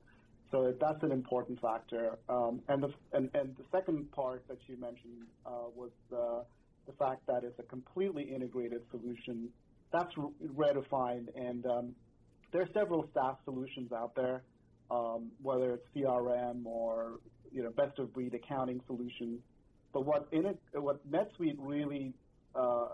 So 0.51 0.73
that's 0.79 1.03
an 1.03 1.11
important 1.11 1.59
factor. 1.59 2.17
Um, 2.29 2.61
and, 2.69 2.81
the, 2.81 2.89
and, 3.11 3.29
and 3.33 3.55
the 3.57 3.65
second 3.71 4.11
part 4.11 4.47
that 4.47 4.59
you 4.67 4.77
mentioned 4.79 5.27
uh, 5.45 5.67
was 5.75 5.91
the, 6.09 6.45
the 6.85 6.93
fact 6.93 7.27
that 7.27 7.43
it's 7.43 7.59
a 7.59 7.63
completely 7.63 8.23
integrated 8.23 8.81
solution. 8.91 9.49
That's 9.91 10.13
rare 10.55 10.73
to 10.73 10.83
find, 10.89 11.29
and 11.35 11.65
um, 11.65 11.95
there 12.51 12.61
are 12.61 12.69
several 12.73 13.09
SaaS 13.13 13.35
solutions 13.45 13.91
out 13.91 14.15
there, 14.15 14.43
um, 14.91 15.31
whether 15.41 15.73
it's 15.73 15.85
CRM 15.95 16.65
or 16.65 17.19
you 17.51 17.63
know 17.63 17.71
best 17.71 17.97
of 17.99 18.13
breed 18.13 18.33
accounting 18.33 18.81
solutions. 18.85 19.39
But 19.93 20.05
what 20.05 20.27
in 20.31 20.45
it, 20.45 20.59
what 20.73 21.09
NetSuite 21.09 21.55
really 21.57 22.13
uh, 22.53 22.87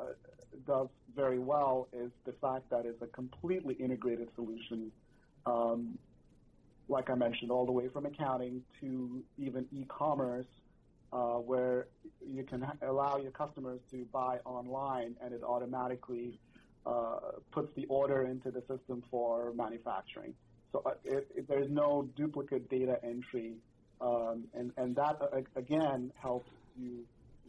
does 0.68 0.88
very 1.16 1.40
well 1.40 1.88
is 1.94 2.12
the 2.26 2.34
fact 2.34 2.70
that 2.70 2.86
it's 2.86 3.02
a 3.02 3.08
completely 3.08 3.76
integrated 3.76 4.30
solution. 4.36 4.92
Um, 5.46 5.98
like 6.90 7.10
I 7.10 7.16
mentioned, 7.16 7.52
all 7.52 7.66
the 7.66 7.72
way 7.72 7.88
from 7.88 8.06
accounting 8.06 8.62
to 8.82 9.24
even 9.38 9.66
e-commerce, 9.72 10.46
uh, 11.12 11.36
where 11.36 11.88
you 12.26 12.44
can 12.44 12.66
allow 12.82 13.18
your 13.18 13.32
customers 13.32 13.80
to 13.92 14.06
buy 14.12 14.40
online 14.46 15.16
and 15.24 15.34
it 15.34 15.44
automatically 15.44 16.40
uh, 16.86 17.18
puts 17.52 17.74
the 17.76 17.86
order 17.86 18.24
into 18.24 18.52
the 18.52 18.62
system 18.62 19.04
for 19.10 19.54
manufacturing. 19.54 20.34
So 20.72 20.82
uh, 20.86 20.92
it, 21.06 21.28
it, 21.36 21.48
there's 21.48 21.70
no 21.70 22.10
duplicate 22.18 22.70
data 22.70 22.98
entry, 23.04 23.54
um, 24.02 24.46
and 24.54 24.72
and 24.76 24.96
that 24.96 25.18
uh, 25.22 25.38
again 25.56 26.12
helps 26.20 26.50
you 26.76 27.06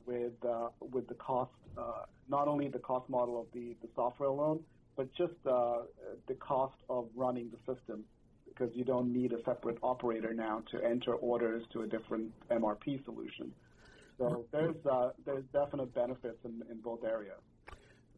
with 0.07 0.33
uh, 0.49 0.69
with 0.81 1.09
the 1.09 1.15
cost, 1.15 1.51
uh, 1.77 2.05
not 2.29 2.49
only 2.49 2.69
the 2.69 2.79
cost 2.79 3.09
model 3.09 3.41
of 3.41 3.47
the, 3.53 3.77
the 3.83 3.89
software 3.95 4.29
alone, 4.29 4.61
but 4.97 5.13
just 5.15 5.35
the 5.45 6.35
cost 6.39 6.77
of 6.89 7.09
running 7.15 7.51
the 7.51 7.75
system 7.75 8.05
because 8.47 8.75
you 8.77 8.85
don't 8.85 9.13
need 9.13 9.33
a 9.33 9.43
separate 9.45 9.79
operator 9.83 10.33
now 10.33 10.63
to 10.71 10.83
enter 10.85 11.15
orders 11.15 11.65
to 11.73 11.83
a 11.83 11.87
different 11.87 12.31
MRP 12.51 13.05
solution. 13.05 13.53
So 14.19 14.45
there's 14.53 14.77
uh, 14.91 15.11
there's 15.27 15.45
definite 15.53 15.93
benefits 15.95 16.39
in, 16.45 16.63
in 16.71 16.79
both 16.79 17.05
areas. 17.05 17.41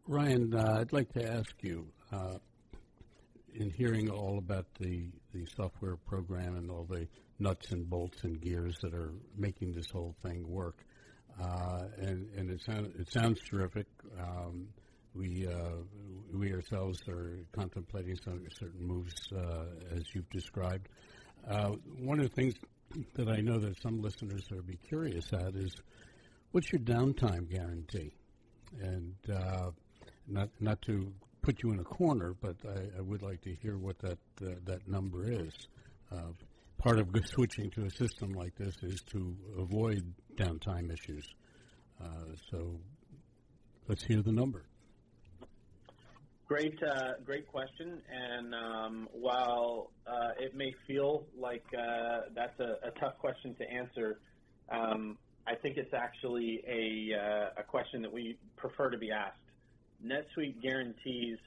Ryan, 0.07 0.55
uh, 0.55 0.79
I'd 0.81 0.93
like 0.93 1.13
to 1.15 1.29
ask 1.29 1.53
you, 1.63 1.87
uh, 2.13 2.35
in 3.55 3.71
hearing 3.71 4.09
all 4.09 4.39
about 4.39 4.67
the, 4.79 5.09
the 5.35 5.47
software 5.57 5.97
program 5.97 6.57
and 6.57 6.71
all 6.71 6.85
the 6.85 7.09
nuts 7.41 7.73
and 7.73 7.89
bolts 7.89 8.23
and 8.23 8.41
gears 8.41 8.77
that 8.83 8.95
are 8.95 9.13
making 9.37 9.73
this 9.73 9.91
whole 9.91 10.15
thing 10.23 10.49
work, 10.49 10.77
uh, 10.79 10.96
and, 11.39 12.29
and 12.37 12.51
it, 12.51 12.61
sound, 12.65 12.93
it 12.99 13.11
sounds 13.13 13.41
terrific. 13.49 13.87
Um, 14.19 14.69
we 15.17 15.47
uh, 15.47 15.77
we 16.33 16.53
ourselves 16.53 17.01
are 17.09 17.39
contemplating 17.53 18.17
some 18.25 18.45
certain 18.59 18.87
moves 18.87 19.15
uh, 19.33 19.65
as 19.95 20.03
you've 20.15 20.29
described. 20.31 20.89
Uh, 21.49 21.73
one 22.01 22.21
of 22.21 22.29
the 22.29 22.35
things 22.35 22.55
that 23.15 23.29
I 23.29 23.41
know 23.41 23.59
that 23.59 23.81
some 23.83 24.03
listeners 24.03 24.43
are 24.53 24.63
be 24.63 24.79
curious 24.89 25.25
at 25.33 25.55
is 25.55 25.75
what's 26.53 26.71
your 26.73 26.81
downtime 26.81 27.51
guarantee? 27.51 28.13
And 28.81 29.15
uh, 29.33 29.71
not 30.27 30.51
not 30.61 30.83
to 30.83 31.13
put 31.43 31.63
you 31.63 31.71
in 31.73 31.79
a 31.79 31.85
corner, 31.85 32.35
but 32.41 32.57
I, 32.69 32.99
I 32.99 33.01
would 33.01 33.23
like 33.23 33.41
to 33.43 33.55
hear 33.55 33.79
what 33.79 33.99
that 34.01 34.19
uh, 34.43 34.55
that 34.65 34.87
number 34.89 35.31
is. 35.31 35.53
Uh, 36.13 36.33
part 36.79 36.99
of 36.99 37.09
switching 37.25 37.71
to 37.71 37.85
a 37.85 37.91
system 37.91 38.33
like 38.33 38.55
this 38.57 38.75
is 38.83 39.01
to 39.13 39.35
avoid 39.59 40.03
downtime 40.37 40.93
issues. 40.93 41.27
so 42.51 42.79
let's 43.89 44.05
hear 44.05 44.23
the 44.23 44.33
number. 44.33 44.65
Great, 46.49 46.81
uh, 46.81 47.15
great 47.25 47.49
question. 47.49 48.01
And 48.09 48.55
um, 48.55 49.09
while 49.13 49.91
uh, 50.07 50.31
it 50.39 50.55
may 50.55 50.73
feel 50.87 51.25
like 51.37 51.65
uh, 51.77 52.21
that's 52.37 52.59
a, 52.61 52.87
a, 52.87 52.93
tough 53.01 53.19
question 53.19 53.57
to 53.57 53.69
answer, 53.69 54.21
um, 54.71 55.19
I 55.49 55.57
think 55.57 55.77
it's 55.77 55.93
actually 55.93 56.63
a, 56.69 57.19
uh, 57.19 57.61
a, 57.61 57.63
question 57.65 58.01
that 58.03 58.13
we 58.13 58.39
prefer 58.57 58.91
to 58.91 58.99
be 58.99 59.11
asked. 59.11 59.39
NetSuite 60.05 60.63
guarantees 60.63 61.39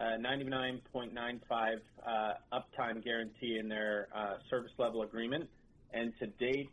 99.95 0.00 1.80
uh, 2.06 2.32
uptime 2.52 3.04
guarantee 3.04 3.58
in 3.58 3.68
their 3.68 4.08
uh, 4.16 4.34
service 4.48 4.72
level 4.78 5.02
agreement, 5.02 5.48
and 5.92 6.12
to 6.20 6.26
date, 6.26 6.70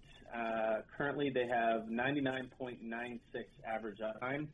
currently 0.97 1.29
they 1.29 1.47
have 1.47 1.83
99.96 1.83 3.19
average 3.67 3.99
uptime 3.99 4.47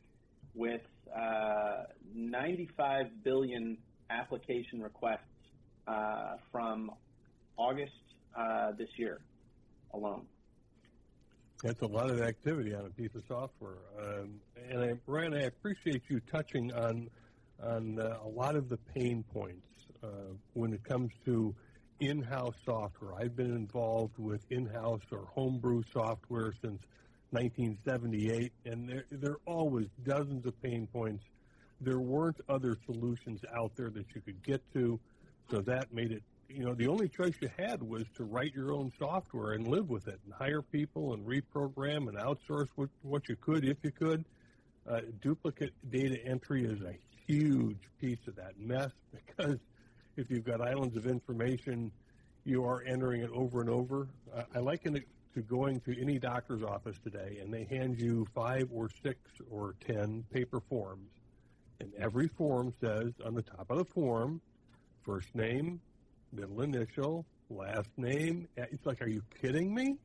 with 0.54 0.82
uh, 1.14 1.84
95 2.14 3.06
billion 3.24 3.76
application 4.10 4.82
requests 4.82 5.20
uh, 5.86 6.36
from 6.50 6.90
August 7.56 7.92
uh, 8.36 8.72
this 8.78 8.88
year 8.96 9.20
alone. 9.94 10.26
That's 11.62 11.80
a 11.82 11.86
lot 11.86 12.10
of 12.10 12.20
activity 12.20 12.74
on 12.74 12.86
a 12.86 12.90
piece 12.90 13.14
of 13.14 13.22
software. 13.28 13.78
Um, 13.98 14.40
and 14.68 14.80
I, 14.80 14.92
Ryan, 15.06 15.34
I 15.34 15.42
appreciate 15.42 16.02
you 16.08 16.20
touching 16.30 16.72
on 16.72 17.08
on 17.62 18.00
uh, 18.00 18.18
a 18.24 18.28
lot 18.28 18.56
of 18.56 18.68
the 18.68 18.76
pain 18.76 19.24
points 19.32 19.68
uh, 20.02 20.08
when 20.54 20.72
it 20.72 20.82
comes 20.82 21.12
to 21.24 21.54
in-house 22.02 22.56
software. 22.64 23.14
I've 23.14 23.36
been 23.36 23.54
involved 23.54 24.18
with 24.18 24.44
in-house 24.50 25.02
or 25.12 25.28
homebrew 25.34 25.84
software 25.92 26.52
since 26.60 26.82
1978, 27.30 28.52
and 28.66 28.88
there, 28.88 29.04
there 29.10 29.32
are 29.32 29.40
always 29.46 29.86
dozens 30.04 30.44
of 30.44 30.60
pain 30.62 30.88
points. 30.92 31.24
There 31.80 32.00
weren't 32.00 32.40
other 32.48 32.76
solutions 32.86 33.40
out 33.56 33.72
there 33.76 33.88
that 33.90 34.06
you 34.14 34.20
could 34.20 34.42
get 34.42 34.60
to, 34.74 34.98
so 35.48 35.60
that 35.60 35.94
made 35.94 36.10
it, 36.10 36.24
you 36.48 36.64
know, 36.64 36.74
the 36.74 36.88
only 36.88 37.08
choice 37.08 37.34
you 37.40 37.50
had 37.56 37.80
was 37.82 38.04
to 38.16 38.24
write 38.24 38.52
your 38.52 38.72
own 38.72 38.92
software 38.98 39.52
and 39.52 39.68
live 39.68 39.88
with 39.88 40.08
it 40.08 40.18
and 40.24 40.34
hire 40.34 40.60
people 40.60 41.14
and 41.14 41.24
reprogram 41.24 42.08
and 42.08 42.18
outsource 42.18 42.68
what, 42.74 42.88
what 43.02 43.28
you 43.28 43.36
could 43.36 43.64
if 43.64 43.76
you 43.82 43.92
could. 43.92 44.24
Uh, 44.90 45.00
duplicate 45.20 45.72
data 45.90 46.18
entry 46.26 46.64
is 46.64 46.80
a 46.82 46.98
huge 47.28 47.78
piece 48.00 48.18
of 48.26 48.34
that 48.34 48.58
mess 48.58 48.90
because 49.26 49.58
if 50.16 50.30
you've 50.30 50.44
got 50.44 50.60
islands 50.60 50.96
of 50.96 51.06
information, 51.06 51.90
you 52.44 52.64
are 52.64 52.82
entering 52.82 53.22
it 53.22 53.30
over 53.30 53.60
and 53.60 53.70
over. 53.70 54.08
Uh, 54.34 54.42
I 54.54 54.58
liken 54.58 54.96
it 54.96 55.06
to 55.34 55.40
going 55.42 55.80
to 55.80 56.00
any 56.00 56.18
doctor's 56.18 56.62
office 56.62 56.96
today 57.02 57.38
and 57.42 57.52
they 57.52 57.64
hand 57.64 57.98
you 57.98 58.26
five 58.34 58.68
or 58.72 58.90
six 59.02 59.18
or 59.50 59.74
ten 59.86 60.24
paper 60.32 60.60
forms, 60.68 61.10
and 61.80 61.92
every 61.98 62.28
form 62.28 62.72
says 62.80 63.12
on 63.24 63.34
the 63.34 63.42
top 63.42 63.70
of 63.70 63.78
the 63.78 63.84
form, 63.84 64.40
first 65.04 65.34
name, 65.34 65.80
middle 66.32 66.60
initial, 66.62 67.24
last 67.50 67.88
name. 67.96 68.48
It's 68.56 68.84
like, 68.86 69.00
are 69.02 69.08
you 69.08 69.22
kidding 69.40 69.74
me? 69.74 69.96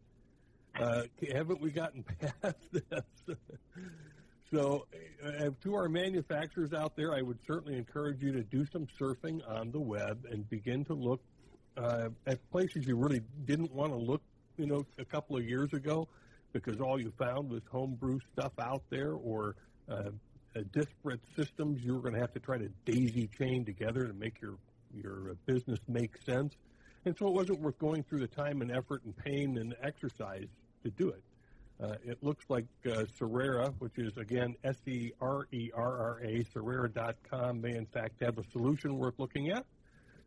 Uh, 0.80 1.04
haven't 1.34 1.60
we 1.60 1.72
gotten 1.72 2.04
past 2.42 2.58
this? 2.72 3.38
So, 4.52 4.86
uh, 5.26 5.50
to 5.64 5.76
our 5.76 5.90
manufacturers 5.90 6.74
out 6.74 6.96
there, 6.96 7.14
I 7.14 7.22
would 7.22 7.40
certainly 7.46 7.78
encourage 7.78 8.22
you 8.22 8.32
to 8.32 8.44
do 8.44 8.66
some 8.66 8.88
surfing 9.00 9.42
on 9.50 9.72
the 9.72 9.80
web 9.80 10.26
and 10.32 10.50
begin 10.50 10.86
to 10.86 10.94
look 10.94 11.22
uh, 11.76 12.10
at 12.26 12.52
places 12.52 12.88
you 12.88 12.96
really 12.96 13.22
didn't 13.46 13.74
want 13.74 13.92
to 13.92 13.98
look 13.98 14.22
you 14.58 14.66
know, 14.66 14.86
a 14.98 15.06
couple 15.06 15.38
of 15.38 15.44
years 15.44 15.74
ago 15.74 16.08
because 16.54 16.80
all 16.80 17.00
you 17.00 17.12
found 17.18 17.50
was 17.50 17.62
homebrew 17.72 18.20
stuff 18.34 18.54
out 18.60 18.82
there 18.90 19.14
or 19.14 19.56
uh, 19.90 20.10
disparate 20.72 21.22
systems 21.36 21.84
you 21.84 21.94
were 21.94 22.00
going 22.00 22.14
to 22.14 22.20
have 22.20 22.34
to 22.34 22.40
try 22.40 22.58
to 22.58 22.70
daisy 22.86 23.30
chain 23.38 23.64
together 23.64 24.08
to 24.08 24.14
make 24.14 24.42
your 24.42 24.56
your 24.96 25.36
business 25.46 25.80
make 25.88 26.18
sense. 26.26 26.56
And 27.06 27.16
so 27.18 27.28
it 27.28 27.34
wasn't 27.34 27.60
worth 27.60 27.78
going 27.78 28.04
through 28.04 28.20
the 28.20 28.28
time 28.28 28.62
and 28.62 28.72
effort 28.72 29.04
and 29.04 29.16
pain 29.16 29.58
and 29.58 29.76
exercise 29.84 30.48
to 30.84 30.90
do 30.90 31.10
it. 31.10 31.22
Uh, 31.82 31.96
it 32.04 32.18
looks 32.24 32.46
like 32.50 32.66
uh, 32.88 33.06
Sererra, 33.18 33.74
which 33.80 33.98
is 33.98 34.18
again 34.18 34.56
S 34.64 34.78
E 34.88 35.12
R 35.22 35.48
E 35.52 35.70
R 35.76 35.98
R 35.98 36.22
A, 36.24 36.44
Sererra.com, 36.54 37.62
may 37.62 37.76
in 37.76 37.86
fact 37.86 38.22
have 38.22 38.38
a 38.40 38.44
solution 38.52 38.98
worth 38.98 39.14
looking 39.20 39.50
at. 39.50 39.66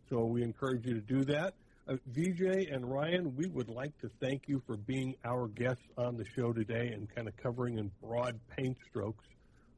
So 0.09 0.25
we 0.25 0.43
encourage 0.43 0.87
you 0.87 0.95
to 0.95 1.01
do 1.01 1.25
that. 1.25 1.55
Uh, 1.89 1.97
Vijay 2.13 2.73
and 2.73 2.89
Ryan, 2.89 3.35
we 3.35 3.47
would 3.47 3.69
like 3.69 3.99
to 4.01 4.11
thank 4.21 4.43
you 4.47 4.63
for 4.65 4.77
being 4.77 5.17
our 5.25 5.49
guests 5.49 5.83
on 5.99 6.17
the 6.17 6.25
show 6.37 6.53
today 6.53 6.89
and 6.89 7.13
kind 7.13 7.27
of 7.27 7.37
covering 7.37 7.79
in 7.79 7.91
broad 8.01 8.39
paint 8.57 8.77
strokes 8.89 9.25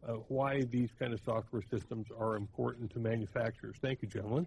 uh, 0.06 0.14
why 0.28 0.62
these 0.70 0.90
kind 0.98 1.12
of 1.14 1.20
software 1.24 1.62
systems 1.70 2.06
are 2.18 2.36
important 2.36 2.92
to 2.92 2.98
manufacturers. 2.98 3.76
Thank 3.80 4.02
you, 4.02 4.08
gentlemen. 4.08 4.46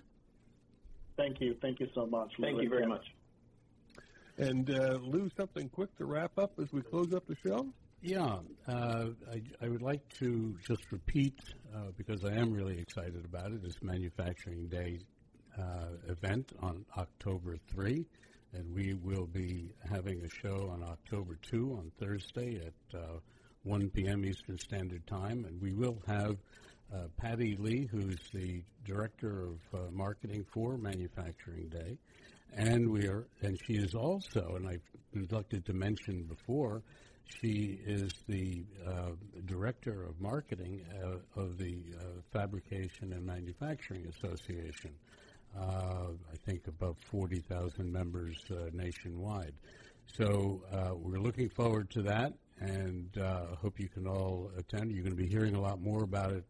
Thank 1.18 1.40
you. 1.40 1.56
Thank 1.62 1.80
you 1.80 1.88
so 1.96 2.06
much. 2.06 2.34
Thank 2.40 2.62
you 2.62 2.70
very 2.70 2.86
much. 2.86 3.06
And 4.38 4.70
uh, 4.70 5.00
Lou, 5.02 5.30
something 5.38 5.70
quick 5.70 5.96
to 5.98 6.06
wrap 6.06 6.38
up 6.38 6.60
as 6.60 6.72
we 6.74 6.82
close 6.82 7.14
up 7.14 7.26
the 7.26 7.38
show? 7.46 7.68
Yeah, 8.02 8.40
uh, 8.68 9.06
I, 9.32 9.42
I, 9.62 9.70
would 9.70 9.82
like 9.82 10.08
to 10.20 10.56
just 10.68 10.92
repeat, 10.92 11.40
uh, 11.74 11.92
because 11.98 12.24
I 12.26 12.34
am 12.34 12.52
really 12.52 12.78
excited 12.78 13.24
about 13.26 13.52
it, 13.52 13.64
this 13.64 13.82
Manufacturing 13.82 14.68
Day 14.68 15.00
uh, 15.58 15.88
event 16.10 16.52
on 16.62 16.86
October 16.98 17.58
3. 17.74 18.06
And 18.54 18.76
we 18.76 18.94
will 18.94 19.26
be 19.26 19.72
having 19.90 20.22
a 20.24 20.30
show 20.30 20.70
on 20.72 20.84
October 20.84 21.38
2 21.50 21.78
on 21.78 21.92
Thursday 22.00 22.62
at 22.66 23.00
uh, 23.00 23.20
1 23.64 23.90
p.m. 23.90 24.24
Eastern 24.26 24.60
Standard 24.60 25.08
Time. 25.08 25.46
And 25.46 25.60
we 25.62 25.72
will 25.72 25.98
have 26.06 26.38
uh, 26.94 27.08
Patty 27.18 27.56
Lee, 27.58 27.88
who's 27.90 28.20
the 28.34 28.62
Director 28.86 29.48
of 29.48 29.94
Marketing 29.94 30.46
for 30.54 30.78
Manufacturing 30.78 31.70
Day. 31.70 31.98
And 32.56 32.90
we 32.90 33.08
are, 33.08 33.28
and 33.42 33.60
she 33.68 33.74
is 33.74 33.94
also, 33.94 34.56
and 34.56 34.68
I've 34.68 34.82
neglected 35.14 35.66
to 35.66 35.74
mention 35.74 36.24
before, 36.24 36.84
she 37.42 37.80
is 37.86 38.12
the 38.30 38.64
uh, 38.88 39.12
director 39.46 40.04
of 40.04 40.22
marketing 40.22 40.86
uh, 41.04 41.42
of 41.42 41.58
the 41.58 41.84
uh, 42.00 42.04
Fabrication 42.32 43.12
and 43.12 43.26
Manufacturing 43.26 44.08
Association. 44.08 44.92
Uh, 45.58 46.12
I 46.32 46.36
think 46.46 46.68
about 46.68 46.98
40,000 47.12 47.92
members 47.92 48.38
uh, 48.52 48.70
nationwide. 48.72 49.54
So 50.18 50.62
uh, 50.72 50.96
we're 50.96 51.20
looking 51.20 51.50
forward 51.50 51.90
to 51.92 52.04
that, 52.04 52.34
and 52.60 53.10
I 53.22 53.56
hope 53.62 53.80
you 53.80 53.90
can 53.90 54.08
all 54.08 54.52
attend. 54.58 54.92
You're 54.92 55.04
going 55.04 55.16
to 55.16 55.22
be 55.22 55.28
hearing 55.28 55.56
a 55.56 55.62
lot 55.62 55.82
more 55.82 56.04
about 56.04 56.32
it 56.32 56.46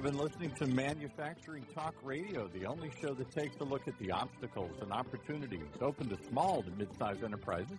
You've 0.00 0.12
been 0.14 0.24
listening 0.24 0.50
to 0.52 0.66
Manufacturing 0.66 1.66
Talk 1.74 1.94
Radio, 2.02 2.48
the 2.54 2.64
only 2.64 2.90
show 3.02 3.12
that 3.12 3.30
takes 3.32 3.60
a 3.60 3.64
look 3.64 3.86
at 3.86 3.98
the 3.98 4.10
obstacles 4.10 4.70
and 4.80 4.90
opportunities 4.90 5.68
open 5.82 6.08
to 6.08 6.16
small 6.30 6.62
to 6.62 6.70
mid-sized 6.70 7.22
enterprises 7.22 7.76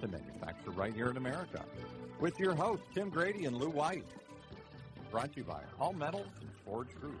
to 0.00 0.08
manufacture 0.08 0.70
right 0.70 0.94
here 0.94 1.10
in 1.10 1.18
America. 1.18 1.62
With 2.18 2.38
your 2.38 2.54
hosts, 2.54 2.86
Tim 2.94 3.10
Grady 3.10 3.44
and 3.44 3.58
Lou 3.58 3.68
White. 3.68 4.06
Brought 5.10 5.32
to 5.32 5.40
you 5.40 5.44
by 5.44 5.60
All 5.78 5.92
Metals 5.92 6.28
and 6.40 6.48
Forge 6.64 6.94
Group. 6.98 7.20